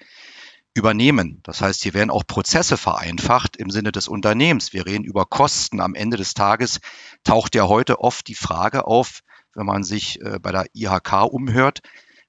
übernehmen. 0.75 1.39
Das 1.43 1.61
heißt, 1.61 1.81
hier 1.81 1.93
werden 1.93 2.11
auch 2.11 2.27
Prozesse 2.27 2.77
vereinfacht 2.77 3.55
im 3.55 3.71
Sinne 3.71 3.91
des 3.91 4.07
Unternehmens. 4.07 4.73
Wir 4.73 4.85
reden 4.85 5.05
über 5.05 5.25
Kosten. 5.25 5.79
Am 5.79 5.95
Ende 5.95 6.17
des 6.17 6.33
Tages 6.33 6.79
taucht 7.23 7.55
ja 7.55 7.67
heute 7.67 7.99
oft 8.01 8.27
die 8.27 8.35
Frage 8.35 8.85
auf, 8.85 9.21
wenn 9.55 9.65
man 9.65 9.83
sich 9.83 10.21
äh, 10.21 10.37
bei 10.39 10.51
der 10.51 10.67
IHK 10.73 11.23
umhört, 11.23 11.79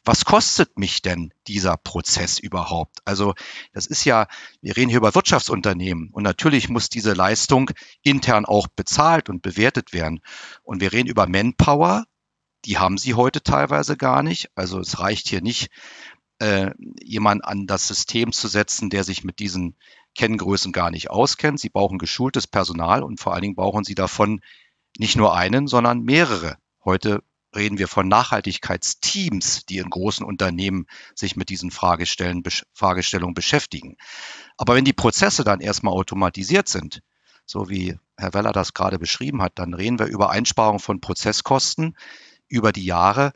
was 0.05 0.25
kostet 0.25 0.79
mich 0.79 1.03
denn 1.03 1.35
dieser 1.49 1.77
Prozess 1.77 2.39
überhaupt? 2.39 3.01
Also 3.05 3.35
das 3.73 3.87
ist 3.87 4.05
ja, 4.05 4.29
wir 4.63 4.77
reden 4.77 4.89
hier 4.89 4.99
über 4.99 5.17
Wirtschaftsunternehmen 5.17 6.11
und 6.13 6.23
natürlich 6.23 6.69
muss 6.69 6.89
diese 6.89 7.13
Leistung 7.13 7.73
intern 8.03 8.45
auch 8.45 8.69
bezahlt 8.69 9.29
und 9.29 9.43
bewertet 9.43 9.93
werden. 9.93 10.21
Und 10.63 10.81
wir 10.81 10.93
reden 10.93 11.09
über 11.09 11.27
Manpower, 11.27 12.05
die 12.67 12.79
haben 12.79 12.99
sie 12.99 13.15
heute 13.15 13.43
teilweise 13.43 13.97
gar 13.97 14.23
nicht. 14.23 14.51
Also 14.55 14.79
es 14.79 15.01
reicht 15.01 15.27
hier 15.27 15.43
nicht, 15.43 15.71
äh, 16.39 16.71
jemand 17.03 17.45
an 17.45 17.67
das 17.67 17.89
System 17.89 18.33
zu 18.33 18.49
setzen, 18.49 18.91
der 18.91 19.05
sich 19.05 19.25
mit 19.25 19.39
diesen 19.39 19.77
Kenngrößen 20.15 20.73
gar 20.73 20.91
nicht 20.91 21.11
auskennt. 21.11 21.61
Sie 21.61 21.69
brauchen 21.69 21.99
geschultes 21.99 22.47
Personal 22.47 23.03
und 23.03 23.21
vor 23.21 23.33
allen 23.33 23.43
Dingen 23.43 23.55
brauchen 23.55 23.85
sie 23.85 23.95
davon 23.95 24.41
nicht 24.99 25.17
nur 25.17 25.37
einen, 25.37 25.67
sondern 25.67 26.03
mehrere. 26.03 26.57
Heute 26.85 27.23
reden 27.55 27.79
wir 27.79 27.89
von 27.89 28.09
Nachhaltigkeitsteams, 28.09 29.67
die 29.67 29.79
in 29.79 29.91
großen 29.91 30.25
Unternehmen 30.25 30.87
sich 31.15 31.37
mit 31.37 31.49
diesen 31.49 31.71
Fragestellen, 31.71 32.43
Fragestellungen 32.73 33.35
beschäftigen. 33.35 33.97
Aber 34.57 34.75
wenn 34.75 34.85
die 34.85 34.93
Prozesse 34.93 35.45
dann 35.45 35.61
erstmal 35.61 35.95
automatisiert 35.95 36.69
sind, 36.69 37.03
so 37.47 37.69
wie 37.69 37.99
Herr 38.17 38.35
Weller 38.35 38.53
das 38.53 38.75
gerade 38.75 38.99
beschrieben 38.99 39.43
hat, 39.43 39.53
dann 39.57 39.75
reden 39.75 39.99
wir 39.99 40.07
über 40.07 40.31
Einsparung 40.31 40.79
von 40.79 41.01
Prozesskosten 41.01 41.97
über 42.49 42.73
die 42.73 42.85
Jahre. 42.85 43.33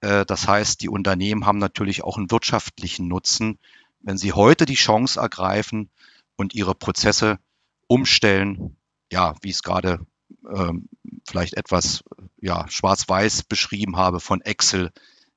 Äh, 0.00 0.24
das 0.26 0.48
heißt, 0.48 0.80
die 0.80 0.88
Unternehmen 0.88 1.46
haben 1.46 1.58
natürlich 1.58 2.02
auch 2.04 2.16
einen 2.16 2.30
wirtschaftlichen 2.30 3.08
Nutzen 3.08 3.58
wenn 4.02 4.18
Sie 4.18 4.32
heute 4.32 4.66
die 4.66 4.74
Chance 4.74 5.20
ergreifen 5.20 5.90
und 6.36 6.54
Ihre 6.54 6.74
Prozesse 6.74 7.38
umstellen, 7.86 8.76
ja, 9.12 9.34
wie 9.42 9.48
ich 9.48 9.56
es 9.56 9.62
gerade 9.62 10.06
ähm, 10.50 10.88
vielleicht 11.28 11.54
etwas 11.54 12.02
ja, 12.40 12.66
schwarz-weiß 12.68 13.44
beschrieben 13.44 13.96
habe, 13.96 14.20
von 14.20 14.40
Excel 14.40 14.90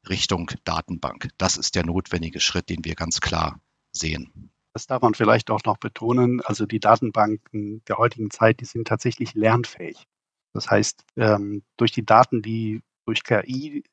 Richtung 0.08 0.52
Datenbank. 0.64 1.30
Das 1.38 1.58
ist 1.58 1.76
der 1.76 1.86
notwendige 1.86 2.40
Schritt, 2.40 2.70
den 2.70 2.86
wir 2.86 2.96
ganz 2.96 3.22
klar 3.22 3.60
sehen. 3.92 4.52
Das 4.74 4.88
darf 4.88 5.02
man 5.02 5.14
vielleicht 5.14 5.52
auch 5.52 5.64
noch 5.66 5.78
betonen. 5.78 6.42
Also 6.42 6.66
die 6.66 6.80
Datenbanken 6.80 7.84
der 7.86 7.98
heutigen 7.98 8.32
Zeit, 8.32 8.60
die 8.60 8.66
sind 8.66 8.88
tatsächlich 8.88 9.34
lernfähig. 9.34 10.08
Das 10.54 10.70
heißt, 10.70 11.04
ähm, 11.18 11.64
durch 11.78 11.92
die 11.92 12.06
Daten, 12.06 12.42
die 12.42 12.82
durch 13.06 13.24
KI 13.24 13.84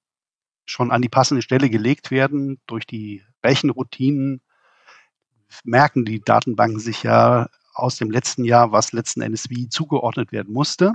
schon 0.71 0.91
an 0.91 1.03
die 1.03 1.09
passende 1.09 1.43
Stelle 1.43 1.69
gelegt 1.69 2.11
werden, 2.11 2.61
durch 2.67 2.87
die 2.87 3.25
Rechenroutinen, 3.45 4.41
merken 5.65 6.05
die 6.05 6.21
Datenbanken 6.21 6.79
sich 6.79 7.03
ja 7.03 7.49
aus 7.75 7.97
dem 7.97 8.11
letzten 8.11 8.45
Jahr, 8.45 8.73
was 8.73 8.93
letzten 8.93 9.21
Endes 9.21 9.51
wie 9.51 9.69
zugeordnet 9.69 10.33
werden 10.33 10.53
musste 10.53 10.95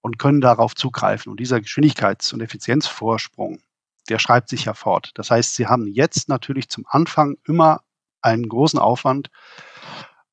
und 0.00 0.18
können 0.18 0.40
darauf 0.40 0.74
zugreifen. 0.74 1.30
Und 1.30 1.40
dieser 1.40 1.58
Geschwindigkeits- 1.58 2.32
und 2.34 2.40
Effizienzvorsprung, 2.40 3.60
der 4.08 4.18
schreibt 4.18 4.48
sich 4.48 4.66
ja 4.66 4.74
fort. 4.74 5.12
Das 5.14 5.30
heißt, 5.30 5.54
Sie 5.54 5.66
haben 5.66 5.86
jetzt 5.86 6.28
natürlich 6.28 6.68
zum 6.68 6.84
Anfang 6.88 7.36
immer 7.46 7.82
einen 8.20 8.48
großen 8.48 8.78
Aufwand, 8.78 9.30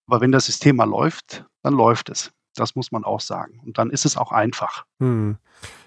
aber 0.07 0.21
wenn 0.21 0.31
das 0.31 0.45
System 0.45 0.77
mal 0.77 0.89
läuft, 0.89 1.45
dann 1.61 1.73
läuft 1.73 2.09
es. 2.09 2.31
Das 2.55 2.75
muss 2.75 2.91
man 2.91 3.03
auch 3.03 3.21
sagen. 3.21 3.61
Und 3.65 3.77
dann 3.77 3.89
ist 3.89 4.05
es 4.05 4.17
auch 4.17 4.31
einfach. 4.31 4.85
Hm. 4.99 5.37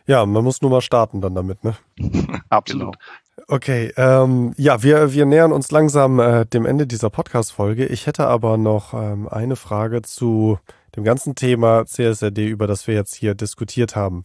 Ja, 0.07 0.25
man 0.27 0.45
muss 0.45 0.62
nur 0.62 0.71
mal 0.71 0.81
starten 0.81 1.21
dann 1.21 1.35
damit, 1.35 1.65
ne? 1.65 1.77
Absolut. 2.51 2.97
Genau. 2.99 3.47
Okay, 3.49 3.93
ähm, 3.97 4.55
ja, 4.57 4.83
wir, 4.83 5.12
wir 5.12 5.27
nähern 5.27 5.53
uns 5.53 5.71
langsam 5.71 6.21
äh, 6.21 6.47
dem 6.47 6.67
Ende 6.67 6.87
dieser 6.87 7.11
Podcast-Folge. 7.11 7.87
Ich 7.87 8.07
hätte 8.07 8.27
aber 8.27 8.57
noch 8.57 8.95
ähm, 8.95 9.29
eine 9.29 9.57
Frage 9.57 10.03
zu 10.03 10.59
dem 10.97 11.05
ganzen 11.05 11.35
Thema 11.35 11.85
CSRD, 11.85 12.47
über 12.47 12.67
das 12.67 12.87
wir 12.87 12.95
jetzt 12.95 13.15
hier 13.15 13.35
diskutiert 13.35 13.97
haben. 13.97 14.25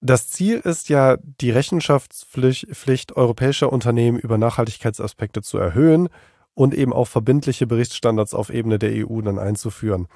Das 0.00 0.28
Ziel 0.28 0.58
ist 0.58 0.88
ja, 0.88 1.16
die 1.40 1.50
Rechenschaftspflicht 1.50 3.16
europäischer 3.16 3.72
Unternehmen 3.72 4.18
über 4.18 4.36
Nachhaltigkeitsaspekte 4.36 5.42
zu 5.42 5.58
erhöhen 5.58 6.08
und 6.54 6.74
eben 6.74 6.92
auch 6.92 7.08
verbindliche 7.08 7.66
Berichtsstandards 7.66 8.34
auf 8.34 8.50
Ebene 8.50 8.78
der 8.78 9.06
EU 9.06 9.20
dann 9.20 9.38
einzuführen. 9.38 10.08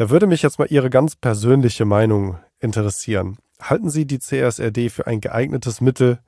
Da 0.00 0.08
würde 0.08 0.26
mich 0.26 0.40
jetzt 0.40 0.58
mal 0.58 0.68
Ihre 0.70 0.88
ganz 0.88 1.14
persönliche 1.14 1.84
Meinung 1.84 2.38
interessieren. 2.58 3.36
Halten 3.60 3.90
Sie 3.90 4.06
die 4.06 4.18
CSRD 4.18 4.88
für 4.88 5.06
ein 5.06 5.20
geeignetes 5.20 5.82
Mittel 5.82 6.20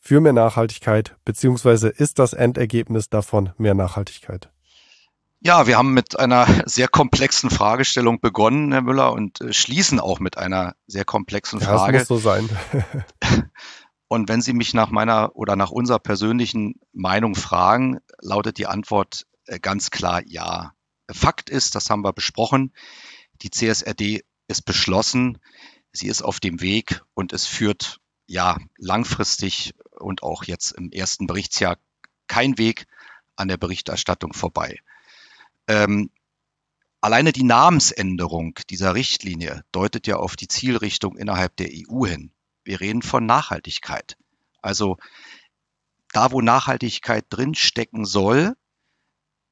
für 0.00 0.20
mehr 0.20 0.32
Nachhaltigkeit, 0.32 1.14
beziehungsweise 1.24 1.86
ist 1.86 2.18
das 2.18 2.32
Endergebnis 2.32 3.08
davon 3.08 3.52
mehr 3.58 3.74
Nachhaltigkeit? 3.74 4.50
Ja, 5.38 5.68
wir 5.68 5.78
haben 5.78 5.94
mit 5.94 6.18
einer 6.18 6.48
sehr 6.64 6.88
komplexen 6.88 7.48
Fragestellung 7.48 8.20
begonnen, 8.20 8.72
Herr 8.72 8.82
Müller, 8.82 9.12
und 9.12 9.40
äh, 9.40 9.52
schließen 9.52 10.00
auch 10.00 10.18
mit 10.18 10.36
einer 10.36 10.74
sehr 10.88 11.04
komplexen 11.04 11.60
ja, 11.60 11.66
Frage. 11.66 12.00
Das 12.00 12.08
muss 12.10 12.22
so 12.22 12.28
sein. 12.28 12.50
und 14.08 14.28
wenn 14.28 14.42
Sie 14.42 14.52
mich 14.52 14.74
nach 14.74 14.90
meiner 14.90 15.36
oder 15.36 15.54
nach 15.54 15.70
unserer 15.70 16.00
persönlichen 16.00 16.80
Meinung 16.92 17.36
fragen, 17.36 18.00
lautet 18.20 18.58
die 18.58 18.66
Antwort 18.66 19.28
äh, 19.44 19.60
ganz 19.60 19.92
klar 19.92 20.22
ja. 20.26 20.72
Fakt 21.10 21.50
ist, 21.50 21.74
das 21.74 21.90
haben 21.90 22.02
wir 22.02 22.12
besprochen, 22.12 22.72
die 23.42 23.50
CSRD 23.50 24.24
ist 24.48 24.64
beschlossen, 24.64 25.38
sie 25.92 26.08
ist 26.08 26.22
auf 26.22 26.40
dem 26.40 26.60
Weg 26.60 27.02
und 27.14 27.32
es 27.32 27.46
führt 27.46 28.00
ja 28.26 28.58
langfristig 28.76 29.74
und 29.90 30.22
auch 30.22 30.44
jetzt 30.44 30.72
im 30.72 30.90
ersten 30.90 31.26
Berichtsjahr 31.26 31.78
kein 32.26 32.58
Weg 32.58 32.86
an 33.36 33.48
der 33.48 33.56
Berichterstattung 33.56 34.32
vorbei. 34.32 34.80
Ähm, 35.68 36.10
alleine 37.00 37.32
die 37.32 37.44
Namensänderung 37.44 38.58
dieser 38.70 38.94
Richtlinie 38.94 39.64
deutet 39.72 40.06
ja 40.06 40.16
auf 40.16 40.36
die 40.36 40.48
Zielrichtung 40.48 41.16
innerhalb 41.16 41.56
der 41.56 41.68
EU 41.70 42.06
hin. 42.06 42.32
Wir 42.64 42.80
reden 42.80 43.02
von 43.02 43.26
Nachhaltigkeit. 43.26 44.16
Also 44.60 44.96
da, 46.12 46.32
wo 46.32 46.40
Nachhaltigkeit 46.40 47.26
drinstecken 47.28 48.04
soll, 48.04 48.56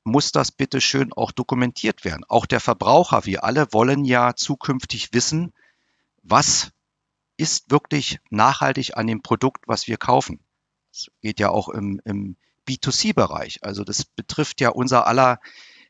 muss 0.05 0.33
das 0.33 0.53
bitte 0.53 0.81
schön 0.81 1.13
auch 1.13 1.33
dokumentiert 1.33 2.05
werden. 2.05 2.25
Auch 2.29 2.47
der 2.47 2.61
Verbraucher, 2.61 3.25
wir 3.25 3.45
alle 3.45 3.73
wollen 3.73 4.05
ja 4.05 4.37
zukünftig 4.37 5.13
wissen, 5.13 5.53
was 6.23 6.71
ist 7.37 7.71
wirklich 7.71 8.19
nachhaltig 8.31 8.97
an 8.97 9.07
dem 9.07 9.23
Produkt, 9.23 9.67
was 9.67 9.89
wir 9.89 9.97
kaufen. 9.97 10.41
Das 10.93 11.07
geht 11.23 11.41
ja 11.41 11.51
auch 11.51 11.69
im, 11.69 12.01
im 12.05 12.37
B2C-Bereich. 12.69 13.65
Also 13.65 13.83
das 13.83 14.05
betrifft 14.05 14.61
ja 14.61 14.69
unser 14.69 15.07
aller 15.07 15.41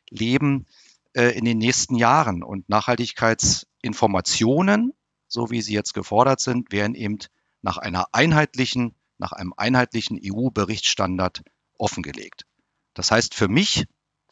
Leben 0.09 0.65
äh, 1.13 1.37
in 1.37 1.45
den 1.45 1.57
nächsten 1.57 1.95
Jahren. 1.95 2.43
Und 2.43 2.69
Nachhaltigkeitsinformationen, 2.69 4.93
so 5.27 5.51
wie 5.51 5.61
sie 5.61 5.73
jetzt 5.73 5.93
gefordert 5.93 6.39
sind, 6.39 6.71
werden 6.71 6.95
eben 6.95 7.19
nach 7.61 7.77
einer 7.77 8.07
einheitlichen, 8.13 8.95
nach 9.17 9.33
einem 9.33 9.53
einheitlichen 9.55 10.19
EU-Berichtsstandard 10.23 11.43
offengelegt. 11.77 12.45
Das 12.93 13.11
heißt, 13.11 13.35
für 13.35 13.47
mich 13.47 13.85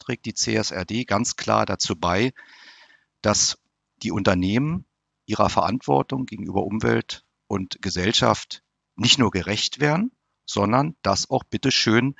trägt 0.04 0.26
die 0.26 0.34
CSRD 0.34 1.04
ganz 1.06 1.36
klar 1.36 1.66
dazu 1.66 1.96
bei, 1.96 2.32
dass 3.22 3.58
die 4.02 4.12
Unternehmen 4.12 4.84
ihrer 5.26 5.48
Verantwortung 5.48 6.26
gegenüber 6.26 6.64
Umwelt 6.64 7.24
und 7.46 7.80
Gesellschaft 7.80 8.62
nicht 8.96 9.18
nur 9.18 9.30
gerecht 9.30 9.80
werden, 9.80 10.12
sondern 10.46 10.94
das 11.02 11.30
auch 11.30 11.44
bitteschön 11.44 12.16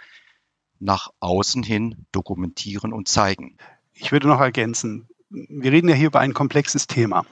nach 0.81 1.11
außen 1.21 1.63
hin 1.63 2.07
dokumentieren 2.13 2.93
und 2.93 3.09
zeigen. 3.09 3.59
Ich 3.93 4.13
würde 4.13 4.29
noch 4.29 4.41
ergänzen, 4.41 5.09
wir 5.29 5.73
reden 5.73 5.89
ja 5.89 5.95
hier 5.95 6.09
über 6.09 6.21
ein 6.21 6.35
komplexes 6.35 6.87
Thema. 6.87 7.27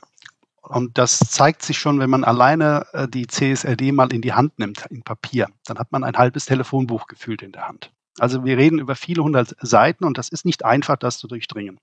Und 0.60 0.96
das 0.96 1.18
zeigt 1.18 1.62
sich 1.62 1.78
schon, 1.78 1.98
wenn 1.98 2.10
man 2.10 2.24
alleine 2.24 2.86
äh, 2.92 3.08
die 3.08 3.26
CSRD 3.26 3.92
mal 3.92 4.12
in 4.12 4.22
die 4.22 4.32
Hand 4.32 4.58
nimmt, 4.58 4.86
in 4.90 5.02
Papier. 5.02 5.48
Dann 5.66 5.78
hat 5.78 5.90
man 5.90 6.04
ein 6.04 6.16
halbes 6.16 6.44
Telefonbuch 6.44 7.08
gefühlt 7.08 7.42
in 7.42 7.52
der 7.52 7.66
Hand. 7.66 7.92
Also 8.18 8.44
wir 8.44 8.58
reden 8.58 8.78
über 8.78 8.94
viele 8.94 9.22
hundert 9.22 9.56
Seiten 9.60 10.04
und 10.04 10.18
das 10.18 10.28
ist 10.28 10.44
nicht 10.44 10.64
einfach, 10.64 10.96
das 10.96 11.18
zu 11.18 11.28
durchdringen. 11.28 11.78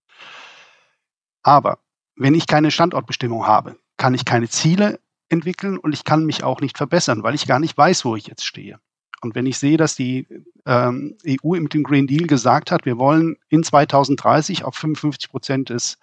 Aber 1.44 1.80
wenn 2.16 2.36
ich 2.36 2.48
keine 2.48 2.72
Standortbestimmung 2.72 3.48
habe, 3.48 3.78
kann 3.98 4.14
ich 4.14 4.26
keine 4.26 4.50
Ziele 4.50 5.00
entwickeln 5.30 5.78
und 5.78 5.94
ich 5.94 6.04
kann 6.04 6.26
mich 6.26 6.44
auch 6.44 6.62
nicht 6.62 6.78
verbessern, 6.78 7.24
weil 7.24 7.36
ich 7.36 7.48
gar 7.48 7.60
nicht 7.60 7.78
weiß, 7.78 8.06
wo 8.06 8.16
ich 8.16 8.28
jetzt 8.28 8.46
stehe. 8.46 8.80
Und 9.22 9.36
wenn 9.36 9.46
ich 9.46 9.58
sehe, 9.58 9.78
dass 9.78 9.96
die 9.96 10.28
ähm, 10.66 11.18
EU 11.28 11.60
mit 11.60 11.74
dem 11.74 11.84
Green 11.84 12.08
Deal 12.08 12.28
gesagt 12.28 12.72
hat, 12.72 12.86
wir 12.86 12.98
wollen 12.98 13.38
in 13.50 13.64
2030 13.64 14.64
auf 14.64 14.76
55 14.76 15.30
Prozent 15.30 15.70
des 15.70 15.98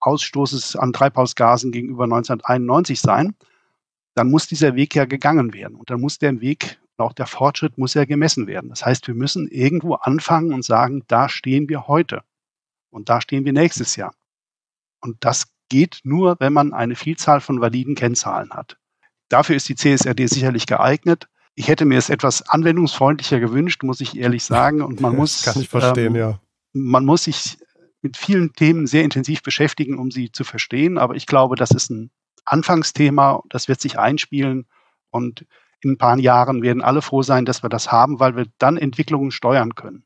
Ausstoßes 0.00 0.76
an 0.76 0.92
Treibhausgasen 0.92 1.72
gegenüber 1.72 2.04
1991 2.04 3.00
sein, 3.00 3.34
dann 4.16 4.30
muss 4.30 4.46
dieser 4.46 4.74
Weg 4.74 4.94
ja 4.94 5.04
gegangen 5.04 5.52
werden. 5.52 5.76
Und 5.76 5.90
dann 5.90 6.00
muss 6.00 6.18
der 6.18 6.40
Weg, 6.40 6.80
auch 6.96 7.12
der 7.12 7.26
Fortschritt 7.26 7.76
muss 7.76 7.92
ja 7.92 8.06
gemessen 8.06 8.46
werden. 8.46 8.70
Das 8.70 8.84
heißt, 8.84 9.06
wir 9.06 9.14
müssen 9.14 9.46
irgendwo 9.46 9.94
anfangen 9.94 10.54
und 10.54 10.64
sagen, 10.64 11.04
da 11.06 11.28
stehen 11.28 11.68
wir 11.68 11.86
heute. 11.86 12.22
Und 12.90 13.10
da 13.10 13.20
stehen 13.20 13.44
wir 13.44 13.52
nächstes 13.52 13.94
Jahr. 13.94 14.14
Und 15.02 15.18
das 15.20 15.48
geht 15.68 16.00
nur, 16.04 16.36
wenn 16.40 16.54
man 16.54 16.72
eine 16.72 16.96
Vielzahl 16.96 17.42
von 17.42 17.60
validen 17.60 17.94
Kennzahlen 17.94 18.50
hat. 18.50 18.78
Dafür 19.28 19.54
ist 19.54 19.68
die 19.68 19.74
CSRD 19.74 20.28
sicherlich 20.28 20.66
geeignet. 20.66 21.28
Ich 21.54 21.68
hätte 21.68 21.84
mir 21.84 21.98
es 21.98 22.08
etwas 22.08 22.48
anwendungsfreundlicher 22.48 23.38
gewünscht, 23.38 23.82
muss 23.82 24.00
ich 24.00 24.16
ehrlich 24.16 24.44
sagen. 24.44 24.80
Und 24.80 25.02
man 25.02 25.14
muss, 25.14 25.42
kann 25.42 25.60
ich 25.60 25.68
verstehen, 25.68 26.14
ähm, 26.14 26.16
ja. 26.16 26.40
Man 26.72 27.04
muss 27.04 27.24
sich 27.24 27.58
mit 28.00 28.16
vielen 28.16 28.54
Themen 28.54 28.86
sehr 28.86 29.04
intensiv 29.04 29.42
beschäftigen, 29.42 29.98
um 29.98 30.10
sie 30.10 30.32
zu 30.32 30.44
verstehen. 30.44 30.96
Aber 30.96 31.16
ich 31.16 31.26
glaube, 31.26 31.56
das 31.56 31.70
ist 31.70 31.90
ein 31.90 32.10
Anfangsthema. 32.46 33.42
Das 33.48 33.68
wird 33.68 33.80
sich 33.80 33.98
einspielen. 33.98 34.66
Und 35.10 35.46
in 35.80 35.92
ein 35.92 35.98
paar 35.98 36.18
Jahren 36.18 36.62
werden 36.62 36.82
alle 36.82 37.02
froh 37.02 37.22
sein, 37.22 37.44
dass 37.44 37.62
wir 37.62 37.68
das 37.68 37.92
haben, 37.92 38.18
weil 38.18 38.36
wir 38.36 38.46
dann 38.58 38.76
Entwicklungen 38.76 39.30
steuern 39.30 39.74
können. 39.74 40.04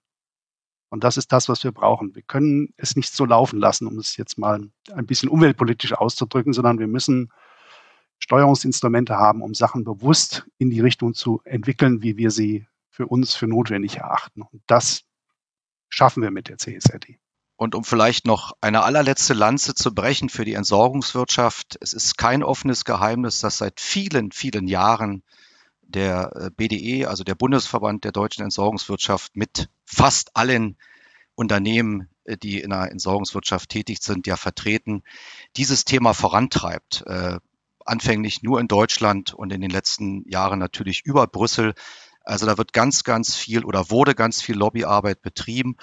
Und 0.90 1.04
das 1.04 1.16
ist 1.16 1.32
das, 1.32 1.48
was 1.48 1.62
wir 1.62 1.70
brauchen. 1.70 2.14
Wir 2.16 2.22
können 2.22 2.74
es 2.76 2.96
nicht 2.96 3.14
so 3.14 3.24
laufen 3.24 3.60
lassen, 3.60 3.86
um 3.86 3.98
es 3.98 4.16
jetzt 4.16 4.38
mal 4.38 4.68
ein 4.92 5.06
bisschen 5.06 5.28
umweltpolitisch 5.28 5.92
auszudrücken, 5.92 6.52
sondern 6.52 6.80
wir 6.80 6.88
müssen 6.88 7.30
Steuerungsinstrumente 8.18 9.16
haben, 9.16 9.40
um 9.40 9.54
Sachen 9.54 9.84
bewusst 9.84 10.46
in 10.58 10.68
die 10.70 10.80
Richtung 10.80 11.14
zu 11.14 11.40
entwickeln, 11.44 12.02
wie 12.02 12.16
wir 12.16 12.30
sie 12.30 12.66
für 12.90 13.06
uns 13.06 13.34
für 13.34 13.46
notwendig 13.46 13.98
erachten. 13.98 14.42
Und 14.42 14.62
das 14.66 15.04
schaffen 15.88 16.22
wir 16.22 16.32
mit 16.32 16.48
der 16.48 16.58
CSRD. 16.58 17.18
Und 17.60 17.74
um 17.74 17.84
vielleicht 17.84 18.24
noch 18.24 18.52
eine 18.62 18.84
allerletzte 18.84 19.34
Lanze 19.34 19.74
zu 19.74 19.94
brechen 19.94 20.30
für 20.30 20.46
die 20.46 20.54
Entsorgungswirtschaft. 20.54 21.76
Es 21.82 21.92
ist 21.92 22.16
kein 22.16 22.42
offenes 22.42 22.86
Geheimnis, 22.86 23.40
dass 23.40 23.58
seit 23.58 23.80
vielen, 23.80 24.32
vielen 24.32 24.66
Jahren 24.66 25.22
der 25.82 26.32
äh, 26.36 26.50
BDE, 26.56 27.04
also 27.04 27.22
der 27.22 27.34
Bundesverband 27.34 28.04
der 28.04 28.12
deutschen 28.12 28.44
Entsorgungswirtschaft, 28.44 29.36
mit 29.36 29.68
fast 29.84 30.38
allen 30.38 30.78
Unternehmen, 31.34 32.08
äh, 32.24 32.38
die 32.38 32.60
in 32.60 32.70
der 32.70 32.90
Entsorgungswirtschaft 32.90 33.68
tätig 33.68 33.98
sind, 34.00 34.26
ja 34.26 34.38
vertreten, 34.38 35.02
dieses 35.58 35.84
Thema 35.84 36.14
vorantreibt. 36.14 37.04
Äh, 37.04 37.40
anfänglich 37.84 38.42
nur 38.42 38.58
in 38.58 38.68
Deutschland 38.68 39.34
und 39.34 39.52
in 39.52 39.60
den 39.60 39.70
letzten 39.70 40.26
Jahren 40.26 40.58
natürlich 40.58 41.02
über 41.04 41.26
Brüssel 41.26 41.74
Also 42.24 42.46
da 42.46 42.58
wird 42.58 42.72
ganz, 42.72 43.04
ganz 43.04 43.34
viel 43.34 43.64
oder 43.64 43.90
wurde 43.90 44.14
ganz 44.14 44.42
viel 44.42 44.56
Lobbyarbeit 44.56 45.22
betrieben, 45.22 45.76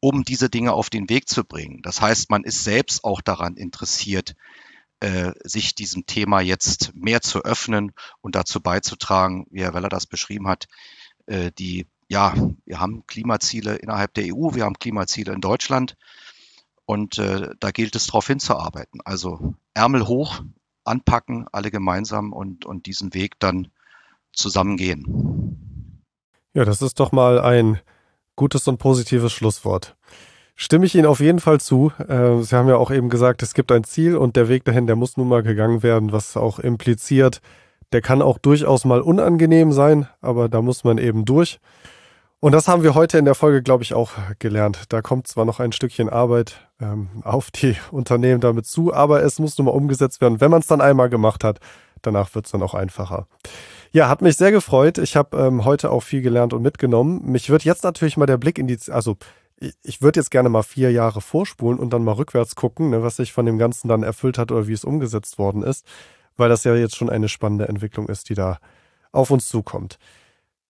um 0.00 0.24
diese 0.24 0.50
Dinge 0.50 0.72
auf 0.72 0.90
den 0.90 1.08
Weg 1.08 1.28
zu 1.28 1.44
bringen. 1.44 1.80
Das 1.82 2.00
heißt, 2.00 2.30
man 2.30 2.44
ist 2.44 2.64
selbst 2.64 3.04
auch 3.04 3.20
daran 3.20 3.56
interessiert, 3.56 4.34
äh, 5.00 5.32
sich 5.44 5.74
diesem 5.74 6.06
Thema 6.06 6.40
jetzt 6.40 6.92
mehr 6.94 7.20
zu 7.20 7.42
öffnen 7.42 7.92
und 8.20 8.34
dazu 8.34 8.60
beizutragen, 8.60 9.46
wie 9.50 9.62
Herr 9.62 9.74
Weller 9.74 9.88
das 9.88 10.06
beschrieben 10.06 10.48
hat, 10.48 10.66
äh, 11.26 11.52
die, 11.52 11.86
ja, 12.08 12.34
wir 12.64 12.80
haben 12.80 13.06
Klimaziele 13.06 13.76
innerhalb 13.76 14.14
der 14.14 14.24
EU, 14.34 14.54
wir 14.54 14.64
haben 14.64 14.78
Klimaziele 14.78 15.32
in 15.32 15.40
Deutschland 15.40 15.96
und 16.86 17.18
äh, 17.18 17.50
da 17.60 17.70
gilt 17.70 17.96
es 17.96 18.06
darauf 18.06 18.26
hinzuarbeiten. 18.26 19.00
Also 19.04 19.54
Ärmel 19.74 20.06
hoch, 20.06 20.42
anpacken, 20.84 21.46
alle 21.52 21.70
gemeinsam 21.70 22.32
und, 22.32 22.66
und 22.66 22.86
diesen 22.86 23.14
Weg 23.14 23.38
dann 23.38 23.68
zusammengehen. 24.32 25.63
Ja, 26.54 26.64
das 26.64 26.82
ist 26.82 27.00
doch 27.00 27.10
mal 27.10 27.40
ein 27.40 27.80
gutes 28.36 28.68
und 28.68 28.78
positives 28.78 29.32
Schlusswort. 29.32 29.96
Stimme 30.54 30.86
ich 30.86 30.94
Ihnen 30.94 31.06
auf 31.06 31.18
jeden 31.18 31.40
Fall 31.40 31.60
zu. 31.60 31.90
Äh, 31.98 32.42
Sie 32.42 32.54
haben 32.54 32.68
ja 32.68 32.76
auch 32.76 32.92
eben 32.92 33.08
gesagt, 33.08 33.42
es 33.42 33.54
gibt 33.54 33.72
ein 33.72 33.82
Ziel 33.82 34.16
und 34.16 34.36
der 34.36 34.48
Weg 34.48 34.64
dahin, 34.64 34.86
der 34.86 34.94
muss 34.94 35.16
nun 35.16 35.26
mal 35.26 35.42
gegangen 35.42 35.82
werden, 35.82 36.12
was 36.12 36.36
auch 36.36 36.60
impliziert, 36.60 37.40
der 37.92 38.02
kann 38.02 38.22
auch 38.22 38.38
durchaus 38.38 38.84
mal 38.84 39.00
unangenehm 39.00 39.72
sein, 39.72 40.06
aber 40.20 40.48
da 40.48 40.62
muss 40.62 40.84
man 40.84 40.98
eben 40.98 41.24
durch. 41.24 41.58
Und 42.38 42.52
das 42.52 42.68
haben 42.68 42.84
wir 42.84 42.94
heute 42.94 43.18
in 43.18 43.24
der 43.24 43.34
Folge, 43.34 43.60
glaube 43.60 43.82
ich, 43.82 43.94
auch 43.94 44.12
gelernt. 44.38 44.84
Da 44.90 45.02
kommt 45.02 45.26
zwar 45.26 45.44
noch 45.44 45.58
ein 45.58 45.72
Stückchen 45.72 46.08
Arbeit 46.08 46.68
ähm, 46.80 47.08
auf 47.24 47.50
die 47.50 47.74
Unternehmen 47.90 48.40
damit 48.40 48.66
zu, 48.66 48.94
aber 48.94 49.24
es 49.24 49.40
muss 49.40 49.58
nun 49.58 49.64
mal 49.64 49.72
umgesetzt 49.72 50.20
werden. 50.20 50.40
Wenn 50.40 50.52
man 50.52 50.60
es 50.60 50.68
dann 50.68 50.80
einmal 50.80 51.08
gemacht 51.08 51.42
hat, 51.42 51.58
danach 52.06 52.34
wird 52.34 52.46
es 52.46 52.52
dann 52.52 52.62
auch 52.62 52.74
einfacher. 52.74 53.26
Ja, 53.92 54.08
hat 54.08 54.22
mich 54.22 54.36
sehr 54.36 54.50
gefreut. 54.50 54.98
Ich 54.98 55.16
habe 55.16 55.36
ähm, 55.36 55.64
heute 55.64 55.90
auch 55.90 56.02
viel 56.02 56.22
gelernt 56.22 56.52
und 56.52 56.62
mitgenommen. 56.62 57.22
Mich 57.24 57.50
wird 57.50 57.64
jetzt 57.64 57.84
natürlich 57.84 58.16
mal 58.16 58.26
der 58.26 58.38
Blick 58.38 58.58
in 58.58 58.66
die, 58.66 58.78
also 58.90 59.16
ich 59.82 60.02
würde 60.02 60.20
jetzt 60.20 60.30
gerne 60.30 60.48
mal 60.48 60.62
vier 60.62 60.90
Jahre 60.90 61.20
vorspulen 61.20 61.78
und 61.78 61.90
dann 61.92 62.04
mal 62.04 62.12
rückwärts 62.12 62.56
gucken, 62.56 62.90
ne, 62.90 63.02
was 63.02 63.16
sich 63.16 63.32
von 63.32 63.46
dem 63.46 63.58
Ganzen 63.58 63.88
dann 63.88 64.02
erfüllt 64.02 64.38
hat 64.38 64.50
oder 64.52 64.66
wie 64.66 64.72
es 64.72 64.84
umgesetzt 64.84 65.38
worden 65.38 65.62
ist, 65.62 65.86
weil 66.36 66.48
das 66.48 66.64
ja 66.64 66.74
jetzt 66.74 66.96
schon 66.96 67.10
eine 67.10 67.28
spannende 67.28 67.68
Entwicklung 67.68 68.08
ist, 68.08 68.28
die 68.28 68.34
da 68.34 68.58
auf 69.12 69.30
uns 69.30 69.48
zukommt. 69.48 69.98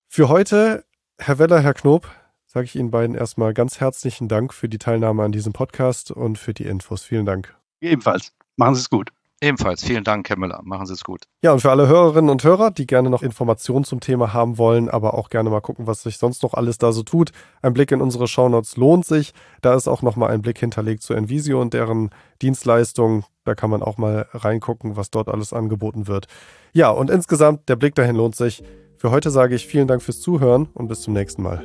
Für 0.06 0.28
heute, 0.28 0.84
Herr 1.18 1.38
Weller, 1.38 1.60
Herr 1.60 1.74
Knob, 1.74 2.08
sage 2.46 2.66
ich 2.66 2.76
Ihnen 2.76 2.90
beiden 2.90 3.16
erstmal 3.16 3.54
ganz 3.54 3.80
herzlichen 3.80 4.28
Dank 4.28 4.52
für 4.54 4.68
die 4.68 4.78
Teilnahme 4.78 5.24
an 5.24 5.32
diesem 5.32 5.52
Podcast 5.52 6.10
und 6.10 6.38
für 6.38 6.54
die 6.54 6.66
Infos. 6.66 7.02
Vielen 7.02 7.26
Dank. 7.26 7.56
Ebenfalls. 7.80 8.32
Machen 8.56 8.74
Sie 8.74 8.82
es 8.82 8.90
gut. 8.90 9.10
Ebenfalls. 9.40 9.84
Vielen 9.84 10.04
Dank, 10.04 10.28
Herr 10.28 10.38
Müller. 10.38 10.60
Machen 10.64 10.86
Sie 10.86 10.94
es 10.94 11.04
gut. 11.04 11.24
Ja, 11.42 11.52
und 11.52 11.60
für 11.60 11.70
alle 11.70 11.86
Hörerinnen 11.86 12.30
und 12.30 12.42
Hörer, 12.44 12.70
die 12.70 12.86
gerne 12.86 13.10
noch 13.10 13.22
Informationen 13.22 13.84
zum 13.84 14.00
Thema 14.00 14.32
haben 14.32 14.58
wollen, 14.58 14.88
aber 14.88 15.14
auch 15.14 15.28
gerne 15.28 15.50
mal 15.50 15.60
gucken, 15.60 15.86
was 15.86 16.02
sich 16.02 16.18
sonst 16.18 16.42
noch 16.42 16.54
alles 16.54 16.78
da 16.78 16.92
so 16.92 17.02
tut, 17.02 17.32
ein 17.60 17.74
Blick 17.74 17.92
in 17.92 18.00
unsere 18.00 18.26
Shownotes 18.26 18.76
lohnt 18.76 19.04
sich. 19.04 19.34
Da 19.60 19.74
ist 19.74 19.88
auch 19.88 20.02
nochmal 20.02 20.30
ein 20.30 20.40
Blick 20.40 20.58
hinterlegt 20.58 21.02
zu 21.02 21.14
Envisio 21.14 21.60
und 21.60 21.74
deren 21.74 22.10
Dienstleistungen. 22.40 23.24
Da 23.44 23.54
kann 23.54 23.70
man 23.70 23.82
auch 23.82 23.98
mal 23.98 24.26
reingucken, 24.32 24.96
was 24.96 25.10
dort 25.10 25.28
alles 25.28 25.52
angeboten 25.52 26.06
wird. 26.06 26.26
Ja, 26.72 26.90
und 26.90 27.10
insgesamt, 27.10 27.68
der 27.68 27.76
Blick 27.76 27.94
dahin 27.94 28.16
lohnt 28.16 28.36
sich. 28.36 28.62
Für 28.96 29.10
heute 29.10 29.30
sage 29.30 29.54
ich 29.54 29.66
vielen 29.66 29.88
Dank 29.88 30.02
fürs 30.02 30.20
Zuhören 30.20 30.68
und 30.72 30.88
bis 30.88 31.02
zum 31.02 31.12
nächsten 31.12 31.42
Mal. 31.42 31.64